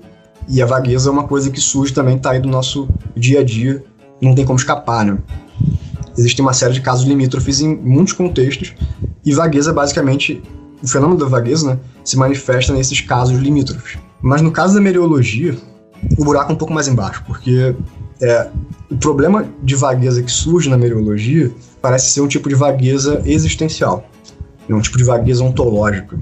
E 0.49 0.62
a 0.62 0.66
vagueza 0.66 1.09
é 1.09 1.12
uma 1.12 1.24
coisa 1.24 1.51
que 1.51 1.61
surge 1.61 1.92
também, 1.92 2.18
tá 2.18 2.30
aí 2.30 2.40
do 2.40 2.49
nosso 2.49 2.88
dia 3.16 3.40
a 3.40 3.44
dia, 3.44 3.84
não 4.20 4.34
tem 4.34 4.44
como 4.44 4.59
escapar, 4.59 5.05
né? 5.05 5.18
Existem 6.16 6.44
uma 6.44 6.53
série 6.53 6.72
de 6.72 6.80
casos 6.80 7.05
limítrofes 7.05 7.61
em 7.61 7.76
muitos 7.76 8.12
contextos, 8.12 8.74
e 9.24 9.32
vagueza, 9.32 9.72
basicamente, 9.72 10.40
o 10.82 10.86
fenômeno 10.86 11.18
da 11.18 11.26
vagueza, 11.26 11.74
né, 11.74 11.78
se 12.05 12.16
manifesta 12.16 12.72
nesses 12.72 13.01
casos 13.01 13.38
limítrofes. 13.38 13.99
Mas 14.22 14.40
no 14.40 14.53
caso 14.53 14.74
da 14.74 14.80
meteorologia, 14.80 15.57
o 16.16 16.24
buraco 16.24 16.53
é 16.53 16.55
um 16.55 16.59
pouco 16.59 16.72
mais 16.72 16.86
embaixo, 16.88 17.22
porque 17.26 17.74
é, 18.22 18.49
o 18.90 18.97
problema 18.97 19.47
de 19.62 19.74
vagueza 19.74 20.22
que 20.22 20.30
surge 20.30 20.70
na 20.70 20.78
meteorologia 20.78 21.51
parece 21.82 22.11
ser 22.11 22.20
um 22.20 22.28
tipo 22.28 22.49
de 22.49 22.55
vagueza 22.55 23.20
existencial, 23.26 24.09
é 24.68 24.74
um 24.74 24.80
tipo 24.80 24.97
de 24.97 25.05
vagueza 25.05 25.42
ontológica. 25.42 26.18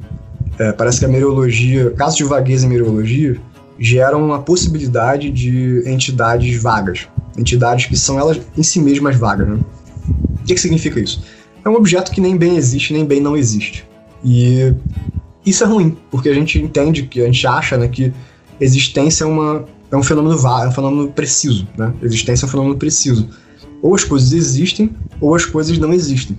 É, 0.58 0.72
parece 0.72 1.00
que 1.00 1.04
a 1.04 1.08
meteorologia, 1.08 1.90
casos 1.90 2.16
de 2.16 2.24
vagueza 2.24 2.66
em 2.66 2.68
meteorologia, 2.68 3.40
geram 3.78 4.32
a 4.32 4.38
possibilidade 4.38 5.30
de 5.30 5.82
entidades 5.86 6.60
vagas, 6.62 7.08
entidades 7.36 7.86
que 7.86 7.96
são 7.96 8.18
elas 8.18 8.40
em 8.56 8.62
si 8.62 8.80
mesmas 8.80 9.16
vagas. 9.16 9.48
Né? 9.48 9.58
O 10.08 10.44
que, 10.44 10.54
que 10.54 10.60
significa 10.60 11.00
isso? 11.00 11.22
É 11.64 11.68
um 11.68 11.74
objeto 11.74 12.12
que 12.12 12.20
nem 12.20 12.36
bem 12.36 12.56
existe, 12.56 12.92
nem 12.92 13.04
bem 13.04 13.20
não 13.20 13.36
existe. 13.36 13.88
E 14.22 14.74
isso 15.44 15.64
é 15.64 15.66
ruim, 15.66 15.96
porque 16.10 16.28
a 16.28 16.34
gente 16.34 16.58
entende 16.58 17.04
que 17.04 17.20
a 17.20 17.26
gente 17.26 17.46
acha 17.46 17.76
né, 17.76 17.88
que 17.88 18.12
existência 18.60 19.24
é 19.24 19.26
uma, 19.26 19.64
é 19.90 19.96
um 19.96 20.02
fenômeno 20.02 20.34
é 20.34 20.68
um 20.68 20.72
fenômeno 20.72 21.12
preciso, 21.12 21.66
né? 21.76 21.92
Existência 22.02 22.44
é 22.44 22.46
um 22.46 22.50
fenômeno 22.50 22.76
preciso. 22.76 23.28
Ou 23.82 23.94
as 23.94 24.04
coisas 24.04 24.32
existem, 24.32 24.90
ou 25.20 25.34
as 25.34 25.44
coisas 25.44 25.76
não 25.78 25.92
existem. 25.92 26.38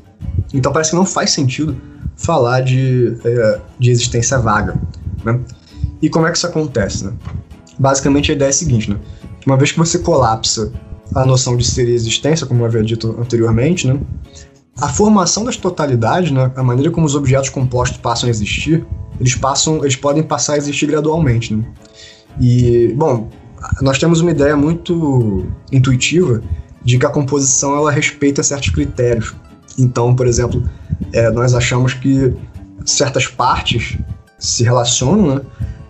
Então 0.54 0.72
parece 0.72 0.92
que 0.92 0.96
não 0.96 1.06
faz 1.06 1.32
sentido 1.32 1.76
falar 2.16 2.62
de, 2.62 3.18
é, 3.24 3.60
de 3.78 3.92
existência 3.92 4.38
vaga, 4.40 4.80
né? 5.24 5.40
E 6.02 6.10
como 6.10 6.28
é 6.28 6.32
que 6.32 6.38
isso 6.38 6.48
acontece, 6.48 7.06
né? 7.06 7.14
Basicamente 7.78 8.32
a 8.32 8.36
ideia 8.36 8.50
é 8.50 8.52
a 8.52 8.54
seguinte, 8.54 8.90
né? 8.90 8.98
Uma 9.46 9.58
vez 9.58 9.72
que 9.72 9.78
você 9.78 10.00
colapsa 10.00 10.72
a 11.14 11.26
noção 11.26 11.56
de 11.56 11.66
ser 11.66 11.88
e 11.88 11.94
existência, 11.94 12.48
como 12.48 12.62
eu 12.62 12.66
havia 12.66 12.84
dito 12.84 13.16
anteriormente, 13.20 13.88
né? 13.88 14.00
A 14.82 14.90
formação 14.90 15.46
das 15.46 15.56
totalidades, 15.56 16.32
né, 16.32 16.52
a 16.54 16.64
maneira 16.64 16.92
como 16.92 17.06
os 17.06 17.16
objetos 17.16 17.50
compostos 17.50 17.98
passam 17.98 18.28
a 18.28 18.30
existir, 18.30 18.86
eles 19.20 19.34
passam, 19.34 19.78
eles 19.78 19.96
podem 19.96 20.22
passar 20.22 20.54
a 20.54 20.58
existir 20.58 20.88
gradualmente, 20.88 21.56
né? 21.56 21.64
E, 22.42 22.94
bom, 22.98 23.30
nós 23.82 23.98
temos 23.98 24.20
uma 24.20 24.32
ideia 24.32 24.58
muito 24.58 25.48
intuitiva 25.72 26.42
de 26.84 26.98
que 26.98 27.06
a 27.06 27.10
composição 27.10 27.76
ela 27.76 27.90
respeita 27.90 28.44
certos 28.44 28.70
critérios. 28.70 29.34
Então, 29.78 30.16
por 30.16 30.28
exemplo, 30.28 30.64
é, 31.14 31.30
nós 31.32 31.54
achamos 31.54 31.94
que 31.94 32.34
certas 32.86 33.28
partes 33.28 33.98
se 34.38 34.64
relacionam 34.64 35.36
né, 35.36 35.42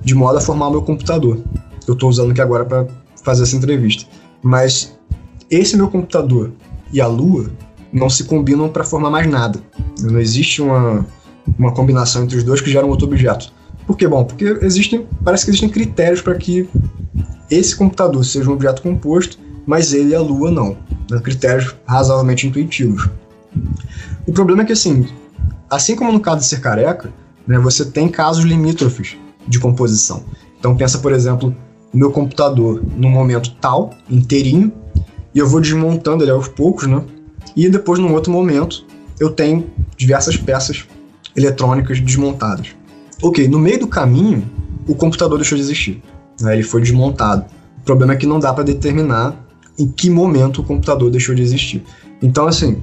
de 0.06 0.14
modo 0.14 0.38
a 0.38 0.42
formar 0.42 0.68
o 0.68 0.72
meu 0.72 0.82
computador. 0.84 1.42
Eu 1.88 1.96
estou 1.96 2.08
usando 2.10 2.32
aqui 2.32 2.40
agora 2.40 2.64
para 2.64 2.88
fazer 3.24 3.42
essa 3.42 3.56
entrevista. 3.56 4.06
Mas 4.42 4.96
esse 5.50 5.76
meu 5.76 5.88
computador 5.88 6.52
e 6.94 7.02
a 7.02 7.08
Lua 7.08 7.52
não 7.92 8.08
se 8.08 8.26
combinam 8.26 8.70
para 8.70 8.84
formar 8.84 9.10
mais 9.10 9.28
nada. 9.28 9.60
Não 10.00 10.20
existe 10.20 10.62
uma, 10.62 11.06
uma 11.58 11.72
combinação 11.72 12.24
entre 12.24 12.38
os 12.38 12.44
dois 12.44 12.62
que 12.62 12.70
gera 12.70 12.86
um 12.86 12.90
outro 12.90 13.08
objeto. 13.08 13.52
Por 13.88 13.98
que? 13.98 14.08
Bom, 14.08 14.24
porque 14.24 14.46
existem, 14.62 15.08
parece 15.24 15.44
que 15.44 15.52
existem 15.52 15.70
critérios 15.70 16.22
para 16.22 16.36
que 16.36 16.70
esse 17.50 17.76
computador 17.76 18.24
seja 18.24 18.50
um 18.50 18.54
objeto 18.54 18.84
composto, 18.84 19.40
mas 19.66 19.92
ele 19.92 20.10
e 20.10 20.16
a 20.16 20.22
Lua 20.22 20.52
não. 20.52 20.78
Né? 21.10 21.20
Critérios 21.20 21.76
razoavelmente 21.88 22.46
intuitivos. 22.46 23.10
O 24.28 24.32
problema 24.32 24.62
é 24.62 24.66
que, 24.66 24.74
assim, 24.74 25.08
assim 25.68 25.96
como 25.96 26.12
no 26.12 26.20
caso 26.20 26.42
de 26.42 26.46
ser 26.46 26.62
careca, 26.62 27.12
né, 27.48 27.58
você 27.58 27.86
tem 27.86 28.08
casos 28.08 28.44
limítrofes 28.44 29.18
de 29.48 29.60
composição. 29.60 30.24
Então 30.60 30.76
pensa, 30.76 31.00
por 31.00 31.12
exemplo, 31.12 31.56
meu 31.94 32.12
computador 32.12 32.84
no 32.96 33.10
momento 33.10 33.52
tal, 33.62 33.92
inteirinho, 34.10 34.72
e 35.34 35.40
eu 35.40 35.48
vou 35.48 35.62
desmontando 35.62 36.24
ele 36.24 36.32
aos 36.32 36.48
poucos, 36.48 36.88
né? 36.88 37.04
E 37.56 37.70
depois, 37.70 38.00
num 38.00 38.14
outro 38.14 38.32
momento, 38.32 38.86
eu 39.20 39.30
tenho 39.30 39.70
diversas 39.98 40.36
peças 40.38 40.86
eletrônicas 41.36 42.00
desmontadas. 42.00 42.70
Ok, 43.22 43.48
no 43.48 43.60
meio 43.60 43.80
do 43.80 43.88
caminho, 43.88 44.46
o 44.88 44.96
computador 44.96 45.38
deixou 45.38 45.58
de 45.58 45.64
existir. 45.64 46.02
Né? 46.40 46.54
Ele 46.54 46.64
foi 46.64 46.82
desmontado. 46.82 47.46
O 47.80 47.86
problema 47.86 48.14
é 48.14 48.16
que 48.16 48.26
não 48.26 48.40
dá 48.40 48.54
para 48.54 48.64
determinar 48.64 49.36
em 49.78 49.88
que 49.88 50.10
momento 50.10 50.62
o 50.62 50.64
computador 50.64 51.10
deixou 51.12 51.36
de 51.36 51.42
existir. 51.42 51.84
Então, 52.22 52.48
assim, 52.48 52.82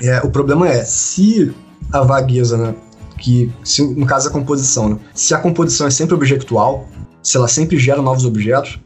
é, 0.00 0.20
o 0.20 0.30
problema 0.30 0.68
é 0.68 0.84
se 0.84 1.52
a 1.92 2.02
vagueza, 2.02 2.56
né, 2.56 2.74
que 3.18 3.52
se, 3.62 3.82
no 3.82 4.06
caso 4.06 4.26
da 4.26 4.32
composição, 4.32 4.90
né, 4.90 4.98
se 5.14 5.34
a 5.34 5.38
composição 5.38 5.86
é 5.86 5.90
sempre 5.90 6.14
objetual, 6.14 6.88
se 7.22 7.36
ela 7.36 7.48
sempre 7.48 7.78
gera 7.78 8.00
novos 8.00 8.24
objetos, 8.24 8.78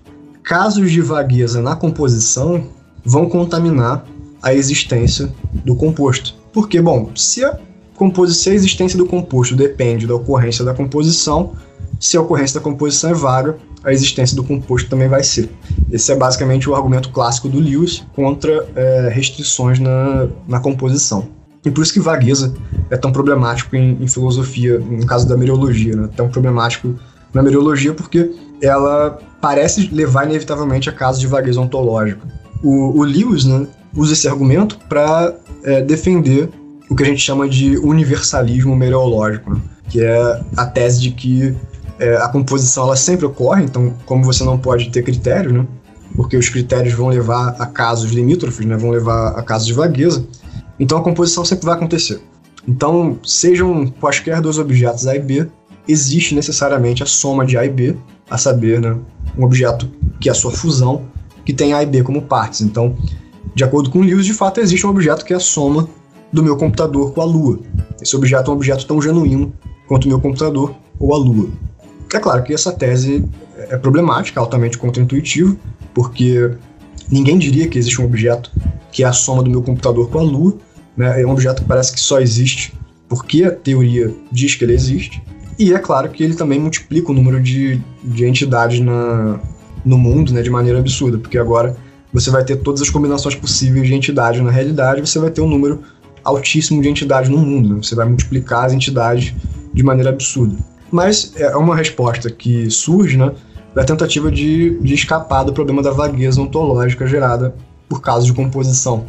casos 0.43 0.91
de 0.91 1.01
vagueza 1.01 1.63
na 1.63 1.77
composição 1.77 2.67
vão 3.05 3.29
contaminar 3.29 4.05
a 4.43 4.53
existência 4.53 5.33
do 5.65 5.77
composto. 5.77 6.35
Porque, 6.53 6.81
bom, 6.81 7.11
se 7.15 7.45
a, 7.45 7.57
se 8.29 8.51
a 8.51 8.55
existência 8.55 8.99
do 8.99 9.07
composto 9.07 9.55
depende 9.55 10.07
da 10.07 10.15
ocorrência 10.15 10.65
da 10.65 10.75
composição, 10.75 11.53
se 12.01 12.17
a 12.17 12.21
ocorrência 12.21 12.59
da 12.59 12.65
composição 12.65 13.11
é 13.11 13.15
vaga, 13.15 13.57
a 13.85 13.93
existência 13.93 14.37
do 14.37 14.45
composto 14.45 14.89
também 14.89 15.09
vai 15.09 15.23
ser. 15.23 15.51
Esse 15.91 16.13
é 16.13 16.17
basicamente 16.17 16.69
o 16.69 16.75
argumento 16.75 17.11
clássico 17.11 17.49
do 17.49 17.59
Lewis 17.59 18.05
contra 18.15 18.69
é, 18.75 19.11
restrições 19.13 19.79
na, 19.79 20.29
na 20.47 20.61
composição. 20.61 21.29
E 21.65 21.71
por 21.71 21.83
isso 21.83 21.93
que 21.93 22.01
vagueza 22.01 22.55
é 22.91 22.97
tão 22.97 23.13
problemático 23.13 23.77
em, 23.77 23.97
em 24.01 24.09
filosofia, 24.09 24.79
no 24.79 25.07
caso 25.07 25.29
da 25.29 25.37
mereologia, 25.37 25.95
né? 25.95 26.09
tão 26.17 26.29
problemático 26.29 26.95
na 27.33 27.43
mereologia 27.43 27.95
porque 27.95 28.31
ela 28.61 29.19
parece 29.41 29.89
levar 29.93 30.27
inevitavelmente 30.27 30.89
a 30.89 30.93
casos 30.93 31.21
de 31.21 31.27
vagueza 31.27 31.61
ontológica. 31.61 32.27
O, 32.63 32.99
o 32.99 33.03
Lewis 33.03 33.45
né, 33.45 33.67
usa 33.95 34.13
esse 34.13 34.29
argumento 34.29 34.79
para 34.89 35.35
é, 35.65 35.83
defender 35.83 36.49
o 36.91 36.95
que 36.95 37.03
a 37.03 37.07
gente 37.07 37.21
chama 37.21 37.49
de 37.49 37.79
universalismo 37.79 38.77
mereológico, 38.77 39.55
né? 39.55 39.61
que 39.89 40.03
é 40.03 40.41
a 40.57 40.67
tese 40.67 41.01
de 41.01 41.11
que 41.11 41.57
é, 41.99 42.17
a 42.17 42.29
composição 42.29 42.85
ela 42.85 42.97
sempre 42.97 43.25
ocorre, 43.25 43.65
então 43.65 43.95
como 44.05 44.25
você 44.25 44.45
não 44.45 44.59
pode 44.59 44.91
ter 44.91 45.03
critérios, 45.03 45.53
né? 45.53 45.67
porque 46.15 46.37
os 46.37 46.49
critérios 46.49 46.95
vão 46.95 47.09
levar 47.09 47.57
a 47.59 47.67
casos 47.67 48.11
limítrofes, 48.13 48.67
né? 48.67 48.77
vão 48.77 48.91
levar 48.91 49.29
a 49.29 49.43
casos 49.43 49.67
de 49.67 49.73
vagueza, 49.73 50.25
então 50.83 50.99
a 50.99 51.03
composição 51.03 51.45
sempre 51.45 51.65
vai 51.65 51.77
acontecer. 51.77 52.21
Então, 52.67 53.17
sejam 53.25 53.87
quaisquer 54.01 54.41
dois 54.41 54.59
objetos 54.59 55.07
A 55.07 55.15
e 55.15 55.21
B, 55.21 55.47
existe 55.87 56.35
necessariamente 56.35 57.05
a 57.05 57.07
soma 57.07 57.47
de 57.47 57.57
A 57.57 57.65
e 57.65 57.69
B, 57.69 57.97
a 58.29 58.37
saber, 58.37 58.81
né, 58.81 58.97
um 59.39 59.45
objeto 59.45 59.89
que 60.21 60.29
é 60.29 60.33
a 60.33 60.35
sua 60.35 60.51
fusão, 60.51 61.05
que 61.45 61.53
tem 61.53 61.73
A 61.73 61.85
e 61.85 61.87
B 61.87 62.03
como 62.03 62.23
partes. 62.23 62.63
Então, 62.63 62.97
de 63.55 63.63
acordo 63.63 63.91
com 63.91 64.01
Lewis, 64.01 64.27
de 64.27 64.35
fato 64.35 64.59
existe 64.61 64.85
um 64.85 64.91
objeto 64.91 65.25
que 65.25 65.33
é 65.33 65.37
a 65.37 65.41
soma 65.41 65.89
do 66.33 66.43
meu 66.43 66.57
computador 66.57 67.13
com 67.13 67.21
a 67.21 67.25
Lua. 67.25 67.61
Esse 68.01 68.17
objeto 68.17 68.51
é 68.51 68.55
um 68.55 68.57
objeto 68.57 68.85
tão 68.85 69.01
genuíno 69.01 69.53
quanto 69.87 70.07
o 70.07 70.09
meu 70.09 70.21
computador 70.21 70.75
ou 70.99 71.15
a 71.15 71.19
Lua. 71.19 71.49
É 72.13 72.19
claro 72.19 72.43
que 72.43 72.53
essa 72.53 72.73
tese 72.73 73.25
é 73.57 73.77
problemática, 73.77 74.41
altamente 74.41 74.79
contraintuitiva, 74.79 75.57
porque 75.95 76.51
ninguém 77.09 77.39
diria 77.39 77.69
que 77.69 77.79
existe 77.79 78.01
um 78.01 78.05
objeto 78.05 78.51
que 78.91 79.05
é 79.05 79.07
a 79.07 79.13
soma 79.13 79.45
do 79.45 79.51
meu 79.51 79.63
computador 79.63 80.11
com 80.11 80.19
a 80.19 80.23
Lua. 80.23 80.59
Né? 80.97 81.23
É 81.23 81.27
um 81.27 81.31
objeto 81.31 81.63
que 81.63 81.69
parece 81.69 81.93
que 81.93 82.01
só 82.01 82.21
existe 82.21 82.75
porque 83.09 83.45
a 83.45 83.51
teoria 83.51 84.11
diz 84.31 84.55
que 84.55 84.65
ele 84.65 84.73
existe. 84.73 85.23
E 85.59 85.75
é 85.75 85.79
claro 85.79 86.09
que 86.09 86.23
ele 86.25 86.35
também 86.35 86.59
multiplica 86.59 87.11
o 87.11 87.15
número 87.15 87.41
de, 87.41 87.79
de 88.03 88.25
entidades 88.25 88.81
na, 88.81 89.39
no 89.85 89.99
mundo 89.99 90.33
né, 90.33 90.41
de 90.41 90.49
maneira 90.49 90.79
absurda, 90.79 91.19
porque 91.19 91.37
agora 91.37 91.77
você 92.13 92.31
vai 92.31 92.45
ter 92.45 92.57
todas 92.57 92.81
as 92.81 92.89
combinações 92.89 93.35
possíveis 93.35 93.87
de 93.87 93.95
entidades 93.95 94.41
na 94.41 94.51
realidade, 94.51 95.01
você 95.01 95.19
vai 95.19 95.31
ter 95.31 95.43
um 95.43 95.49
número 95.49 95.83
altíssimo 96.25 96.81
de 96.81 96.89
entidades 96.89 97.29
no 97.29 97.39
mundo. 97.39 97.75
Né? 97.75 97.83
Você 97.83 97.95
vai 97.95 98.07
multiplicar 98.07 98.65
as 98.65 98.73
entidades 98.73 99.35
de 99.73 99.83
maneira 99.83 100.11
absurda. 100.11 100.57
Mas 100.91 101.33
é 101.37 101.55
uma 101.57 101.77
resposta 101.77 102.31
que 102.31 102.71
surge 102.71 103.17
né, 103.17 103.33
da 103.75 103.85
tentativa 103.85 104.31
de, 104.31 104.79
de 104.81 104.95
escapar 104.95 105.45
do 105.45 105.53
problema 105.53 105.83
da 105.83 105.91
vagueza 105.91 106.41
ontológica 106.41 107.07
gerada 107.07 107.55
por 107.93 108.01
causa 108.01 108.25
de 108.25 108.33
composição. 108.33 109.05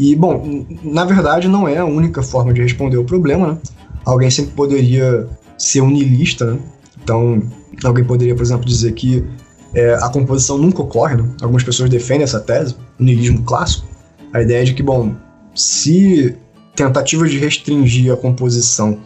E, 0.00 0.16
bom, 0.16 0.66
na 0.82 1.04
verdade 1.04 1.46
não 1.46 1.68
é 1.68 1.78
a 1.78 1.84
única 1.84 2.24
forma 2.24 2.52
de 2.52 2.60
responder 2.60 2.96
o 2.96 3.04
problema, 3.04 3.52
né? 3.52 3.58
Alguém 4.04 4.28
sempre 4.30 4.50
poderia 4.50 5.28
ser 5.56 5.80
unilista, 5.80 6.44
né? 6.54 6.58
Então, 7.00 7.40
alguém 7.84 8.04
poderia, 8.04 8.34
por 8.34 8.42
exemplo, 8.42 8.66
dizer 8.66 8.94
que 8.94 9.24
é, 9.72 9.94
a 9.94 10.08
composição 10.08 10.58
nunca 10.58 10.82
ocorre, 10.82 11.14
né? 11.14 11.24
Algumas 11.40 11.62
pessoas 11.62 11.88
defendem 11.88 12.24
essa 12.24 12.40
tese, 12.40 12.74
o 12.98 13.04
niilismo 13.04 13.44
clássico, 13.44 13.86
a 14.32 14.42
ideia 14.42 14.64
de 14.64 14.74
que, 14.74 14.82
bom, 14.82 15.14
se 15.54 16.36
tentativas 16.74 17.30
de 17.30 17.38
restringir 17.38 18.12
a 18.12 18.16
composição 18.16 18.98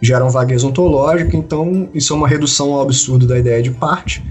geram 0.00 0.30
vagueza 0.30 0.66
ontológica, 0.66 1.36
então 1.36 1.90
isso 1.92 2.14
é 2.14 2.16
uma 2.16 2.26
redução 2.26 2.72
ao 2.72 2.80
absurdo 2.80 3.26
da 3.26 3.38
ideia 3.38 3.62
de 3.62 3.70
parte. 3.70 4.24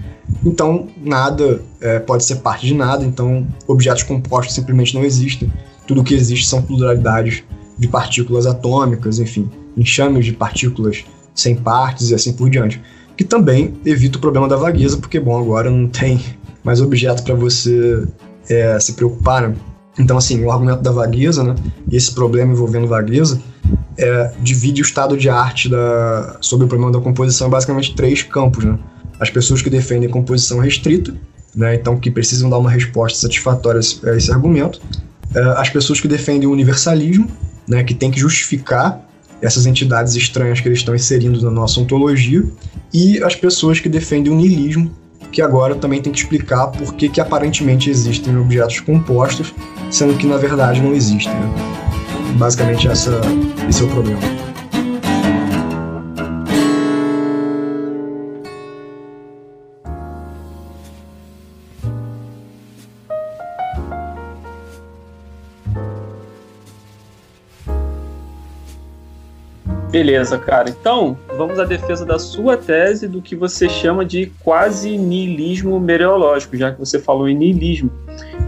Então, 0.44 0.88
nada 0.96 1.62
é, 1.80 1.98
pode 1.98 2.24
ser 2.24 2.36
parte 2.36 2.66
de 2.66 2.74
nada, 2.74 3.04
então 3.04 3.46
objetos 3.66 4.02
compostos 4.02 4.54
simplesmente 4.54 4.94
não 4.94 5.02
existem. 5.02 5.52
Tudo 5.86 6.04
que 6.04 6.14
existe 6.14 6.46
são 6.46 6.62
pluralidades 6.62 7.42
de 7.78 7.88
partículas 7.88 8.46
atômicas, 8.46 9.18
enfim, 9.18 9.50
enxames 9.76 10.24
de 10.24 10.32
partículas 10.32 11.04
sem 11.34 11.56
partes 11.56 12.10
e 12.10 12.14
assim 12.14 12.32
por 12.32 12.48
diante. 12.48 12.80
Que 13.16 13.24
também 13.24 13.74
evita 13.84 14.18
o 14.18 14.20
problema 14.20 14.48
da 14.48 14.56
vagueza, 14.56 14.96
porque, 14.96 15.18
bom, 15.20 15.38
agora 15.38 15.70
não 15.70 15.88
tem 15.88 16.20
mais 16.64 16.80
objeto 16.80 17.22
para 17.22 17.34
você 17.34 18.06
é, 18.48 18.78
se 18.80 18.94
preocupar, 18.94 19.48
né? 19.48 19.54
Então, 19.98 20.16
assim, 20.16 20.42
o 20.42 20.50
argumento 20.50 20.80
da 20.80 20.90
vagueza, 20.90 21.44
né, 21.44 21.54
e 21.90 21.96
esse 21.96 22.12
problema 22.14 22.52
envolvendo 22.52 22.86
vagueza, 22.86 23.40
é, 23.98 24.32
divide 24.40 24.80
o 24.80 24.84
estado 24.84 25.16
de 25.16 25.28
arte 25.28 25.68
da, 25.68 26.38
sobre 26.40 26.64
o 26.64 26.68
problema 26.68 26.90
da 26.90 27.00
composição 27.00 27.48
em 27.48 27.50
basicamente 27.50 27.94
três 27.94 28.22
campos. 28.22 28.64
Né? 28.64 28.78
As 29.22 29.30
pessoas 29.30 29.62
que 29.62 29.70
defendem 29.70 30.08
composição 30.08 30.58
restrita, 30.58 31.14
né, 31.54 31.76
então 31.76 31.96
que 31.96 32.10
precisam 32.10 32.50
dar 32.50 32.58
uma 32.58 32.68
resposta 32.68 33.20
satisfatória 33.20 33.78
a 33.78 34.16
esse 34.16 34.32
argumento. 34.32 34.82
É, 35.32 35.40
as 35.58 35.70
pessoas 35.70 36.00
que 36.00 36.08
defendem 36.08 36.48
o 36.48 36.50
universalismo, 36.50 37.28
né, 37.68 37.84
que 37.84 37.94
tem 37.94 38.10
que 38.10 38.18
justificar 38.18 39.00
essas 39.40 39.64
entidades 39.64 40.16
estranhas 40.16 40.60
que 40.60 40.66
eles 40.66 40.80
estão 40.80 40.92
inserindo 40.92 41.40
na 41.40 41.52
nossa 41.52 41.78
ontologia. 41.78 42.44
E 42.92 43.22
as 43.22 43.36
pessoas 43.36 43.78
que 43.78 43.88
defendem 43.88 44.32
o 44.32 44.34
niilismo, 44.34 44.90
que 45.30 45.40
agora 45.40 45.76
também 45.76 46.02
tem 46.02 46.12
que 46.12 46.18
explicar 46.18 46.66
por 46.66 46.92
que, 46.94 47.08
que 47.08 47.20
aparentemente 47.20 47.88
existem 47.88 48.36
objetos 48.36 48.80
compostos, 48.80 49.54
sendo 49.88 50.18
que 50.18 50.26
na 50.26 50.36
verdade 50.36 50.82
não 50.82 50.92
existem. 50.92 51.32
Né? 51.32 51.54
Basicamente 52.38 52.88
essa, 52.88 53.20
esse 53.68 53.82
é 53.82 53.84
o 53.84 53.88
problema. 53.88 54.51
Beleza, 69.92 70.38
cara. 70.38 70.70
Então, 70.70 71.18
vamos 71.36 71.58
à 71.58 71.66
defesa 71.66 72.06
da 72.06 72.18
sua 72.18 72.56
tese 72.56 73.06
do 73.06 73.20
que 73.20 73.36
você 73.36 73.68
chama 73.68 74.06
de 74.06 74.32
quase 74.42 74.96
niilismo 74.96 75.78
meteorológico, 75.78 76.56
já 76.56 76.72
que 76.72 76.80
você 76.80 76.98
falou 76.98 77.28
em 77.28 77.34
niilismo. 77.34 77.90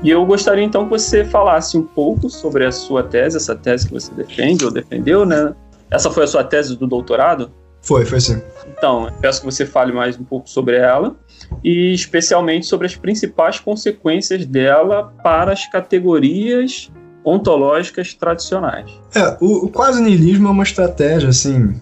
E 0.03 0.09
eu 0.09 0.25
gostaria 0.25 0.65
então 0.65 0.85
que 0.85 0.91
você 0.91 1.23
falasse 1.23 1.77
um 1.77 1.83
pouco 1.83 2.31
sobre 2.31 2.65
a 2.65 2.73
sua 2.73 3.03
tese, 3.03 3.37
essa 3.37 3.55
tese 3.55 3.87
que 3.87 3.93
você 3.93 4.11
defende 4.15 4.65
ou 4.65 4.71
defendeu, 4.71 5.27
né? 5.27 5.55
Essa 5.91 6.11
foi 6.11 6.25
a 6.25 6.27
sua 6.27 6.43
tese 6.43 6.79
do 6.79 6.87
doutorado? 6.87 7.53
Foi, 7.83 8.07
foi 8.07 8.23
sim. 8.23 8.41
Então, 8.67 9.13
peço 9.21 9.41
que 9.41 9.47
você 9.47 9.67
fale 9.67 9.93
mais 9.93 10.19
um 10.19 10.25
pouco 10.25 10.49
sobre 10.49 10.77
ela 10.77 11.15
e 11.63 11.93
especialmente 11.93 12.65
sobre 12.65 12.87
as 12.87 12.97
principais 12.97 13.61
consequências 13.61 14.47
dela 14.47 15.13
para 15.23 15.53
as 15.53 15.67
categorias 15.67 16.91
ontológicas 17.25 18.15
tradicionais. 18.15 18.91
É, 19.15 19.37
o, 19.41 19.67
o 19.67 19.69
quase 19.69 20.03
niilismo 20.03 20.49
é 20.49 20.51
uma 20.51 20.63
estratégia, 20.63 21.29
assim, 21.29 21.81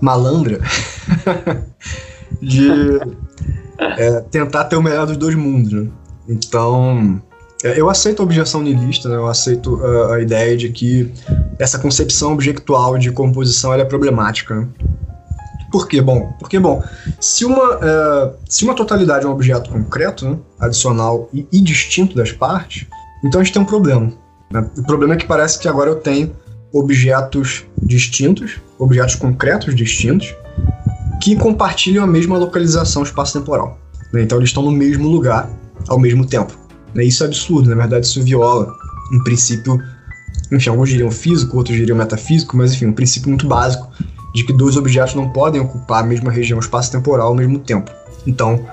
malandra 0.00 0.60
de 2.40 3.00
é, 3.78 4.20
tentar 4.30 4.64
ter 4.64 4.76
o 4.76 4.82
melhor 4.82 5.06
dos 5.06 5.16
dois 5.16 5.34
mundos, 5.34 5.72
né? 5.72 5.88
Então, 6.28 7.20
é, 7.64 7.80
eu 7.80 7.88
aceito 7.88 8.20
a 8.20 8.24
objeção 8.24 8.62
niilista, 8.62 9.08
né? 9.08 9.16
eu 9.16 9.26
aceito 9.26 9.80
a, 9.84 10.14
a, 10.16 10.20
ideia 10.20 10.56
de 10.56 10.68
que 10.68 11.12
essa 11.58 11.78
concepção 11.78 12.32
objectual 12.32 12.98
de 12.98 13.10
composição 13.10 13.72
é 13.74 13.84
problemática. 13.84 14.68
Por 15.70 15.88
quê? 15.88 16.02
Bom, 16.02 16.32
porque, 16.38 16.58
bom, 16.58 16.82
se 17.20 17.44
uma, 17.44 17.78
é, 17.82 18.32
se 18.48 18.64
uma 18.64 18.74
totalidade 18.74 19.24
é 19.24 19.28
um 19.28 19.32
objeto 19.32 19.70
concreto, 19.70 20.28
né, 20.28 20.38
adicional 20.60 21.28
e, 21.32 21.46
e 21.52 21.60
distinto 21.60 22.14
das 22.14 22.30
partes, 22.30 22.86
então 23.24 23.40
a 23.40 23.44
gente 23.44 23.52
tem 23.52 23.62
um 23.62 23.66
problema. 23.66 24.12
Né? 24.52 24.64
O 24.76 24.82
problema 24.82 25.14
é 25.14 25.16
que 25.16 25.26
parece 25.26 25.58
que 25.58 25.66
agora 25.66 25.90
eu 25.90 25.96
tenho 25.96 26.32
objetos 26.72 27.64
distintos, 27.82 28.60
objetos 28.78 29.14
concretos 29.14 29.74
distintos, 29.74 30.34
que 31.22 31.36
compartilham 31.36 32.04
a 32.04 32.06
mesma 32.06 32.36
localização 32.36 33.02
espaço-temporal. 33.02 33.78
Né? 34.12 34.22
Então 34.22 34.38
eles 34.38 34.50
estão 34.50 34.62
no 34.62 34.70
mesmo 34.70 35.08
lugar 35.08 35.48
ao 35.88 35.98
mesmo 35.98 36.26
tempo. 36.26 36.52
Né? 36.94 37.04
Isso 37.04 37.22
é 37.22 37.26
absurdo, 37.26 37.70
na 37.70 37.76
verdade 37.76 38.06
isso 38.06 38.22
viola 38.22 38.72
um 39.12 39.22
princípio, 39.22 39.78
enfim, 40.50 40.70
alguns 40.70 40.88
diriam 40.88 41.10
físico, 41.10 41.56
outros 41.56 41.76
diriam 41.76 41.96
metafísico, 41.96 42.56
mas 42.56 42.72
enfim, 42.72 42.86
um 42.86 42.92
princípio 42.92 43.28
muito 43.28 43.46
básico 43.46 43.90
de 44.34 44.44
que 44.44 44.52
dois 44.52 44.76
objetos 44.76 45.14
não 45.14 45.28
podem 45.28 45.60
ocupar 45.60 46.02
a 46.02 46.06
mesma 46.06 46.30
região 46.30 46.58
espaço-temporal 46.58 47.28
ao 47.28 47.34
mesmo 47.34 47.58
tempo. 47.58 47.90
Então, 48.26 48.64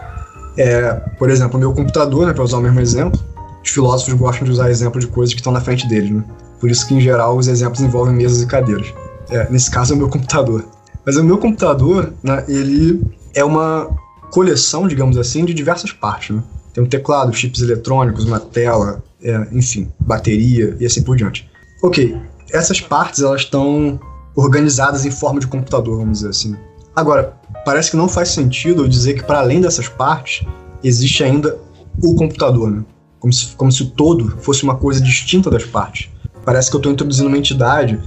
é, 0.57 0.93
por 1.17 1.29
exemplo, 1.29 1.57
o 1.57 1.59
meu 1.59 1.73
computador, 1.73 2.27
né, 2.27 2.33
para 2.33 2.43
usar 2.43 2.57
o 2.57 2.61
mesmo 2.61 2.79
exemplo, 2.79 3.19
os 3.63 3.69
filósofos 3.69 4.13
gostam 4.13 4.45
de 4.45 4.51
usar 4.51 4.69
exemplo 4.69 4.99
de 4.99 5.07
coisas 5.07 5.33
que 5.33 5.39
estão 5.39 5.51
na 5.51 5.61
frente 5.61 5.87
deles, 5.87 6.11
né? 6.11 6.23
Por 6.59 6.69
isso 6.69 6.87
que, 6.87 6.93
em 6.93 7.01
geral, 7.01 7.37
os 7.37 7.47
exemplos 7.47 7.81
envolvem 7.81 8.13
mesas 8.13 8.41
e 8.41 8.45
cadeiras. 8.45 8.93
É, 9.29 9.49
nesse 9.49 9.69
caso, 9.71 9.93
é 9.93 9.95
o 9.95 9.99
meu 9.99 10.09
computador. 10.09 10.65
Mas 11.05 11.15
o 11.15 11.23
meu 11.23 11.37
computador, 11.37 12.13
né, 12.21 12.43
ele 12.47 13.01
é 13.33 13.43
uma 13.43 13.89
coleção, 14.31 14.87
digamos 14.87 15.17
assim, 15.17 15.45
de 15.45 15.53
diversas 15.53 15.91
partes, 15.91 16.35
né? 16.35 16.43
Tem 16.73 16.83
um 16.83 16.87
teclado, 16.87 17.33
chips 17.33 17.61
eletrônicos, 17.61 18.25
uma 18.25 18.39
tela, 18.39 19.03
é, 19.23 19.47
enfim, 19.51 19.91
bateria 19.99 20.75
e 20.79 20.85
assim 20.85 21.01
por 21.01 21.15
diante. 21.15 21.49
Ok, 21.81 22.15
essas 22.51 22.79
partes, 22.81 23.21
elas 23.21 23.41
estão 23.41 23.99
organizadas 24.35 25.05
em 25.05 25.11
forma 25.11 25.39
de 25.39 25.47
computador, 25.47 25.97
vamos 25.97 26.19
dizer 26.19 26.29
assim. 26.29 26.55
Agora, 26.95 27.33
parece 27.65 27.91
que 27.91 27.97
não 27.97 28.07
faz 28.07 28.29
sentido 28.29 28.83
eu 28.83 28.87
dizer 28.87 29.13
que 29.13 29.23
para 29.23 29.39
além 29.39 29.61
dessas 29.61 29.87
partes, 29.87 30.45
existe 30.83 31.23
ainda 31.23 31.57
o 32.03 32.15
computador, 32.15 32.69
né? 32.69 32.83
Como 33.19 33.33
se, 33.33 33.47
como 33.55 33.71
se 33.71 33.83
o 33.83 33.89
todo 33.89 34.37
fosse 34.41 34.63
uma 34.63 34.75
coisa 34.75 35.01
distinta 35.01 35.49
das 35.49 35.65
partes. 35.65 36.09
Parece 36.45 36.69
que 36.69 36.75
eu 36.75 36.79
estou 36.79 36.91
introduzindo 36.91 37.27
uma 37.27 37.37
entidade 37.37 37.99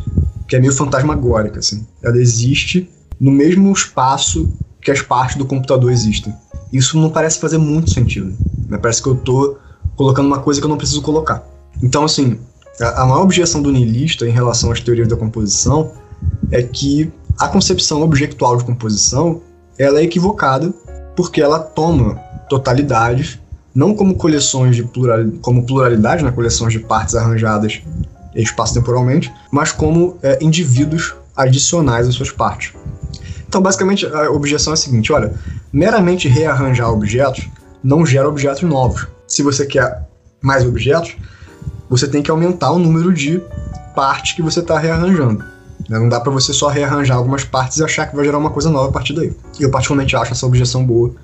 que 0.49 0.57
é 0.57 0.61
meio 0.61 0.73
fantasmagórica, 0.73 1.61
assim. 1.61 1.87
Ela 2.03 2.19
existe 2.19 2.89
no 3.21 3.31
mesmo 3.31 3.71
espaço 3.73 4.53
que 4.81 4.91
as 4.91 5.01
partes 5.01 5.37
do 5.37 5.47
computador 5.47 5.93
existem. 5.93 6.35
Isso 6.73 6.99
não 6.99 7.11
parece 7.11 7.39
fazer 7.39 7.59
muito 7.59 7.93
sentido. 7.93 8.35
Né? 8.69 8.79
Parece 8.79 9.03
que 9.03 9.09
eu 9.09 9.15
estou 9.15 9.59
colocando 9.95 10.27
uma 10.27 10.41
coisa 10.41 10.61
que 10.61 10.65
eu 10.65 10.71
não 10.71 10.77
preciso 10.77 11.03
colocar. 11.03 11.47
Então, 11.83 12.05
assim, 12.05 12.39
a, 12.81 13.03
a 13.03 13.07
maior 13.07 13.23
objeção 13.23 13.63
do 13.63 13.71
niilista 13.71 14.27
em 14.27 14.33
relação 14.33 14.73
às 14.73 14.81
teorias 14.81 15.09
da 15.09 15.17
composição 15.17 15.93
é 16.51 16.63
que 16.63 17.13
a 17.39 17.49
concepção 17.49 18.03
objectual 18.03 18.57
de 18.57 18.65
composição 18.65 19.41
ela 19.79 20.01
é 20.01 20.05
equivocada 20.05 20.73
porque 21.17 21.41
ela 21.41 21.59
toma 21.59 22.17
totalidades 22.49 23.39
não 23.75 23.95
como 23.95 24.15
coleções 24.15 24.77
de 24.77 24.85
plural, 24.85 25.21
como 25.41 25.65
pluralidade, 25.65 26.25
né, 26.25 26.31
coleções 26.31 26.73
de 26.73 26.79
partes 26.79 27.15
arranjadas 27.15 27.83
espaço-temporalmente, 28.35 29.33
mas 29.51 29.73
como 29.73 30.17
é, 30.23 30.39
indivíduos 30.43 31.15
adicionais 31.37 32.09
às 32.09 32.15
suas 32.15 32.31
partes. 32.31 32.73
Então, 33.47 33.61
basicamente, 33.61 34.07
a 34.07 34.31
objeção 34.31 34.73
é 34.73 34.75
a 34.75 34.77
seguinte: 34.77 35.13
olha, 35.13 35.35
meramente 35.73 36.29
rearranjar 36.29 36.91
objetos 36.91 37.49
não 37.83 38.07
gera 38.07 38.29
objetos 38.29 38.63
novos. 38.63 39.07
Se 39.27 39.43
você 39.43 39.67
quer 39.67 40.09
mais 40.41 40.65
objetos, 40.65 41.17
você 41.89 42.09
tem 42.09 42.23
que 42.23 42.31
aumentar 42.31 42.71
o 42.71 42.79
número 42.79 43.13
de 43.13 43.43
partes 43.95 44.33
que 44.33 44.43
você 44.43 44.61
está 44.61 44.79
rearranjando. 44.79 45.45
Né? 45.89 45.99
Não 45.99 46.09
dá 46.09 46.21
para 46.21 46.33
você 46.33 46.53
só 46.53 46.69
rearranjar 46.69 47.17
algumas 47.17 47.45
partes 47.45 47.79
e 47.79 47.85
achar 47.85 48.07
que 48.07 48.17
vai 48.17 48.25
gerar 48.25 48.39
uma 48.39 48.51
coisa 48.51 48.71
nova 48.71 48.89
a 48.89 48.93
partir 48.93 49.13
daí. 49.13 49.35
Eu 49.61 49.71
particularmente 49.71 50.17
acho 50.17 50.33
essa 50.33 50.47
objeção 50.47 50.85
boa 50.85 51.15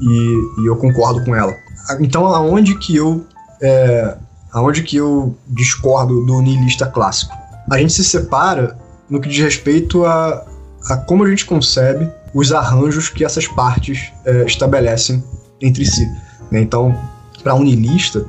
e, 0.00 0.62
e 0.62 0.66
eu 0.66 0.76
concordo 0.76 1.22
com 1.24 1.34
ela. 1.34 1.54
Então, 2.00 2.26
aonde 2.26 2.78
que 2.78 2.96
eu 2.96 3.26
é, 3.60 4.16
aonde 4.52 4.82
que 4.82 4.96
eu 4.96 5.36
discordo 5.48 6.24
do 6.24 6.40
niilista 6.40 6.86
clássico? 6.86 7.34
A 7.70 7.78
gente 7.78 7.92
se 7.92 8.04
separa 8.04 8.76
no 9.08 9.20
que 9.20 9.28
diz 9.28 9.38
respeito 9.38 10.04
a, 10.04 10.44
a 10.88 10.96
como 10.96 11.24
a 11.24 11.30
gente 11.30 11.44
concebe 11.44 12.10
os 12.32 12.52
arranjos 12.52 13.08
que 13.08 13.24
essas 13.24 13.46
partes 13.46 14.12
é, 14.24 14.44
estabelecem 14.44 15.22
entre 15.60 15.84
si. 15.84 16.06
Né? 16.50 16.60
Então, 16.60 16.96
para 17.42 17.54
um 17.54 17.62
niilista, 17.62 18.26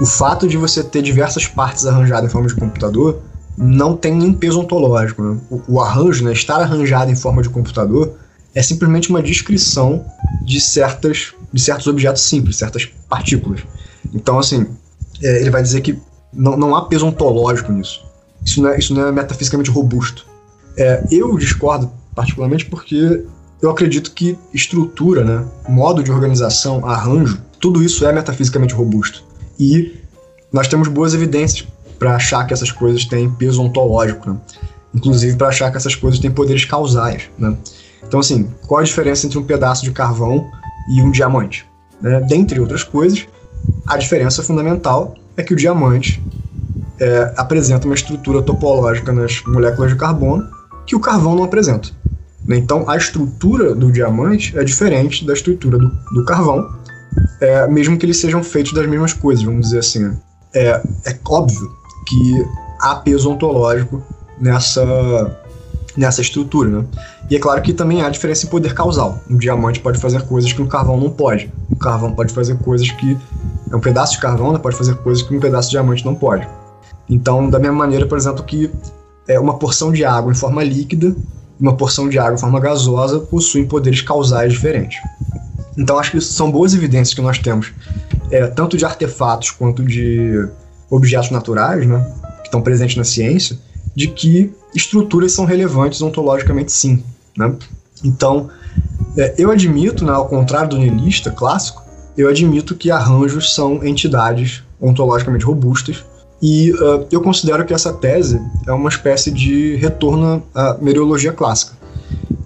o 0.00 0.06
fato 0.06 0.46
de 0.46 0.56
você 0.56 0.82
ter 0.82 1.02
diversas 1.02 1.46
partes 1.46 1.86
arranjadas 1.86 2.30
em 2.30 2.32
forma 2.32 2.48
de 2.48 2.54
computador 2.54 3.22
não 3.56 3.96
tem 3.96 4.14
nem 4.14 4.32
peso 4.32 4.60
ontológico. 4.60 5.22
Né? 5.22 5.38
O, 5.50 5.62
o, 5.68 5.80
arranjo, 5.80 6.24
né, 6.24 6.32
estar 6.32 6.60
arranjado 6.60 7.10
em 7.10 7.16
forma 7.16 7.42
de 7.42 7.48
computador, 7.48 8.14
é 8.54 8.62
simplesmente 8.62 9.10
uma 9.10 9.22
descrição 9.22 10.04
de 10.44 10.60
certas 10.60 11.34
de 11.52 11.60
certos 11.60 11.86
objetos 11.86 12.22
simples, 12.22 12.56
certas 12.56 12.86
partículas. 13.08 13.60
Então, 14.14 14.38
assim, 14.38 14.66
é, 15.22 15.40
ele 15.40 15.50
vai 15.50 15.62
dizer 15.62 15.80
que 15.80 15.98
não, 16.32 16.56
não 16.56 16.76
há 16.76 16.86
peso 16.86 17.06
ontológico 17.06 17.72
nisso. 17.72 18.04
Isso 18.44 18.62
não 18.62 18.70
é, 18.70 18.78
isso 18.78 18.94
não 18.94 19.06
é 19.06 19.12
metafisicamente 19.12 19.70
robusto. 19.70 20.26
É, 20.76 21.04
eu 21.10 21.36
discordo 21.36 21.90
particularmente 22.14 22.66
porque 22.66 23.24
eu 23.60 23.70
acredito 23.70 24.12
que 24.12 24.38
estrutura, 24.54 25.24
né, 25.24 25.44
modo 25.68 26.02
de 26.02 26.10
organização, 26.10 26.86
arranjo, 26.86 27.40
tudo 27.60 27.82
isso 27.82 28.06
é 28.06 28.12
metafisicamente 28.12 28.74
robusto. 28.74 29.24
E 29.58 29.96
nós 30.52 30.68
temos 30.68 30.88
boas 30.88 31.14
evidências 31.14 31.66
para 31.98 32.14
achar 32.14 32.46
que 32.46 32.54
essas 32.54 32.70
coisas 32.70 33.04
têm 33.04 33.28
peso 33.28 33.60
ontológico, 33.60 34.30
né? 34.30 34.36
inclusive 34.94 35.36
para 35.36 35.48
achar 35.48 35.70
que 35.70 35.76
essas 35.76 35.94
coisas 35.94 36.20
têm 36.20 36.30
poderes 36.30 36.64
causais. 36.64 37.24
Né? 37.36 37.56
Então, 38.06 38.20
assim, 38.20 38.48
qual 38.66 38.80
a 38.80 38.84
diferença 38.84 39.26
entre 39.26 39.38
um 39.38 39.42
pedaço 39.42 39.84
de 39.84 39.90
carvão 39.90 40.48
e 40.88 41.02
um 41.02 41.10
diamante. 41.10 41.66
Né? 42.00 42.20
Dentre 42.20 42.60
outras 42.60 42.82
coisas, 42.82 43.26
a 43.86 43.96
diferença 43.96 44.42
fundamental 44.42 45.14
é 45.36 45.42
que 45.42 45.52
o 45.52 45.56
diamante 45.56 46.22
é, 47.00 47.32
apresenta 47.36 47.86
uma 47.86 47.94
estrutura 47.94 48.42
topológica 48.42 49.12
nas 49.12 49.42
moléculas 49.44 49.90
de 49.90 49.96
carbono 49.96 50.48
que 50.86 50.96
o 50.96 51.00
carvão 51.00 51.34
não 51.34 51.44
apresenta. 51.44 51.90
Né? 52.44 52.56
Então, 52.56 52.88
a 52.88 52.96
estrutura 52.96 53.74
do 53.74 53.92
diamante 53.92 54.58
é 54.58 54.64
diferente 54.64 55.24
da 55.24 55.32
estrutura 55.32 55.78
do, 55.78 55.88
do 56.12 56.24
carvão, 56.24 56.68
é, 57.40 57.66
mesmo 57.68 57.96
que 57.96 58.06
eles 58.06 58.18
sejam 58.18 58.42
feitos 58.42 58.72
das 58.72 58.86
mesmas 58.86 59.12
coisas, 59.12 59.44
vamos 59.44 59.66
dizer 59.66 59.78
assim. 59.78 60.00
Né? 60.00 60.16
É, 60.54 60.82
é 61.06 61.18
óbvio 61.28 61.70
que 62.06 62.46
há 62.80 62.96
peso 62.96 63.30
ontológico 63.30 64.02
nessa, 64.40 64.82
nessa 65.98 66.20
estrutura. 66.20 66.70
Né? 66.70 66.84
E 67.28 67.36
é 67.36 67.38
claro 67.38 67.60
que 67.60 67.72
também 67.72 68.02
há 68.02 68.08
diferença 68.08 68.46
em 68.46 68.48
poder 68.48 68.72
causal. 68.72 69.20
Um 69.28 69.36
diamante 69.36 69.80
pode 69.80 69.98
fazer 69.98 70.22
coisas 70.22 70.52
que 70.52 70.62
um 70.62 70.66
carvão 70.66 70.96
não 70.98 71.10
pode. 71.10 71.52
Um 71.70 71.74
carvão 71.74 72.12
pode 72.12 72.32
fazer 72.32 72.56
coisas 72.58 72.90
que. 72.92 73.18
É 73.70 73.76
um 73.76 73.80
pedaço 73.80 74.12
de 74.12 74.20
carvão, 74.20 74.52
né, 74.52 74.58
pode 74.58 74.76
fazer 74.76 74.94
coisas 74.96 75.22
que 75.22 75.36
um 75.36 75.40
pedaço 75.40 75.68
de 75.68 75.72
diamante 75.72 76.06
não 76.06 76.14
pode. 76.14 76.48
Então, 77.10 77.50
da 77.50 77.58
mesma 77.58 77.76
maneira, 77.76 78.06
por 78.06 78.16
exemplo, 78.16 78.42
que 78.42 78.70
é 79.26 79.38
uma 79.38 79.58
porção 79.58 79.92
de 79.92 80.04
água 80.06 80.32
em 80.32 80.34
forma 80.34 80.64
líquida 80.64 81.14
e 81.58 81.62
uma 81.62 81.76
porção 81.76 82.08
de 82.08 82.18
água 82.18 82.34
em 82.34 82.38
forma 82.38 82.58
gasosa 82.60 83.18
possuem 83.18 83.66
poderes 83.66 84.00
causais 84.00 84.52
diferentes. 84.52 84.98
Então, 85.76 85.98
acho 85.98 86.12
que 86.12 86.20
são 86.20 86.50
boas 86.50 86.72
evidências 86.72 87.12
que 87.12 87.20
nós 87.20 87.38
temos, 87.38 87.72
é, 88.30 88.46
tanto 88.46 88.76
de 88.76 88.86
artefatos 88.86 89.50
quanto 89.50 89.84
de 89.84 90.48
objetos 90.88 91.30
naturais, 91.30 91.86
né, 91.86 92.10
que 92.38 92.46
estão 92.46 92.62
presentes 92.62 92.96
na 92.96 93.04
ciência, 93.04 93.58
de 93.94 94.08
que 94.08 94.54
estruturas 94.74 95.32
são 95.32 95.44
relevantes 95.44 96.00
ontologicamente 96.02 96.72
sim. 96.72 97.02
Né? 97.36 97.54
Então, 98.04 98.50
é, 99.16 99.34
eu 99.38 99.50
admito, 99.50 100.04
né, 100.04 100.12
ao 100.12 100.28
contrário 100.28 100.70
do 100.70 100.78
niilista 100.78 101.30
clássico, 101.30 101.82
eu 102.16 102.28
admito 102.28 102.74
que 102.74 102.90
arranjos 102.90 103.54
são 103.54 103.84
entidades 103.84 104.62
ontologicamente 104.80 105.44
robustas 105.44 106.04
E 106.40 106.72
uh, 106.72 107.06
eu 107.10 107.20
considero 107.20 107.64
que 107.64 107.74
essa 107.74 107.92
tese 107.92 108.40
é 108.66 108.72
uma 108.72 108.88
espécie 108.88 109.30
de 109.30 109.76
retorno 109.76 110.42
à 110.54 110.76
mereologia 110.80 111.32
clássica. 111.32 111.76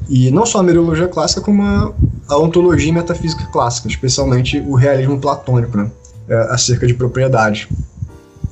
E 0.09 0.31
não 0.31 0.47
só 0.47 0.59
a 0.59 0.63
mereologia 0.63 1.09
clássica, 1.09 1.41
como 1.41 1.63
a, 1.63 1.93
a 2.29 2.39
ontologia 2.39 2.89
e 2.89 2.93
metafísica 2.93 3.47
clássica, 3.53 3.89
especialmente 3.89 4.59
o 4.61 4.75
realismo 4.75 5.19
platônico, 5.19 5.77
né? 5.77 5.91
É, 6.29 6.35
acerca 6.51 6.87
de 6.87 6.95
propriedade, 6.95 7.69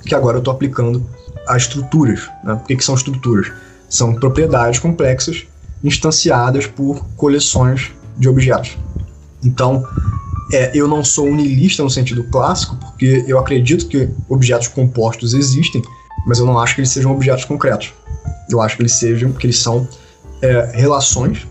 que 0.04 0.14
agora 0.14 0.36
eu 0.36 0.40
estou 0.40 0.52
aplicando 0.52 1.06
a 1.50 1.56
estruturas. 1.56 2.28
Né? 2.44 2.54
O 2.54 2.60
que, 2.60 2.76
que 2.76 2.84
são 2.84 2.94
estruturas? 2.94 3.52
São 3.88 4.14
propriedades 4.14 4.78
complexas 4.78 5.46
instanciadas 5.82 6.66
por 6.66 7.04
coleções 7.16 7.90
de 8.16 8.28
objetos. 8.28 8.76
Então, 9.42 9.84
é, 10.52 10.70
eu 10.74 10.86
não 10.86 11.04
sou 11.04 11.26
unilista 11.26 11.82
no 11.82 11.90
sentido 11.90 12.24
clássico, 12.24 12.76
porque 12.76 13.24
eu 13.26 13.38
acredito 13.38 13.86
que 13.86 14.08
objetos 14.28 14.68
compostos 14.68 15.32
existem, 15.32 15.82
mas 16.26 16.38
eu 16.38 16.46
não 16.46 16.58
acho 16.58 16.74
que 16.74 16.80
eles 16.80 16.90
sejam 16.90 17.12
objetos 17.12 17.44
concretos. 17.44 17.92
Eu 18.50 18.60
acho 18.60 18.76
que 18.76 18.82
eles 18.82 18.92
sejam, 18.92 19.32
que 19.32 19.46
eles 19.46 19.58
são 19.58 19.88
é, 20.42 20.70
relações, 20.74 21.46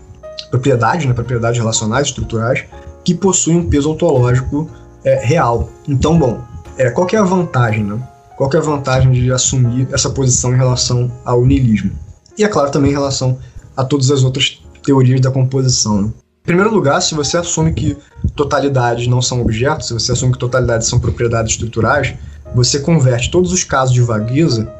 propriedades, 0.50 1.06
né, 1.06 1.12
propriedades 1.12 1.58
relacionais, 1.58 2.08
estruturais, 2.08 2.64
que 3.04 3.14
possuem 3.14 3.58
um 3.58 3.68
peso 3.68 3.90
ontológico 3.90 4.70
é, 5.04 5.24
real. 5.24 5.70
Então, 5.88 6.18
bom, 6.18 6.42
é, 6.76 6.90
qual 6.90 7.08
é 7.12 7.16
a 7.16 7.24
vantagem, 7.24 7.84
né? 7.84 7.98
Qual 8.40 8.50
é 8.54 8.56
a 8.56 8.60
vantagem 8.60 9.12
de 9.12 9.30
assumir 9.30 9.86
essa 9.92 10.08
posição 10.08 10.54
em 10.54 10.56
relação 10.56 11.12
ao 11.26 11.44
niilismo? 11.44 11.92
E, 12.38 12.42
é 12.42 12.48
claro, 12.48 12.70
também 12.70 12.90
em 12.90 12.94
relação 12.94 13.38
a 13.76 13.84
todas 13.84 14.10
as 14.10 14.22
outras 14.22 14.62
teorias 14.82 15.20
da 15.20 15.30
composição. 15.30 16.00
Né? 16.00 16.08
Em 16.08 16.46
primeiro 16.46 16.72
lugar, 16.72 17.02
se 17.02 17.14
você 17.14 17.36
assume 17.36 17.74
que 17.74 17.98
totalidades 18.34 19.06
não 19.08 19.20
são 19.20 19.42
objetos, 19.42 19.88
se 19.88 19.92
você 19.92 20.12
assume 20.12 20.32
que 20.32 20.38
totalidades 20.38 20.88
são 20.88 20.98
propriedades 20.98 21.52
estruturais, 21.52 22.14
você 22.54 22.80
converte 22.80 23.30
todos 23.30 23.52
os 23.52 23.62
casos 23.62 23.92
de 23.92 24.00
vagueza 24.00 24.72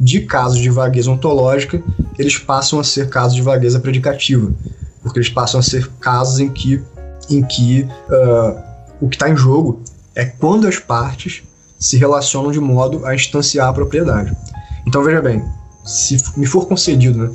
de 0.00 0.22
casos 0.22 0.58
de 0.58 0.68
vagueza 0.68 1.08
ontológica, 1.08 1.80
eles 2.18 2.36
passam 2.36 2.80
a 2.80 2.84
ser 2.84 3.08
casos 3.08 3.36
de 3.36 3.42
vagueza 3.42 3.78
predicativa, 3.78 4.52
porque 5.00 5.20
eles 5.20 5.30
passam 5.30 5.60
a 5.60 5.62
ser 5.62 5.88
casos 6.00 6.40
em 6.40 6.48
que, 6.48 6.82
em 7.30 7.44
que 7.44 7.82
uh, 8.10 8.60
o 9.00 9.08
que 9.08 9.14
está 9.14 9.30
em 9.30 9.36
jogo 9.36 9.80
é 10.16 10.24
quando 10.24 10.66
as 10.66 10.80
partes 10.80 11.44
se 11.84 11.98
relacionam 11.98 12.50
de 12.50 12.58
modo 12.58 13.04
a 13.04 13.14
instanciar 13.14 13.68
a 13.68 13.72
propriedade. 13.74 14.34
Então 14.86 15.04
veja 15.04 15.20
bem, 15.20 15.44
se 15.84 16.16
me 16.34 16.46
for 16.46 16.66
concedido 16.66 17.18
né, 17.18 17.30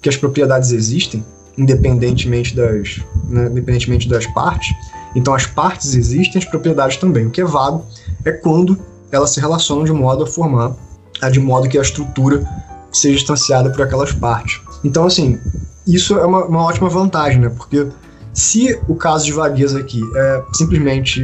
que 0.00 0.08
as 0.08 0.16
propriedades 0.16 0.72
existem, 0.72 1.24
independentemente 1.56 2.56
das, 2.56 3.00
né, 3.28 3.46
independentemente 3.46 4.08
das 4.08 4.26
partes. 4.26 4.74
Então 5.14 5.32
as 5.32 5.46
partes 5.46 5.94
existem, 5.94 6.42
as 6.42 6.44
propriedades 6.44 6.96
também. 6.96 7.26
O 7.26 7.30
que 7.30 7.42
é 7.42 7.44
vago 7.44 7.86
é 8.24 8.32
quando 8.32 8.76
elas 9.12 9.30
se 9.30 9.38
relacionam 9.38 9.84
de 9.84 9.92
modo 9.92 10.24
a 10.24 10.26
formar, 10.26 10.74
de 11.30 11.38
modo 11.38 11.68
que 11.68 11.78
a 11.78 11.82
estrutura 11.82 12.44
seja 12.90 13.14
distanciada 13.14 13.70
por 13.70 13.82
aquelas 13.82 14.10
partes. 14.10 14.60
Então, 14.82 15.06
assim, 15.06 15.38
isso 15.86 16.18
é 16.18 16.26
uma, 16.26 16.44
uma 16.44 16.64
ótima 16.64 16.88
vantagem, 16.88 17.40
né? 17.40 17.50
Porque 17.50 17.86
se 18.34 18.76
o 18.88 18.96
caso 18.96 19.26
de 19.26 19.32
vagueza 19.32 19.78
aqui 19.78 20.00
é 20.16 20.42
simplesmente 20.54 21.22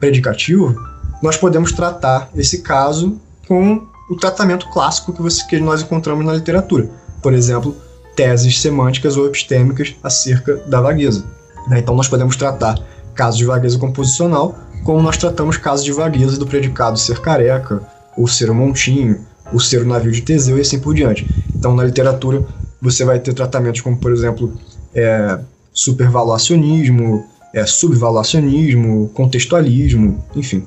predicativo, 0.00 0.74
nós 1.22 1.36
podemos 1.36 1.72
tratar 1.72 2.30
esse 2.34 2.62
caso 2.62 3.20
com 3.48 3.86
o 4.08 4.16
tratamento 4.16 4.68
clássico 4.70 5.12
que, 5.12 5.22
você, 5.22 5.44
que 5.46 5.58
nós 5.58 5.82
encontramos 5.82 6.24
na 6.24 6.34
literatura. 6.34 6.88
Por 7.22 7.32
exemplo, 7.32 7.76
teses 8.14 8.60
semânticas 8.60 9.16
ou 9.16 9.26
epistêmicas 9.26 9.94
acerca 10.02 10.56
da 10.66 10.80
vagueza. 10.80 11.24
Né? 11.68 11.80
Então, 11.80 11.94
nós 11.94 12.08
podemos 12.08 12.36
tratar 12.36 12.78
casos 13.14 13.38
de 13.38 13.44
vagueza 13.44 13.78
composicional 13.78 14.54
como 14.86 15.02
nós 15.02 15.16
tratamos 15.16 15.56
casos 15.56 15.84
de 15.84 15.90
vagueza 15.90 16.38
do 16.38 16.46
predicado 16.46 16.96
ser 16.96 17.20
careca, 17.20 17.82
ou 18.16 18.28
ser 18.28 18.48
um 18.52 18.54
montinho, 18.54 19.26
ou 19.52 19.58
ser 19.58 19.82
um 19.82 19.88
navio 19.88 20.12
de 20.12 20.22
Teseu 20.22 20.56
e 20.56 20.60
assim 20.60 20.78
por 20.78 20.94
diante. 20.94 21.26
Então, 21.58 21.74
na 21.74 21.82
literatura, 21.82 22.44
você 22.80 23.04
vai 23.04 23.18
ter 23.18 23.34
tratamentos 23.34 23.80
como, 23.80 23.96
por 23.96 24.12
exemplo, 24.12 24.54
é, 24.94 25.40
supervaluacionismo, 25.72 27.26
é, 27.52 27.66
subvaluacionismo, 27.66 29.08
contextualismo, 29.08 30.24
enfim. 30.36 30.64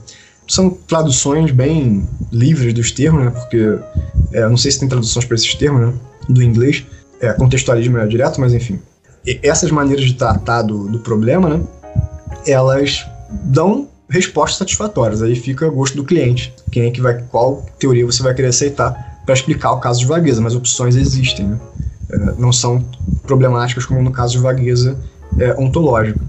São 0.49 0.69
traduções 0.69 1.51
bem 1.51 2.07
livres 2.31 2.73
dos 2.73 2.91
termos, 2.91 3.25
né? 3.25 3.31
Porque 3.31 3.77
é, 4.33 4.47
não 4.49 4.57
sei 4.57 4.71
se 4.71 4.79
tem 4.79 4.89
traduções 4.89 5.25
para 5.25 5.35
esses 5.35 5.53
termos, 5.55 5.81
né? 5.81 5.93
Do 6.27 6.43
inglês, 6.43 6.85
é, 7.21 7.31
contextualismo 7.33 7.97
é 7.97 8.07
direto, 8.07 8.41
mas 8.41 8.53
enfim. 8.53 8.79
E 9.25 9.39
essas 9.43 9.71
maneiras 9.71 10.05
de 10.05 10.13
tratar 10.13 10.63
do, 10.63 10.87
do 10.87 10.99
problema, 10.99 11.49
né, 11.49 11.63
elas 12.47 13.05
dão 13.45 13.87
respostas 14.09 14.57
satisfatórias. 14.57 15.21
Aí 15.21 15.35
fica 15.35 15.67
a 15.67 15.69
gosto 15.69 15.95
do 15.95 16.03
cliente. 16.03 16.53
Quem 16.71 16.87
é 16.87 16.91
que 16.91 17.01
vai, 17.01 17.21
qual 17.29 17.65
teoria 17.77 18.05
você 18.05 18.23
vai 18.23 18.33
querer 18.33 18.47
aceitar 18.47 19.21
para 19.25 19.33
explicar 19.33 19.71
o 19.73 19.79
caso 19.79 19.99
de 19.99 20.05
vagueza, 20.07 20.41
mas 20.41 20.55
opções 20.55 20.95
existem, 20.95 21.47
né? 21.47 21.59
é, 22.11 22.17
não 22.37 22.51
são 22.51 22.83
problemáticas 23.23 23.85
como 23.85 24.01
no 24.01 24.11
caso 24.11 24.33
de 24.33 24.39
vagueza 24.39 24.97
é, 25.37 25.53
ontológica. 25.59 26.19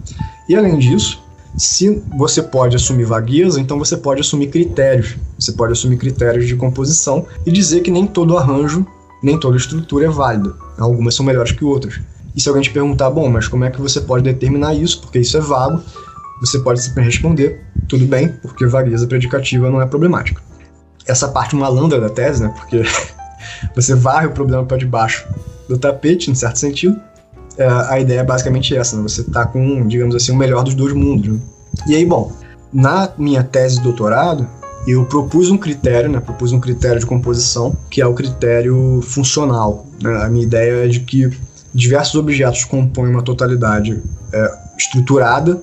E 0.49 0.57
além 0.57 0.79
disso, 0.79 1.23
se 1.57 2.03
você 2.17 2.43
pode 2.43 2.77
assumir 2.77 3.05
vagueza, 3.05 3.61
então 3.61 3.79
você 3.79 3.97
pode 3.97 4.21
assumir 4.21 4.49
critérios. 4.49 5.17
Você 5.39 5.53
pode 5.53 5.73
assumir 5.73 5.97
critérios 5.97 6.47
de 6.47 6.57
composição 6.57 7.27
e 7.45 7.53
dizer 7.53 7.81
que 7.81 7.91
nem 7.91 8.07
todo 8.07 8.37
arranjo 8.37 8.87
nem 9.23 9.39
toda 9.39 9.57
estrutura 9.57 10.07
é 10.07 10.09
válida. 10.09 10.55
Algumas 10.79 11.15
são 11.15 11.25
melhores 11.25 11.53
que 11.53 11.65
outras. 11.65 12.01
E 12.35 12.41
se 12.41 12.49
alguém 12.49 12.63
te 12.63 12.71
perguntar, 12.71 13.11
bom, 13.11 13.29
mas 13.29 13.49
como 13.49 13.65
é 13.65 13.71
que 13.71 13.81
você 13.81 14.01
pode 14.01 14.25
determinar 14.25 14.75
isso? 14.75 15.01
Porque 15.01 15.19
isso 15.19 15.37
é 15.37 15.41
vago, 15.41 15.83
você 16.41 16.59
pode 16.61 16.81
simplesmente 16.81 17.15
responder, 17.15 17.61
tudo 17.89 18.07
bem, 18.07 18.29
porque 18.41 18.67
vagueza 18.67 19.07
predicativa 19.07 19.69
não 19.69 19.83
é 19.83 19.87
problemática. 19.87 20.41
Essa 21.07 21.29
parte 21.29 21.57
malandra 21.57 22.01
da 22.01 22.09
tese, 22.09 22.43
né? 22.43 22.55
Porque 22.57 22.83
você 23.75 23.95
varre 23.95 24.29
o 24.29 24.33
problema 24.33 24.65
para 24.65 24.77
debaixo 24.77 25.27
do 25.69 25.77
tapete, 25.77 26.31
em 26.31 26.35
certo 26.35 26.59
sentido. 26.59 26.97
É, 27.57 27.67
a 27.67 28.01
ideia 28.01 28.21
é 28.21 28.25
basicamente 28.25 28.77
essa, 28.77 28.97
né? 28.97 29.03
Você 29.03 29.25
tá 29.25 29.45
com, 29.47 29.87
digamos 29.87 30.15
assim, 30.15 30.33
o 30.33 30.37
melhor 30.37 30.65
dos 30.65 30.75
dois 30.75 30.93
mundos. 30.93 31.35
Né? 31.35 31.41
E 31.87 31.97
aí, 31.97 32.05
bom, 32.05 32.33
na 32.73 33.11
minha 33.19 33.43
tese 33.43 33.77
de 33.77 33.83
doutorado, 33.83 34.47
eu 34.87 35.05
propus 35.05 35.51
um 35.51 35.59
critério, 35.59 36.11
né, 36.11 36.21
propus 36.21 36.53
um 36.53 36.61
critério 36.61 36.99
de 36.99 37.07
composição, 37.07 37.77
que 37.91 38.01
é 38.01 38.07
o 38.07 38.15
critério 38.15 39.01
funcional. 39.03 39.87
Né? 40.03 40.23
A 40.23 40.29
minha 40.29 40.45
ideia 40.45 40.85
é 40.85 40.89
de 40.89 41.01
que 41.01 41.31
diversos 41.75 42.15
objetos 42.15 42.65
compõem 42.65 43.11
uma 43.11 43.23
totalidade 43.23 44.03
é, 44.33 44.55
estruturada 44.79 45.63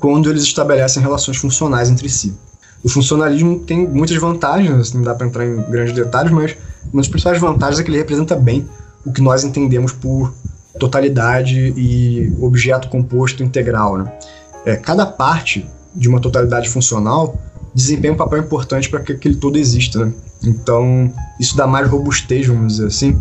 quando 0.00 0.30
eles 0.30 0.42
estabelecem 0.42 1.02
relações 1.02 1.36
funcionais 1.36 1.90
entre 1.90 2.08
si. 2.08 2.34
O 2.82 2.88
funcionalismo 2.88 3.58
tem 3.60 3.86
muitas 3.86 4.16
vantagens, 4.16 4.92
não 4.92 5.02
dá 5.02 5.14
para 5.14 5.26
entrar 5.26 5.44
em 5.44 5.62
grandes 5.70 5.94
detalhes, 5.94 6.30
mas 6.30 6.56
uma 6.92 7.02
das 7.02 7.08
principais 7.08 7.40
vantagens 7.40 7.80
é 7.80 7.82
que 7.82 7.90
ele 7.90 7.98
representa 7.98 8.36
bem 8.36 8.66
o 9.04 9.12
que 9.12 9.20
nós 9.20 9.44
entendemos 9.44 9.92
por 9.92 10.32
totalidade 10.78 11.72
e 11.76 12.32
objeto 12.40 12.88
composto 12.88 13.42
integral. 13.42 13.98
Né? 13.98 14.12
É, 14.64 14.76
cada 14.76 15.06
parte 15.06 15.66
de 15.94 16.08
uma 16.08 16.20
totalidade 16.20 16.68
funcional 16.68 17.38
desempenha 17.74 18.14
um 18.14 18.16
papel 18.16 18.38
importante 18.38 18.88
para 18.88 19.00
que 19.00 19.12
aquele 19.12 19.36
todo 19.36 19.58
exista, 19.58 20.04
né? 20.04 20.12
Então, 20.42 21.12
isso 21.38 21.56
dá 21.56 21.66
mais 21.66 21.88
robustez, 21.88 22.46
vamos 22.46 22.74
dizer 22.74 22.86
assim, 22.86 23.18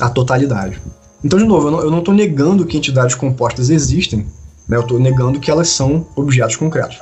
à 0.00 0.08
totalidade. 0.08 0.80
Então, 1.22 1.38
de 1.38 1.44
novo, 1.44 1.68
eu 1.68 1.90
não 1.90 1.98
estou 1.98 2.14
negando 2.14 2.64
que 2.66 2.76
entidades 2.76 3.14
compostas 3.14 3.70
existem, 3.70 4.26
né? 4.68 4.76
eu 4.76 4.82
estou 4.82 4.98
negando 4.98 5.40
que 5.40 5.50
elas 5.50 5.68
são 5.68 6.06
objetos 6.16 6.56
concretos. 6.56 6.98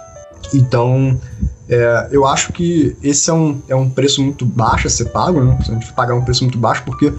Então, 0.55 1.21
é, 1.69 2.09
eu 2.11 2.27
acho 2.27 2.53
que 2.53 2.97
esse 3.03 3.31
é 3.31 3.33
um, 3.33 3.61
é 3.69 3.75
um 3.75 3.89
preço 3.89 4.23
muito 4.23 4.45
baixo 4.45 4.87
a 4.87 4.91
ser 4.91 5.07
pago, 5.07 5.43
né? 5.43 5.59
a 5.61 5.65
gente 5.65 5.93
pagar 5.93 6.15
um 6.15 6.23
preço 6.23 6.45
muito 6.45 6.59
baixo, 6.59 6.83
porque 6.85 7.13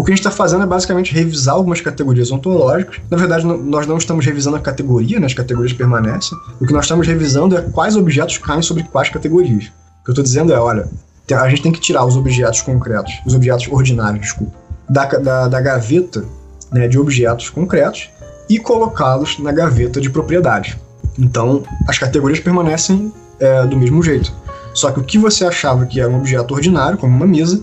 o 0.00 0.02
que 0.02 0.12
a 0.12 0.14
gente 0.14 0.26
está 0.26 0.30
fazendo 0.30 0.62
é 0.62 0.66
basicamente 0.66 1.12
revisar 1.12 1.54
algumas 1.54 1.82
categorias 1.82 2.32
ontológicas. 2.32 3.02
Na 3.10 3.18
verdade, 3.18 3.44
nós 3.44 3.86
não 3.86 3.98
estamos 3.98 4.24
revisando 4.24 4.56
a 4.56 4.60
categoria, 4.60 5.20
né? 5.20 5.26
as 5.26 5.34
categorias 5.34 5.74
permanecem. 5.74 6.38
O 6.58 6.66
que 6.66 6.72
nós 6.72 6.86
estamos 6.86 7.06
revisando 7.06 7.54
é 7.54 7.60
quais 7.60 7.96
objetos 7.96 8.38
caem 8.38 8.62
sobre 8.62 8.82
quais 8.84 9.10
categorias. 9.10 9.66
O 9.66 10.04
que 10.04 10.08
eu 10.08 10.12
estou 10.12 10.24
dizendo 10.24 10.54
é, 10.54 10.58
olha, 10.58 10.88
a 11.30 11.48
gente 11.50 11.60
tem 11.60 11.70
que 11.70 11.80
tirar 11.80 12.06
os 12.06 12.16
objetos 12.16 12.62
concretos, 12.62 13.12
os 13.26 13.34
objetos 13.34 13.68
ordinários, 13.70 14.22
desculpa, 14.22 14.56
da, 14.88 15.04
da, 15.04 15.48
da 15.48 15.60
gaveta 15.60 16.24
né, 16.72 16.88
de 16.88 16.98
objetos 16.98 17.50
concretos 17.50 18.08
e 18.48 18.58
colocá-los 18.58 19.38
na 19.38 19.52
gaveta 19.52 20.00
de 20.00 20.08
propriedade. 20.08 20.80
Então, 21.18 21.62
as 21.86 21.98
categorias 21.98 22.40
permanecem 22.40 23.12
é, 23.38 23.66
do 23.66 23.76
mesmo 23.76 24.02
jeito. 24.02 24.32
Só 24.72 24.90
que 24.92 25.00
o 25.00 25.04
que 25.04 25.18
você 25.18 25.44
achava 25.44 25.84
que 25.84 26.00
era 26.00 26.08
um 26.08 26.16
objeto 26.16 26.54
ordinário, 26.54 26.96
como 26.96 27.14
uma 27.14 27.26
mesa, 27.26 27.60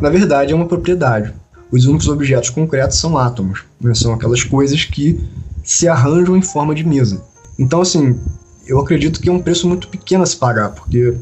na 0.00 0.10
verdade 0.10 0.52
é 0.52 0.56
uma 0.56 0.66
propriedade 0.66 1.32
os 1.70 1.84
únicos 1.86 2.08
objetos 2.08 2.50
concretos 2.50 2.98
são 2.98 3.16
átomos, 3.18 3.64
né? 3.80 3.94
são 3.94 4.12
aquelas 4.12 4.42
coisas 4.42 4.84
que 4.84 5.20
se 5.62 5.86
arranjam 5.86 6.36
em 6.36 6.42
forma 6.42 6.74
de 6.74 6.86
mesa. 6.86 7.22
Então, 7.58 7.80
assim, 7.80 8.18
eu 8.66 8.78
acredito 8.78 9.20
que 9.20 9.28
é 9.28 9.32
um 9.32 9.40
preço 9.40 9.68
muito 9.68 9.88
pequeno 9.88 10.22
a 10.22 10.26
se 10.26 10.36
pagar, 10.36 10.70
porque 10.70 11.14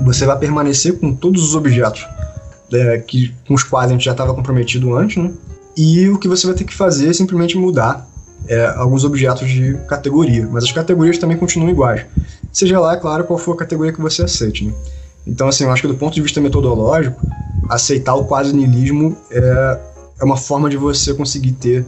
você 0.00 0.26
vai 0.26 0.38
permanecer 0.38 0.98
com 0.98 1.14
todos 1.14 1.42
os 1.42 1.54
objetos 1.54 2.06
é, 2.72 2.98
que, 2.98 3.32
com 3.46 3.54
os 3.54 3.62
quais 3.62 3.90
a 3.90 3.92
gente 3.92 4.04
já 4.04 4.12
estava 4.12 4.34
comprometido 4.34 4.96
antes, 4.96 5.22
né? 5.22 5.32
e 5.76 6.08
o 6.08 6.18
que 6.18 6.28
você 6.28 6.46
vai 6.46 6.54
ter 6.56 6.64
que 6.64 6.74
fazer 6.74 7.10
é 7.10 7.12
simplesmente 7.12 7.56
mudar 7.56 8.08
é, 8.46 8.66
alguns 8.76 9.04
objetos 9.04 9.48
de 9.48 9.74
categoria, 9.88 10.48
mas 10.50 10.64
as 10.64 10.72
categorias 10.72 11.18
também 11.18 11.36
continuam 11.36 11.70
iguais. 11.70 12.04
Seja 12.52 12.78
lá, 12.78 12.94
é 12.94 12.96
claro, 12.96 13.24
qual 13.24 13.38
for 13.38 13.52
a 13.52 13.56
categoria 13.56 13.92
que 13.92 14.00
você 14.00 14.22
aceite. 14.22 14.64
Né? 14.64 14.72
Então, 15.26 15.48
assim, 15.48 15.64
eu 15.64 15.70
acho 15.70 15.82
que 15.82 15.88
do 15.88 15.94
ponto 15.94 16.14
de 16.14 16.22
vista 16.22 16.40
metodológico, 16.40 17.20
aceitar 17.68 18.14
o 18.14 18.24
quase 18.24 18.54
niilismo 18.54 19.16
é, 19.30 19.80
é 20.20 20.24
uma 20.24 20.36
forma 20.36 20.68
de 20.68 20.76
você 20.76 21.14
conseguir 21.14 21.52
ter 21.52 21.86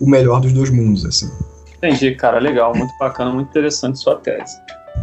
o 0.00 0.08
melhor 0.08 0.40
dos 0.40 0.52
dois 0.52 0.70
mundos, 0.70 1.04
assim. 1.04 1.30
Entendi, 1.76 2.14
cara, 2.14 2.38
legal, 2.38 2.74
muito 2.74 2.92
bacana, 2.98 3.30
muito 3.30 3.48
interessante 3.48 3.98
sua 3.98 4.16
tese. 4.16 4.56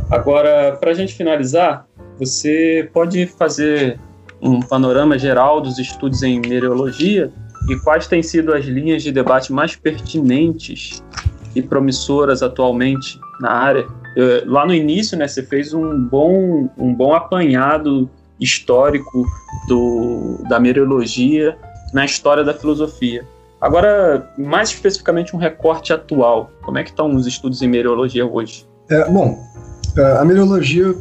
Agora, 0.09 0.75
para 0.79 0.91
a 0.91 0.93
gente 0.93 1.13
finalizar, 1.13 1.87
você 2.19 2.89
pode 2.93 3.25
fazer 3.27 3.99
um 4.41 4.59
panorama 4.59 5.17
geral 5.17 5.61
dos 5.61 5.79
estudos 5.79 6.21
em 6.21 6.39
meteorologia 6.39 7.31
e 7.69 7.75
quais 7.77 8.07
têm 8.07 8.21
sido 8.21 8.53
as 8.53 8.65
linhas 8.65 9.01
de 9.01 9.11
debate 9.11 9.51
mais 9.51 9.75
pertinentes 9.75 11.03
e 11.55 11.61
promissoras 11.61 12.43
atualmente 12.43 13.19
na 13.39 13.51
área? 13.51 13.87
Lá 14.45 14.65
no 14.65 14.73
início, 14.73 15.17
né, 15.17 15.27
você 15.27 15.43
fez 15.43 15.73
um 15.73 15.99
bom, 15.99 16.69
um 16.77 16.93
bom 16.93 17.13
apanhado 17.13 18.09
histórico 18.39 19.25
do, 19.67 20.39
da 20.49 20.59
meteorologia 20.59 21.57
na 21.93 22.05
história 22.05 22.43
da 22.43 22.53
filosofia. 22.53 23.25
Agora, 23.59 24.31
mais 24.37 24.69
especificamente, 24.69 25.35
um 25.35 25.39
recorte 25.39 25.91
atual. 25.93 26.51
Como 26.61 26.77
é 26.77 26.83
que 26.83 26.89
estão 26.89 27.15
os 27.15 27.25
estudos 27.25 27.61
em 27.61 27.67
meteorologia 27.67 28.25
hoje? 28.25 28.65
É, 28.89 29.09
bom, 29.09 29.39
a 30.19 30.23
meteorologia 30.25 30.93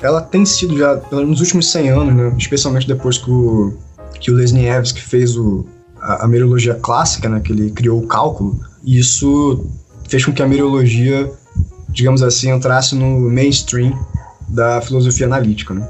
ela 0.00 0.20
tem 0.20 0.44
sido 0.44 0.76
já, 0.76 1.00
nos 1.10 1.40
últimos 1.40 1.70
100 1.70 1.90
anos, 1.90 2.14
né, 2.14 2.34
especialmente 2.38 2.86
depois 2.86 3.18
que 3.18 3.30
o, 3.30 3.76
que 4.20 4.30
o 4.30 4.34
Lesniewski 4.34 5.00
fez 5.00 5.36
o, 5.36 5.66
a, 6.00 6.24
a 6.24 6.28
meteorologia 6.28 6.74
clássica, 6.74 7.28
né, 7.28 7.40
que 7.40 7.52
ele 7.52 7.70
criou 7.70 8.00
o 8.00 8.06
cálculo, 8.06 8.60
e 8.84 8.98
isso 8.98 9.66
fez 10.08 10.24
com 10.24 10.32
que 10.32 10.42
a 10.42 10.46
meteorologia, 10.46 11.30
digamos 11.92 12.22
assim, 12.22 12.50
entrasse 12.50 12.94
no 12.94 13.20
mainstream 13.20 13.98
da 14.48 14.80
filosofia 14.80 15.26
analítica. 15.26 15.74
Né? 15.74 15.86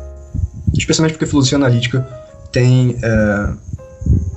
Especialmente 0.76 1.12
porque 1.12 1.24
a 1.24 1.28
filosofia 1.28 1.56
analítica 1.56 2.06
tem 2.50 2.96
é, 3.02 3.48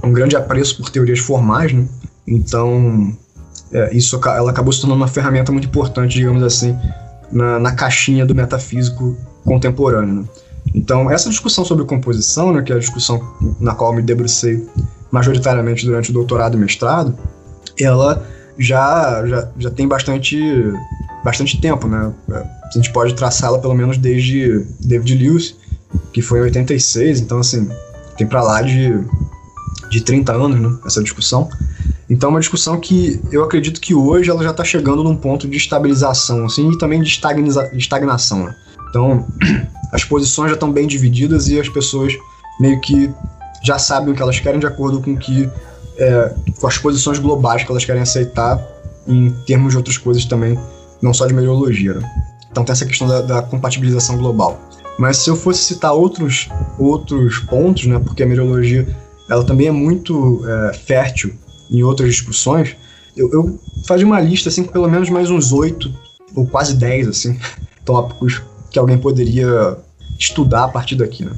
um 0.04 0.14
grande 0.14 0.36
apreço 0.36 0.78
por 0.78 0.90
teorias 0.90 1.20
formais, 1.20 1.74
né? 1.74 1.86
então 2.28 3.16
é, 3.72 3.96
isso 3.96 4.20
ela 4.26 4.52
acabou 4.52 4.72
se 4.72 4.80
tornando 4.80 5.02
uma 5.02 5.08
ferramenta 5.08 5.52
muito 5.52 5.68
importante, 5.68 6.14
digamos 6.14 6.44
assim, 6.44 6.78
na, 7.32 7.60
na 7.60 7.72
caixinha 7.74 8.26
do 8.26 8.36
metafísico 8.36 9.18
contemporâneo. 9.44 10.22
Né? 10.22 10.24
Então, 10.74 11.12
essa 11.12 11.30
discussão 11.30 11.64
sobre 11.64 11.86
composição, 11.86 12.52
né, 12.52 12.62
que 12.62 12.72
é 12.72 12.76
a 12.76 12.80
discussão 12.80 13.22
na 13.60 13.76
qual 13.76 13.94
me 13.94 14.02
debrucei 14.02 14.68
majoritariamente 15.12 15.86
durante 15.86 16.10
o 16.10 16.14
doutorado 16.14 16.58
e 16.58 16.60
mestrado, 16.60 17.16
ela 17.80 18.26
já, 18.58 19.26
já, 19.28 19.50
já 19.58 19.70
tem 19.70 19.88
bastante, 19.88 20.38
bastante 21.26 21.60
tempo, 21.60 21.88
né? 21.88 22.14
A 22.30 22.70
gente 22.72 22.94
pode 22.94 23.16
traçá-la 23.16 23.58
pelo 23.58 23.74
menos 23.74 23.98
desde 23.98 24.64
David 24.80 25.16
Lewis, 25.16 25.56
que 26.14 26.22
foi 26.22 26.38
em 26.38 26.44
86, 26.44 27.20
então 27.20 27.40
assim, 27.40 27.68
tem 28.16 28.28
para 28.28 28.44
lá 28.44 28.62
de, 28.62 28.94
de 29.90 30.02
30 30.02 30.32
anos, 30.32 30.60
né, 30.60 30.78
essa 30.86 31.02
discussão. 31.02 31.50
Então 32.08 32.30
é 32.30 32.34
uma 32.34 32.40
discussão 32.40 32.80
que 32.80 33.20
eu 33.32 33.44
acredito 33.44 33.82
que 33.82 33.96
hoje 33.96 34.30
ela 34.30 34.44
já 34.44 34.52
está 34.52 34.64
chegando 34.64 35.04
num 35.04 35.16
ponto 35.16 35.48
de 35.48 35.58
estabilização, 35.58 36.46
assim, 36.46 36.72
e 36.72 36.78
também 36.78 37.02
de, 37.02 37.20
estagnação. 37.74 38.46
Né? 38.46 38.56
Então, 38.90 39.26
as 39.92 40.04
posições 40.04 40.50
já 40.50 40.54
estão 40.54 40.72
bem 40.72 40.86
divididas 40.86 41.48
e 41.48 41.60
as 41.60 41.68
pessoas 41.68 42.14
meio 42.60 42.80
que 42.82 43.10
já 43.64 43.80
sabem 43.80 44.14
o 44.14 44.16
que 44.16 44.22
elas 44.22 44.40
querem 44.40 44.60
de 44.60 44.68
acordo 44.68 45.02
com 45.02 45.18
que 45.18 45.50
é, 45.98 46.36
com 46.60 46.68
as 46.68 46.78
posições 46.78 47.18
globais 47.18 47.64
que 47.64 47.72
elas 47.72 47.84
querem 47.84 48.04
aceitar 48.04 48.62
em 49.08 49.32
termos 49.48 49.72
de 49.72 49.78
outras 49.78 49.98
coisas 49.98 50.24
também, 50.26 50.60
não 51.06 51.14
só 51.14 51.26
de 51.28 51.34
meteorologia. 51.34 51.94
Né? 51.94 52.26
Então 52.52 52.66
tem 52.66 52.74
essa 52.74 52.86
questão 52.86 53.08
da, 53.08 53.22
da, 53.22 53.42
compatibilização 53.44 54.18
global. 54.18 54.60
Mas 54.98 55.18
se 55.18 55.30
eu 55.30 55.36
fosse 55.36 55.64
citar 55.64 55.94
outros, 55.94 56.50
outros 56.80 57.40
pontos, 57.40 57.86
né, 57.86 58.00
porque 58.00 58.24
a 58.24 58.26
meteorologia 58.26 58.88
ela 59.30 59.44
também 59.44 59.68
é 59.68 59.72
muito 59.72 60.42
é, 60.48 60.74
fértil 60.74 61.34
em 61.70 61.84
outras 61.84 62.10
discussões, 62.10 62.76
eu, 63.16 63.32
eu 63.32 63.60
fazia 63.88 64.06
uma 64.06 64.20
lista 64.20 64.50
assim 64.50 64.64
com 64.64 64.72
pelo 64.72 64.90
menos 64.90 65.10
mais 65.10 65.30
uns 65.30 65.52
oito 65.52 65.94
ou 66.36 66.46
quase 66.46 66.76
dez 66.76 67.08
assim 67.08 67.38
tópicos 67.84 68.42
que 68.70 68.80
alguém 68.80 68.98
poderia 68.98 69.78
estudar 70.20 70.66
a 70.66 70.68
partir 70.68 70.96
daqui. 70.96 71.26
Né? 71.26 71.32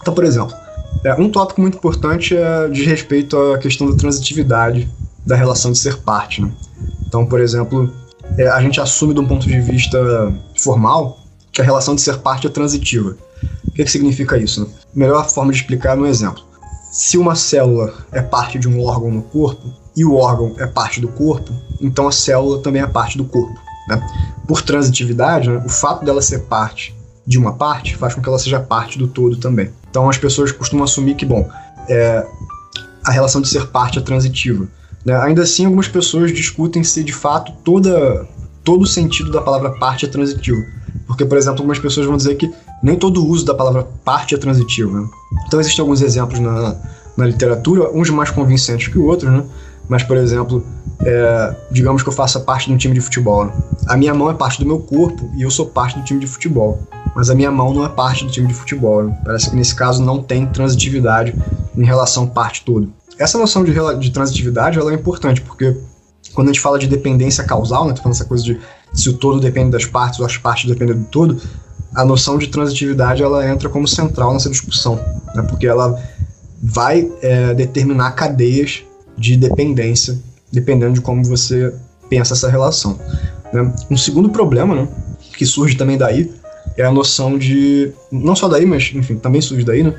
Então, 0.00 0.14
por 0.14 0.24
exemplo, 0.24 0.54
é, 1.04 1.14
um 1.14 1.30
tópico 1.30 1.60
muito 1.60 1.76
importante 1.76 2.36
é 2.36 2.68
de 2.68 2.82
respeito 2.84 3.36
à 3.36 3.58
questão 3.58 3.90
da 3.90 3.96
transitividade 3.96 4.88
da 5.26 5.36
relação 5.36 5.70
de 5.70 5.78
ser 5.78 5.98
parte. 5.98 6.42
Né? 6.42 6.50
Então, 7.06 7.26
por 7.26 7.40
exemplo, 7.40 7.92
é, 8.38 8.48
a 8.48 8.60
gente 8.60 8.80
assume 8.80 9.14
de 9.14 9.20
um 9.20 9.26
ponto 9.26 9.46
de 9.46 9.60
vista 9.60 9.98
formal 10.56 11.18
que 11.50 11.60
a 11.60 11.64
relação 11.64 11.94
de 11.94 12.00
ser 12.00 12.18
parte 12.18 12.46
é 12.46 12.50
transitiva. 12.50 13.16
O 13.66 13.70
que, 13.72 13.84
que 13.84 13.90
significa 13.90 14.38
isso? 14.38 14.62
Né? 14.62 14.66
Melhor 14.94 15.28
forma 15.28 15.52
de 15.52 15.58
explicar 15.58 15.92
é 15.92 15.96
no 15.96 16.06
exemplo. 16.06 16.42
Se 16.90 17.16
uma 17.16 17.34
célula 17.34 17.92
é 18.10 18.20
parte 18.20 18.58
de 18.58 18.68
um 18.68 18.82
órgão 18.84 19.10
no 19.10 19.22
corpo 19.22 19.62
e 19.96 20.04
o 20.04 20.14
órgão 20.14 20.54
é 20.58 20.66
parte 20.66 21.00
do 21.00 21.08
corpo, 21.08 21.52
então 21.80 22.06
a 22.06 22.12
célula 22.12 22.62
também 22.62 22.82
é 22.82 22.86
parte 22.86 23.16
do 23.16 23.24
corpo. 23.24 23.58
Né? 23.88 24.02
Por 24.46 24.62
transitividade, 24.62 25.48
né, 25.48 25.62
o 25.64 25.68
fato 25.68 26.04
dela 26.04 26.22
ser 26.22 26.40
parte 26.40 26.94
de 27.26 27.38
uma 27.38 27.52
parte 27.54 27.96
faz 27.96 28.14
com 28.14 28.20
que 28.20 28.28
ela 28.28 28.38
seja 28.38 28.60
parte 28.60 28.98
do 28.98 29.06
todo 29.06 29.36
também. 29.36 29.70
Então 29.90 30.08
as 30.08 30.18
pessoas 30.18 30.52
costumam 30.52 30.84
assumir 30.84 31.14
que, 31.14 31.24
bom, 31.24 31.48
é, 31.88 32.26
a 33.04 33.10
relação 33.10 33.40
de 33.40 33.48
ser 33.48 33.66
parte 33.68 33.98
é 33.98 34.02
transitiva. 34.02 34.66
Né? 35.04 35.16
Ainda 35.16 35.42
assim, 35.42 35.64
algumas 35.64 35.88
pessoas 35.88 36.32
discutem 36.32 36.84
se 36.84 37.02
de 37.02 37.12
fato 37.12 37.52
toda, 37.64 38.26
todo 38.64 38.82
o 38.82 38.86
sentido 38.86 39.30
da 39.30 39.40
palavra 39.40 39.70
parte 39.70 40.04
é 40.04 40.08
transitivo. 40.08 40.62
Porque, 41.06 41.24
por 41.24 41.36
exemplo, 41.36 41.58
algumas 41.58 41.78
pessoas 41.78 42.06
vão 42.06 42.16
dizer 42.16 42.36
que 42.36 42.52
nem 42.82 42.96
todo 42.96 43.22
o 43.22 43.28
uso 43.28 43.44
da 43.44 43.54
palavra 43.54 43.86
parte 44.04 44.34
é 44.34 44.38
transitivo. 44.38 45.00
Né? 45.00 45.08
Então 45.46 45.60
existem 45.60 45.82
alguns 45.82 46.00
exemplos 46.02 46.38
na, 46.38 46.76
na 47.16 47.26
literatura, 47.26 47.90
uns 47.92 48.10
mais 48.10 48.30
convincentes 48.30 48.88
que 48.88 48.98
outros, 48.98 49.30
né? 49.30 49.44
mas, 49.88 50.02
por 50.02 50.16
exemplo, 50.16 50.64
é, 51.00 51.56
digamos 51.70 52.02
que 52.02 52.08
eu 52.08 52.12
faça 52.12 52.40
parte 52.40 52.68
de 52.68 52.74
um 52.74 52.76
time 52.76 52.94
de 52.94 53.00
futebol. 53.00 53.46
Né? 53.46 53.52
A 53.88 53.96
minha 53.96 54.14
mão 54.14 54.30
é 54.30 54.34
parte 54.34 54.60
do 54.60 54.66
meu 54.66 54.78
corpo 54.78 55.30
e 55.34 55.42
eu 55.42 55.50
sou 55.50 55.66
parte 55.66 55.98
do 55.98 56.04
time 56.04 56.20
de 56.20 56.26
futebol. 56.26 56.80
Mas 57.14 57.28
a 57.28 57.34
minha 57.34 57.50
mão 57.50 57.74
não 57.74 57.84
é 57.84 57.88
parte 57.88 58.24
do 58.24 58.30
time 58.30 58.46
de 58.46 58.54
futebol. 58.54 59.04
Né? 59.04 59.18
Parece 59.24 59.50
que 59.50 59.56
nesse 59.56 59.74
caso 59.74 60.02
não 60.02 60.22
tem 60.22 60.46
transitividade 60.46 61.34
em 61.76 61.84
relação 61.84 62.26
parte 62.26 62.64
todo. 62.64 62.92
Essa 63.22 63.38
noção 63.38 63.62
de, 63.62 63.72
de 64.00 64.10
transitividade 64.10 64.78
ela 64.78 64.90
é 64.90 64.94
importante, 64.94 65.40
porque 65.40 65.76
quando 66.34 66.48
a 66.48 66.52
gente 66.52 66.60
fala 66.60 66.78
de 66.78 66.86
dependência 66.86 67.44
causal, 67.44 67.86
né, 67.86 67.92
tô 67.92 68.02
falando 68.02 68.16
essa 68.16 68.24
coisa 68.24 68.42
de 68.42 68.58
se 68.92 69.08
o 69.08 69.12
todo 69.12 69.40
depende 69.40 69.70
das 69.70 69.84
partes 69.84 70.18
ou 70.18 70.26
as 70.26 70.36
partes 70.36 70.68
dependem 70.68 70.96
do 70.96 71.04
todo, 71.04 71.40
a 71.94 72.04
noção 72.04 72.36
de 72.36 72.48
transitividade 72.48 73.22
ela 73.22 73.48
entra 73.48 73.68
como 73.68 73.86
central 73.86 74.32
nessa 74.32 74.50
discussão, 74.50 74.96
né, 75.34 75.42
porque 75.48 75.66
ela 75.66 76.02
vai 76.62 77.10
é, 77.22 77.54
determinar 77.54 78.12
cadeias 78.12 78.82
de 79.16 79.36
dependência, 79.36 80.18
dependendo 80.50 80.94
de 80.94 81.00
como 81.00 81.22
você 81.24 81.72
pensa 82.08 82.34
essa 82.34 82.50
relação. 82.50 82.98
Né. 83.52 83.72
Um 83.90 83.96
segundo 83.96 84.30
problema, 84.30 84.74
né, 84.74 84.88
que 85.36 85.46
surge 85.46 85.76
também 85.76 85.96
daí, 85.96 86.32
é 86.76 86.84
a 86.84 86.90
noção 86.90 87.38
de. 87.38 87.92
Não 88.10 88.34
só 88.34 88.48
daí, 88.48 88.64
mas 88.64 88.92
enfim, 88.94 89.16
também 89.16 89.40
surge 89.40 89.64
daí, 89.64 89.82
né? 89.82 89.94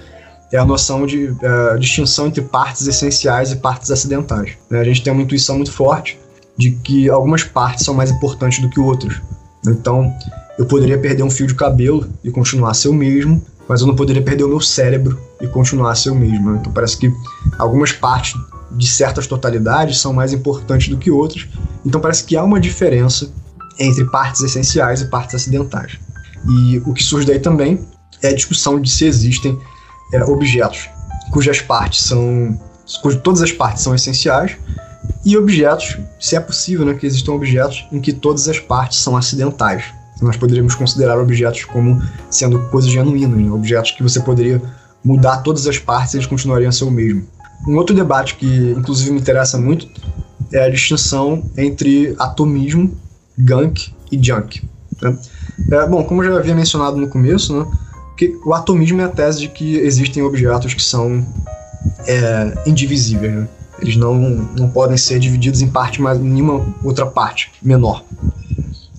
É 0.54 0.60
a 0.60 0.66
noção 0.66 1.08
de 1.08 1.30
uh, 1.30 1.80
distinção 1.80 2.28
entre 2.28 2.44
partes 2.44 2.86
essenciais 2.86 3.52
e 3.52 3.56
partes 3.56 3.90
acidentais. 3.90 4.52
Né? 4.70 4.80
A 4.80 4.84
gente 4.84 5.02
tem 5.02 5.12
uma 5.12 5.24
intuição 5.24 5.56
muito 5.56 5.72
forte 5.72 6.20
de 6.56 6.70
que 6.70 7.10
algumas 7.10 7.44
partes 7.44 7.84
são 7.84 7.96
mais 7.96 8.12
importantes 8.12 8.62
do 8.62 8.70
que 8.70 8.80
outras. 8.80 9.20
Então, 9.68 10.14
eu 10.60 10.68
poderia 10.68 10.96
perder 11.00 11.24
um 11.24 11.30
fio 11.32 11.48
de 11.48 11.56
cabelo 11.56 12.08
e 12.24 12.30
continuar 12.30 12.70
a 12.70 12.74
ser 12.76 12.90
o 12.90 12.94
mesmo, 12.94 13.44
mas 13.68 13.82
eu 13.82 13.88
não 13.88 13.96
poderia 13.96 14.22
perder 14.22 14.44
o 14.44 14.48
meu 14.48 14.62
cérebro 14.62 15.20
e 15.42 15.48
continuar 15.48 15.92
a 15.92 15.96
ser 15.96 16.12
o 16.12 16.16
mesmo. 16.16 16.52
Né? 16.52 16.60
Então, 16.62 16.72
parece 16.72 16.98
que 16.98 17.12
algumas 17.58 17.92
partes 17.92 18.40
de 18.74 18.88
certas 18.88 19.26
totalidades 19.26 19.98
são 19.98 20.14
mais 20.14 20.34
importantes 20.34 20.88
do 20.88 20.98
que 20.98 21.10
outras. 21.10 21.48
Então, 21.84 22.00
parece 22.00 22.24
que 22.26 22.38
há 22.38 22.44
uma 22.44 22.60
diferença 22.60 23.28
entre 23.80 24.06
partes 24.06 24.44
essenciais 24.44 25.02
e 25.02 25.06
partes 25.06 25.34
acidentais. 25.34 25.98
E 26.48 26.78
o 26.86 26.94
que 26.94 27.02
surge 27.02 27.26
daí 27.26 27.40
também 27.40 27.84
é 28.22 28.28
a 28.28 28.36
discussão 28.36 28.80
de 28.80 28.92
se 28.92 29.06
existem 29.06 29.58
é, 30.14 30.24
objetos 30.24 30.90
cujas 31.32 31.60
partes 31.60 32.06
são. 32.06 32.58
cujas 33.02 33.20
todas 33.22 33.42
as 33.42 33.52
partes 33.52 33.84
são 33.84 33.94
essenciais, 33.96 34.56
e 35.26 35.38
objetos, 35.38 35.98
se 36.20 36.36
é 36.36 36.40
possível, 36.40 36.86
né, 36.86 36.94
que 36.94 37.06
existam 37.06 37.34
objetos 37.34 37.86
em 37.92 38.00
que 38.00 38.14
todas 38.14 38.48
as 38.48 38.60
partes 38.60 39.00
são 39.00 39.18
acidentais. 39.18 39.86
Nós 40.22 40.38
poderíamos 40.38 40.76
considerar 40.76 41.20
objetos 41.20 41.66
como 41.66 42.02
sendo 42.30 42.60
coisas 42.70 42.90
genuínas, 42.90 43.38
né, 43.38 43.52
objetos 43.52 43.92
que 43.92 44.04
você 44.04 44.20
poderia 44.20 44.62
mudar 45.04 45.38
todas 45.38 45.68
as 45.68 45.78
partes 45.78 46.14
e 46.14 46.18
eles 46.18 46.28
continuariam 46.28 46.70
a 46.70 46.72
ser 46.72 46.86
o 46.86 46.92
mesmo. 46.92 47.26
Um 47.68 47.76
outro 47.78 47.96
debate 47.96 48.36
que, 48.36 48.72
inclusive, 48.78 49.12
me 49.12 49.20
interessa 49.20 49.58
muito 49.58 49.88
é 50.52 50.66
a 50.66 50.70
distinção 50.70 51.44
entre 51.58 52.16
atomismo, 52.20 52.96
gunk 53.38 53.94
e 54.12 54.22
junk. 54.22 54.62
Né? 55.02 55.18
É, 55.72 55.88
bom, 55.88 56.04
como 56.04 56.24
eu 56.24 56.32
já 56.32 56.40
havia 56.40 56.56
mencionado 56.56 56.98
no 56.98 57.08
começo, 57.08 57.58
né, 57.58 57.66
o 58.46 58.54
atomismo 58.54 59.02
é 59.02 59.06
a 59.06 59.10
tese 59.10 59.40
de 59.40 59.48
que 59.48 59.76
existem 59.78 60.22
objetos 60.24 60.74
que 60.74 60.82
são 60.82 61.26
é, 62.06 62.54
indivisíveis. 62.66 63.34
Né? 63.34 63.48
Eles 63.82 63.96
não, 63.96 64.16
não 64.58 64.70
podem 64.70 64.98
ser 64.98 65.20
divididos 65.20 65.62
em 65.62 65.68
parte 65.68 66.02
mais 66.02 66.20
nenhuma 66.20 66.66
outra 66.84 67.06
parte 67.06 67.52
menor. 67.62 68.04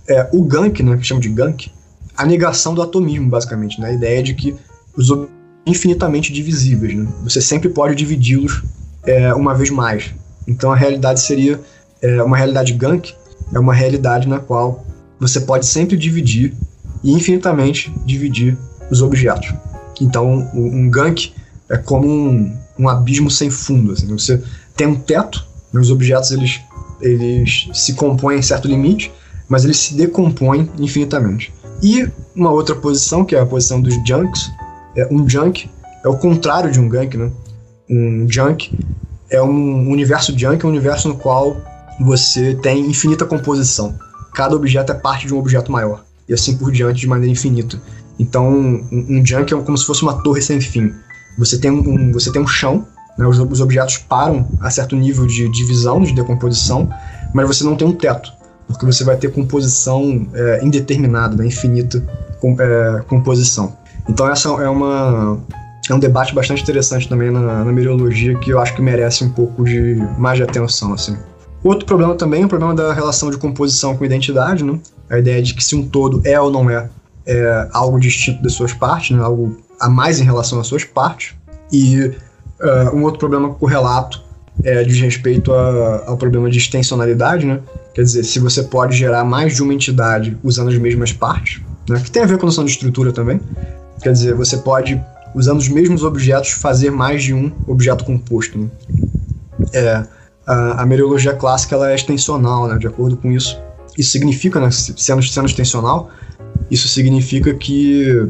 É, 0.09 0.29
o 0.33 0.43
Gank, 0.45 0.83
né, 0.83 0.97
que 0.97 1.05
chama 1.05 1.21
de 1.21 1.29
Gank, 1.29 1.71
a 2.17 2.27
negação 2.27 2.75
do 2.75 2.83
atomismo, 2.83 3.29
basicamente, 3.29 3.81
né? 3.81 3.89
a 3.89 3.93
ideia 3.93 4.23
de 4.23 4.35
que 4.35 4.55
os 4.97 5.11
objetos 5.11 5.35
infinitamente 5.67 6.33
divisíveis. 6.33 6.95
Né? 6.95 7.07
Você 7.23 7.41
sempre 7.41 7.69
pode 7.69 7.95
dividi-los 7.95 8.63
é, 9.05 9.33
uma 9.35 9.55
vez 9.55 9.71
mais. 9.71 10.13
Então 10.47 10.73
a 10.73 10.77
realidade 10.77 11.21
seria 11.21 11.61
é, 12.03 12.23
uma 12.23 12.37
realidade 12.37 12.73
gank, 12.75 13.15
é 13.53 13.59
uma 13.59 13.75
realidade 13.75 14.29
na 14.29 14.39
qual 14.39 14.85
você 15.19 15.41
pode 15.41 15.67
sempre 15.67 15.97
dividir 15.97 16.55
e 17.03 17.13
infinitamente 17.13 17.93
dividir 18.05 18.59
os 18.91 19.03
objetos. 19.03 19.53
Então 20.01 20.49
um, 20.55 20.89
gank 20.89 21.33
é 21.69 21.77
como 21.77 22.07
um, 22.07 22.57
um 22.79 22.89
abismo 22.89 23.31
sem 23.31 23.51
fundo. 23.51 23.93
Assim. 23.93 24.07
Você 24.09 24.43
tem 24.77 24.87
um 24.87 24.97
teto, 24.97 25.47
os 25.73 25.91
objetos 25.91 26.31
eles, 26.31 26.61
eles 27.01 27.69
se 27.73 27.95
compõem 27.95 28.39
em 28.39 28.43
certo 28.43 28.69
limite, 28.69 29.13
mas 29.49 29.65
eles 29.65 29.79
se 29.79 29.95
decompõem 29.95 30.71
infinitamente. 30.79 31.53
E 31.83 32.09
uma 32.35 32.51
outra 32.51 32.75
posição, 32.75 33.25
que 33.25 33.35
é 33.35 33.41
a 33.41 33.47
posição 33.47 33.81
dos 33.81 33.95
junks, 34.07 34.51
é 34.97 35.07
um 35.11 35.29
junk 35.29 35.69
é 36.05 36.09
o 36.09 36.17
contrário 36.19 36.71
de 36.71 36.79
um 36.79 36.89
gank, 36.89 37.17
né? 37.17 37.31
Um 37.89 38.27
junk 38.29 38.79
é 39.31 39.43
um 39.43 39.91
universo 39.91 40.39
junk, 40.39 40.63
é 40.63 40.69
um 40.69 40.71
universo 40.71 41.09
no 41.09 41.17
qual 41.17 41.57
você 41.99 42.55
tem 42.55 42.87
infinita 42.87 43.25
composição. 43.25 43.99
Cada 44.35 44.55
objeto 44.55 44.93
é 44.93 44.95
parte 44.95 45.27
de 45.27 45.35
um 45.35 45.39
objeto 45.39 45.73
maior. 45.73 46.05
E 46.29 46.35
assim 46.35 46.57
por 46.57 46.71
diante, 46.71 47.01
de 47.01 47.07
maneira 47.07 47.33
infinita. 47.33 47.81
Então, 48.19 48.49
um, 48.49 49.07
um 49.11 49.27
junk 49.27 49.53
é 49.53 49.57
como 49.57 49.77
se 49.77 49.85
fosse 49.85 50.03
uma 50.03 50.23
torre 50.23 50.41
sem 50.41 50.61
fim. 50.61 50.93
Você 51.39 51.59
tem 51.59 51.71
um, 51.71 52.13
você 52.13 52.31
tem 52.31 52.41
um 52.41 52.47
chão, 52.47 52.87
né? 53.19 53.27
os, 53.27 53.39
os 53.39 53.61
objetos 53.61 53.99
param 53.99 54.47
a 54.61 54.71
certo 54.71 54.95
nível 54.95 55.27
de 55.27 55.49
divisão, 55.49 56.01
de 56.03 56.13
decomposição, 56.13 56.89
mas 57.35 57.47
você 57.47 57.65
não 57.65 57.77
tem 57.77 57.87
um 57.87 57.93
teto 57.93 58.33
porque 58.67 58.87
você 58.87 59.05
vai 59.05 59.17
ter 59.17 59.33
composição 59.33 60.27
é, 60.33 60.65
indeterminada, 60.65 61.37
né, 61.37 61.47
infinita 61.47 62.03
com, 62.41 62.57
é, 62.59 63.03
composição. 63.09 63.77
Então 64.09 64.29
essa 64.29 64.49
é 64.49 64.69
uma 64.69 65.39
é 65.89 65.95
um 65.95 65.99
debate 65.99 66.35
bastante 66.35 66.63
interessante 66.63 67.09
também 67.09 67.31
na, 67.31 67.65
na 67.65 67.73
meteorologia 67.73 68.39
que 68.39 68.51
eu 68.51 68.59
acho 68.59 68.75
que 68.75 68.81
merece 68.81 69.23
um 69.23 69.29
pouco 69.29 69.65
de 69.65 69.97
mais 70.19 70.39
de 70.39 70.43
atenção 70.43 70.95
assim. 70.95 71.17
Outro 71.63 71.87
problema 71.87 72.15
também 72.15 72.43
é 72.43 72.47
o 72.47 72.49
problema 72.49 72.75
da 72.75 72.93
relação 72.93 73.31
de 73.31 73.39
composição 73.39 73.97
com 73.97 74.05
identidade, 74.05 74.63
né? 74.63 74.79
A 75.09 75.19
ideia 75.19 75.43
de 75.43 75.55
que 75.55 75.65
se 75.65 75.75
um 75.75 75.87
todo 75.87 76.21
é 76.25 76.39
ou 76.39 76.51
não 76.51 76.69
é, 76.69 76.89
é 77.27 77.69
algo 77.73 77.99
distinto 77.99 78.43
das 78.43 78.53
suas 78.53 78.73
partes, 78.73 79.17
né? 79.17 79.23
algo 79.23 79.57
a 79.81 79.89
mais 79.89 80.21
em 80.21 80.25
relação 80.25 80.61
às 80.61 80.67
suas 80.67 80.85
partes. 80.85 81.35
E 81.73 81.99
uh, 82.61 82.95
um 82.95 83.03
outro 83.03 83.19
problema 83.19 83.55
correlato 83.55 84.23
é, 84.63 84.85
diz 84.85 85.01
respeito 85.01 85.53
a, 85.53 86.05
ao 86.07 86.17
problema 86.17 86.49
de 86.51 86.59
extensionalidade, 86.59 87.45
né? 87.45 87.61
Quer 87.93 88.03
dizer, 88.03 88.25
se 88.25 88.39
você 88.39 88.63
pode 88.63 88.97
gerar 88.97 89.25
mais 89.25 89.55
de 89.55 89.63
uma 89.63 89.73
entidade 89.73 90.37
usando 90.43 90.69
as 90.69 90.79
mesmas 90.79 91.13
partes, 91.13 91.61
né? 91.89 92.01
que 92.01 92.11
tem 92.11 92.23
a 92.23 92.27
ver 92.27 92.39
com 92.39 92.45
a 92.45 92.47
noção 92.47 92.65
de 92.65 92.71
estrutura 92.71 93.13
também. 93.13 93.41
Quer 94.03 94.13
dizer, 94.13 94.35
você 94.35 94.57
pode, 94.57 95.01
usando 95.35 95.59
os 95.59 95.69
mesmos 95.69 96.03
objetos, 96.03 96.51
fazer 96.51 96.91
mais 96.91 97.23
de 97.23 97.33
um 97.33 97.53
objeto 97.67 98.05
composto. 98.05 98.59
Né? 98.59 98.69
É, 99.73 100.05
a, 100.47 100.83
a 100.83 100.87
meriologia 100.87 101.35
clássica 101.35 101.75
ela 101.75 101.91
é 101.91 101.95
extensional, 101.95 102.69
né? 102.69 102.79
De 102.79 102.87
acordo 102.87 103.17
com 103.17 103.31
isso. 103.31 103.61
Isso 103.97 104.11
significa, 104.11 104.59
né, 104.59 104.71
sendo, 104.73 105.23
sendo 105.23 105.47
extensional, 105.47 106.11
isso 106.71 106.89
significa 106.89 107.55
que 107.55 108.29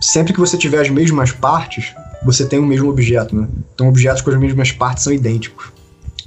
sempre 0.00 0.32
que 0.32 0.40
você 0.40 0.56
tiver 0.56 0.80
as 0.80 0.90
mesmas 0.90 1.32
partes, 1.32 1.94
você 2.24 2.44
tem 2.44 2.58
o 2.58 2.66
mesmo 2.66 2.88
objeto, 2.88 3.34
né? 3.34 3.48
Então, 3.74 3.88
objetos 3.88 4.22
com 4.22 4.30
as 4.30 4.38
mesmas 4.38 4.72
partes 4.72 5.04
são 5.04 5.12
idênticos. 5.12 5.66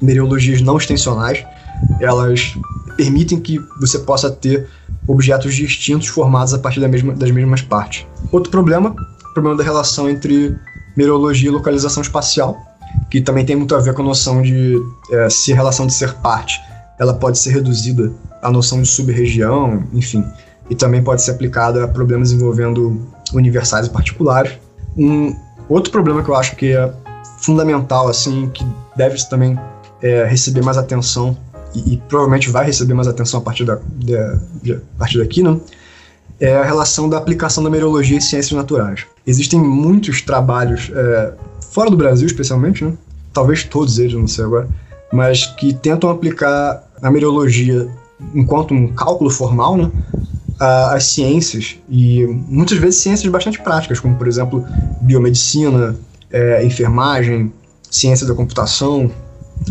Mereologias 0.01 0.61
não 0.61 0.77
extensionais, 0.77 1.45
elas 1.99 2.53
permitem 2.97 3.39
que 3.39 3.59
você 3.79 3.99
possa 3.99 4.29
ter 4.29 4.67
objetos 5.07 5.55
distintos 5.55 6.07
formados 6.07 6.53
a 6.53 6.59
partir 6.59 6.79
da 6.79 6.87
mesma, 6.87 7.13
das 7.13 7.31
mesmas 7.31 7.61
partes. 7.61 8.05
Outro 8.31 8.49
problema, 8.49 8.95
o 9.29 9.33
problema 9.33 9.57
da 9.57 9.63
relação 9.63 10.09
entre 10.09 10.55
mereologia 10.95 11.49
e 11.49 11.51
localização 11.51 12.01
espacial, 12.01 12.57
que 13.09 13.21
também 13.21 13.45
tem 13.45 13.55
muito 13.55 13.75
a 13.75 13.79
ver 13.79 13.93
com 13.93 14.01
a 14.01 14.05
noção 14.05 14.41
de 14.41 14.81
é, 15.11 15.29
se 15.29 15.53
a 15.53 15.55
relação 15.55 15.85
de 15.85 15.93
ser 15.93 16.13
parte 16.15 16.59
ela 16.97 17.13
pode 17.13 17.37
ser 17.37 17.51
reduzida 17.51 18.11
à 18.41 18.49
noção 18.49 18.81
de 18.81 18.87
sub-região, 18.87 19.83
enfim, 19.93 20.23
e 20.69 20.75
também 20.75 21.03
pode 21.03 21.21
ser 21.21 21.31
aplicada 21.31 21.83
a 21.83 21.87
problemas 21.87 22.31
envolvendo 22.31 23.01
universais 23.33 23.87
e 23.87 23.89
particulares. 23.89 24.53
Um 24.97 25.35
outro 25.69 25.91
problema 25.91 26.23
que 26.23 26.29
eu 26.29 26.35
acho 26.35 26.55
que 26.55 26.73
é 26.73 26.91
fundamental, 27.39 28.07
assim, 28.07 28.49
que 28.49 28.65
deve 28.95 29.17
também 29.29 29.59
é, 30.01 30.25
receber 30.25 30.63
mais 30.63 30.77
atenção 30.77 31.37
e, 31.73 31.93
e, 31.93 31.97
provavelmente 31.97 32.49
vai 32.49 32.65
receber 32.65 32.93
mais 32.93 33.07
atenção 33.07 33.39
a 33.39 33.43
partir, 33.43 33.65
da, 33.65 33.79
de, 33.97 34.73
a 34.73 34.79
partir 34.97 35.17
daqui, 35.17 35.43
né? 35.43 35.59
É 36.39 36.55
a 36.57 36.63
relação 36.63 37.07
da 37.07 37.17
aplicação 37.17 37.63
da 37.63 37.69
meteorologia 37.69 38.17
em 38.17 38.21
ciências 38.21 38.51
naturais. 38.51 39.05
Existem 39.25 39.59
muitos 39.59 40.21
trabalhos, 40.21 40.91
é, 40.93 41.33
fora 41.71 41.89
do 41.89 41.97
Brasil 41.97 42.27
especialmente, 42.27 42.83
né? 42.83 42.93
talvez 43.35 43.65
todos 43.65 43.99
eles, 43.99 44.13
não 44.13 44.27
sei 44.27 44.45
agora, 44.45 44.67
mas 45.11 45.45
que 45.45 45.73
tentam 45.73 46.09
aplicar 46.09 46.83
a 47.01 47.11
meteorologia 47.11 47.87
enquanto 48.33 48.73
um 48.73 48.87
cálculo 48.87 49.29
formal, 49.29 49.77
né? 49.77 49.91
As 50.59 51.05
ciências 51.05 51.77
e 51.89 52.25
muitas 52.25 52.77
vezes 52.77 53.01
ciências 53.01 53.29
bastante 53.29 53.61
práticas, 53.61 53.99
como 53.99 54.15
por 54.15 54.27
exemplo 54.27 54.65
biomedicina, 55.01 55.95
é, 56.31 56.65
enfermagem, 56.65 57.51
ciência 57.91 58.25
da 58.25 58.33
computação 58.33 59.11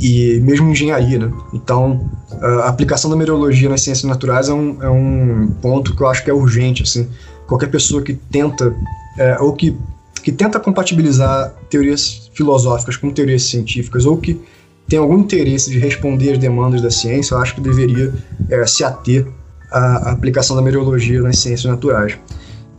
e 0.01 0.41
mesmo 0.41 0.69
engenharia. 0.71 1.19
Né? 1.19 1.33
Então, 1.53 2.09
a 2.41 2.69
aplicação 2.69 3.11
da 3.11 3.17
meteorologia 3.17 3.69
nas 3.69 3.83
ciências 3.83 4.05
naturais 4.05 4.49
é 4.49 4.53
um, 4.53 4.83
é 4.83 4.89
um 4.89 5.49
ponto 5.61 5.95
que 5.95 6.03
eu 6.03 6.07
acho 6.07 6.25
que 6.25 6.31
é 6.31 6.35
urgente. 6.35 6.83
Assim. 6.83 7.09
Qualquer 7.47 7.71
pessoa 7.71 8.03
que 8.03 8.15
tenta 8.15 8.75
é, 9.19 9.39
ou 9.41 9.53
que, 9.53 9.77
que 10.23 10.33
tenta 10.33 10.59
compatibilizar 10.59 11.55
teorias 11.71 12.31
filosóficas 12.35 12.97
com 12.97 13.11
teorias 13.11 13.45
científicas 13.45 14.05
ou 14.05 14.17
que 14.17 14.41
tem 14.89 14.99
algum 14.99 15.19
interesse 15.19 15.71
de 15.71 15.79
responder 15.79 16.33
às 16.33 16.39
demandas 16.39 16.83
da 16.83 16.91
ciência, 16.91 17.35
eu 17.35 17.39
acho 17.39 17.55
que 17.55 17.61
deveria 17.61 18.13
é, 18.51 18.67
se 18.67 18.85
ater 18.85 19.27
a, 19.75 20.13
aplicação 20.13 20.55
da 20.55 20.63
meteorologia 20.63 21.21
nas 21.21 21.39
ciências 21.39 21.71
naturais. 21.71 22.17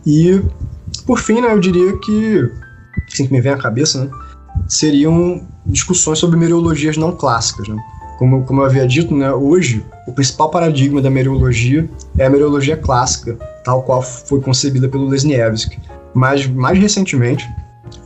E, 0.04 0.40
por 1.06 1.18
fim, 1.18 1.40
né, 1.40 1.52
eu 1.52 1.60
diria 1.60 1.96
que, 1.98 2.50
assim 3.12 3.26
que 3.26 3.32
me 3.32 3.40
vem 3.40 3.52
à 3.52 3.58
cabeça, 3.58 4.04
né, 4.04 4.10
seriam 4.66 5.46
discussões 5.66 6.18
sobre 6.18 6.38
meteorologias 6.38 6.96
não 6.96 7.12
clássicas. 7.12 7.68
Né? 7.68 7.76
Como, 8.18 8.44
como 8.44 8.62
eu 8.62 8.64
havia 8.64 8.86
dito, 8.86 9.14
né, 9.14 9.30
hoje 9.32 9.84
o 10.06 10.12
principal 10.12 10.50
paradigma 10.50 11.02
da 11.02 11.10
meteorologia 11.10 11.88
é 12.16 12.26
a 12.26 12.30
meteorologia 12.30 12.76
clássica, 12.76 13.36
tal 13.62 13.82
qual 13.82 14.00
foi 14.00 14.40
concebida 14.40 14.88
pelo 14.88 15.06
Lesniewski. 15.08 15.78
Mas, 16.14 16.46
mais 16.46 16.78
recentemente, 16.78 17.46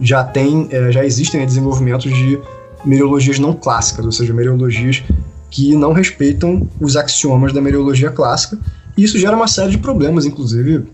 já, 0.01 0.25
tem, 0.25 0.67
é, 0.71 0.91
já 0.91 1.05
existem 1.05 1.47
desenvolvimentos 1.47 2.13
de 2.13 2.41
meteorologias 2.85 3.39
não 3.39 3.53
clássicas, 3.53 4.05
ou 4.05 4.11
seja, 4.11 4.33
meteorologias 4.33 5.05
que 5.51 5.77
não 5.77 5.93
respeitam 5.93 6.67
os 6.81 6.97
axiomas 6.97 7.53
da 7.53 7.61
meteorologia 7.61 8.11
clássica 8.11 8.59
e 8.97 9.05
isso 9.05 9.19
gera 9.19 9.37
uma 9.37 9.47
série 9.47 9.71
de 9.71 9.79
problemas, 9.79 10.25
inclusive, 10.25 10.87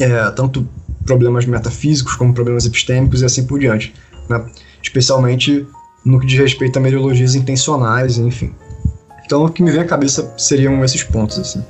é, 0.00 0.30
tanto 0.30 0.68
problemas 1.04 1.46
metafísicos 1.46 2.14
como 2.14 2.34
problemas 2.34 2.66
epistêmicos 2.66 3.22
e 3.22 3.24
assim 3.24 3.46
por 3.46 3.58
diante. 3.58 3.94
Né? 4.28 4.44
Especialmente 4.82 5.66
no 6.04 6.20
que 6.20 6.26
diz 6.26 6.38
respeito 6.38 6.78
a 6.78 6.82
meteorologias 6.82 7.34
intencionais, 7.34 8.18
enfim. 8.18 8.54
Então, 9.24 9.44
o 9.44 9.50
que 9.50 9.62
me 9.62 9.70
vem 9.70 9.80
à 9.80 9.84
cabeça 9.84 10.32
seriam 10.38 10.82
esses 10.84 11.02
pontos, 11.02 11.38
assim. 11.38 11.62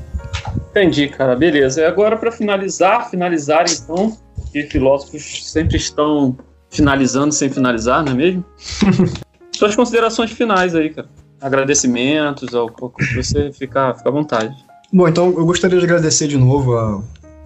Entendi, 0.70 1.09
cara. 1.09 1.35
Beleza. 1.35 1.81
E 1.81 1.85
agora, 1.85 2.16
para 2.16 2.31
finalizar, 2.31 3.11
finalizar 3.11 3.64
então, 3.68 4.16
que 4.53 4.62
filósofos 4.64 5.51
sempre 5.51 5.76
estão 5.76 6.37
finalizando 6.70 7.33
sem 7.33 7.51
finalizar, 7.51 8.05
não 8.05 8.12
é 8.12 8.14
mesmo? 8.14 8.45
Suas 9.57 9.74
considerações 9.74 10.31
finais 10.31 10.74
aí, 10.74 10.91
cara. 10.91 11.09
Agradecimentos, 11.41 12.55
ao 12.55 12.68
que 12.68 13.14
você 13.14 13.53
fica, 13.53 13.95
fica 13.95 14.09
à 14.09 14.12
vontade. 14.12 14.55
Bom, 14.93 15.07
então 15.07 15.26
eu 15.36 15.45
gostaria 15.45 15.78
de 15.78 15.84
agradecer 15.84 16.28
de 16.28 16.39
novo 16.39 16.76
a, 16.76 17.03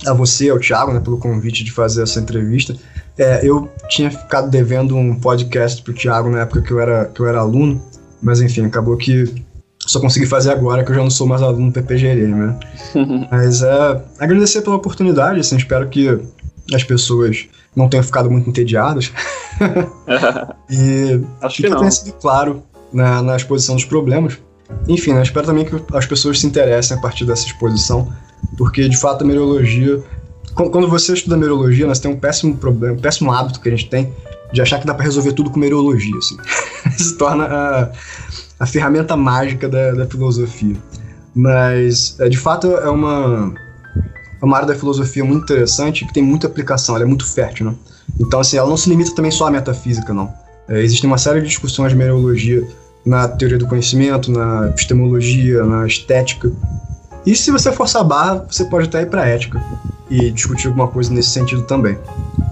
a 0.07 0.15
você, 0.15 0.49
ao 0.49 0.59
Thiago, 0.59 0.93
né, 0.93 1.01
pelo 1.01 1.19
convite 1.19 1.65
de 1.65 1.73
fazer 1.73 2.03
essa 2.03 2.21
entrevista. 2.21 2.77
É, 3.19 3.45
eu 3.47 3.69
tinha 3.89 4.11
ficado 4.11 4.49
devendo 4.49 4.97
um 4.97 5.19
podcast 5.19 5.83
pro 5.83 5.93
Thiago 5.93 6.31
na 6.31 6.43
época 6.43 6.63
que 6.63 6.71
eu 6.71 6.81
era, 6.81 7.07
que 7.07 7.21
eu 7.21 7.27
era 7.27 7.41
aluno, 7.41 7.83
mas 8.23 8.41
enfim, 8.41 8.65
acabou 8.65 8.97
que 8.97 9.25
só 9.81 10.01
consegui 10.01 10.27
fazer 10.27 10.53
agora 10.53 10.85
que 10.85 10.93
eu 10.93 10.95
já 10.95 11.03
não 11.03 11.11
sou 11.11 11.27
mais 11.27 11.43
aluno 11.43 11.71
do 11.71 11.73
PPGRM, 11.73 12.35
né? 12.35 12.61
mas 13.31 13.63
é, 13.63 14.03
agradecer 14.21 14.63
pela 14.63 14.77
oportunidade, 14.77 15.41
assim, 15.41 15.57
espero 15.57 15.89
que 15.89 16.21
as 16.73 16.85
pessoas 16.85 17.49
não 17.75 17.89
tenham 17.89 18.05
ficado 18.05 18.31
muito 18.31 18.49
entediadas. 18.49 19.13
e 20.71 21.21
Acho 21.41 21.57
que, 21.57 21.69
que 21.69 21.77
tenha 21.77 21.91
sido 21.91 22.13
claro 22.15 22.63
na, 22.93 23.21
na 23.21 23.37
exposição 23.37 23.75
dos 23.75 23.85
problemas. 23.85 24.39
Enfim, 24.89 25.13
né, 25.13 25.23
espero 25.23 25.47
também 25.47 25.65
que 25.65 25.75
as 25.95 26.07
pessoas 26.07 26.41
se 26.41 26.47
interessem 26.47 26.97
a 26.97 27.01
partir 27.01 27.25
dessa 27.25 27.47
exposição, 27.47 28.13
porque 28.57 28.89
de 28.89 28.97
fato 28.97 29.23
a 29.23 29.27
meteorologia. 29.27 30.03
Quando 30.55 30.87
você 30.87 31.15
estuda 31.15 31.37
meteorologia, 31.37 31.87
nós 31.87 31.99
né, 31.99 32.03
tem 32.03 32.13
um 32.13 32.21
péssimo 32.21 32.57
problema, 32.57 32.95
um 32.95 33.01
péssimo 33.01 33.33
hábito 33.33 33.61
que 33.61 33.69
a 33.69 33.71
gente 33.71 33.89
tem 33.89 34.13
de 34.53 34.61
achar 34.61 34.79
que 34.79 34.87
dá 34.87 34.93
para 34.93 35.05
resolver 35.05 35.33
tudo 35.33 35.51
com 35.51 35.59
meteorologia. 35.59 36.17
Assim. 36.17 36.37
se 36.99 37.17
torna 37.17 37.45
a, 37.45 37.91
a 38.61 38.67
ferramenta 38.67 39.17
mágica 39.17 39.69
da, 39.69 39.93
da 39.93 40.07
filosofia. 40.07 40.77
Mas, 41.35 42.17
é, 42.21 42.29
de 42.29 42.37
fato, 42.37 42.67
é 42.67 42.91
uma, 42.91 43.55
é 44.41 44.45
uma 44.45 44.57
área 44.57 44.69
da 44.69 44.75
filosofia 44.75 45.25
muito 45.25 45.45
interessante 45.45 46.05
que 46.05 46.13
tem 46.13 46.23
muita 46.23 46.47
aplicação, 46.47 46.95
ela 46.95 47.05
é 47.05 47.09
muito 47.09 47.27
fértil, 47.27 47.67
né? 47.67 47.75
Então, 48.21 48.41
assim, 48.41 48.59
ela 48.59 48.69
não 48.69 48.77
se 48.77 48.91
limita 48.91 49.15
também 49.15 49.31
só 49.31 49.47
à 49.47 49.51
metafísica, 49.51 50.13
não. 50.13 50.33
É, 50.69 50.83
existem 50.83 51.09
uma 51.09 51.17
série 51.17 51.41
de 51.41 51.49
discussões 51.49 51.93
de 51.93 51.99
mereologia 51.99 52.67
na 53.05 53.29
teoria 53.29 53.59
do 53.59 53.67
conhecimento, 53.67 54.31
na 54.31 54.69
epistemologia, 54.69 55.65
na 55.65 55.87
estética. 55.87 56.53
E 57.27 57.35
se 57.35 57.51
você 57.51 57.73
forçar 57.73 58.03
a 58.03 58.05
barra, 58.05 58.47
você 58.49 58.65
pode 58.65 58.87
até 58.89 59.03
ir 59.03 59.07
para 59.07 59.27
ética 59.27 59.63
e 60.11 60.31
discutir 60.31 60.69
alguma 60.69 60.89
coisa 60.89 61.13
nesse 61.13 61.31
sentido 61.31 61.63
também. 61.63 61.99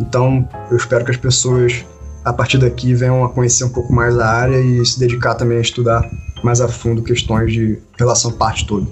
Então, 0.00 0.48
eu 0.70 0.76
espero 0.76 1.04
que 1.04 1.10
as 1.10 1.16
pessoas 1.16 1.84
a 2.24 2.32
partir 2.32 2.58
daqui 2.58 2.94
venham 2.94 3.24
a 3.24 3.28
conhecer 3.28 3.64
um 3.64 3.68
pouco 3.68 3.92
mais 3.92 4.18
a 4.18 4.26
área 4.26 4.58
e 4.58 4.84
se 4.84 4.98
dedicar 4.98 5.34
também 5.34 5.58
a 5.58 5.60
estudar 5.62 6.08
mais 6.42 6.60
a 6.60 6.68
fundo 6.68 7.02
questões 7.02 7.52
de 7.52 7.78
relação 7.98 8.32
parte 8.32 8.66
toda. 8.66 8.86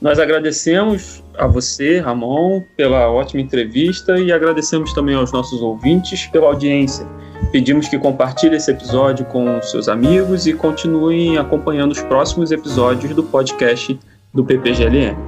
Nós 0.00 0.18
agradecemos 0.18 1.22
a 1.38 1.46
você, 1.46 2.00
Ramon, 2.00 2.62
pela 2.76 3.10
ótima 3.10 3.40
entrevista 3.40 4.18
e 4.18 4.30
agradecemos 4.30 4.92
também 4.92 5.14
aos 5.14 5.32
nossos 5.32 5.60
ouvintes 5.60 6.26
pela 6.26 6.46
audiência. 6.46 7.06
Pedimos 7.50 7.88
que 7.88 7.98
compartilhe 7.98 8.56
esse 8.56 8.70
episódio 8.70 9.24
com 9.26 9.60
seus 9.62 9.88
amigos 9.88 10.46
e 10.46 10.52
continuem 10.52 11.38
acompanhando 11.38 11.92
os 11.92 12.02
próximos 12.02 12.50
episódios 12.50 13.14
do 13.14 13.22
podcast 13.22 13.98
do 14.32 14.44
PPGLM. 14.44 15.25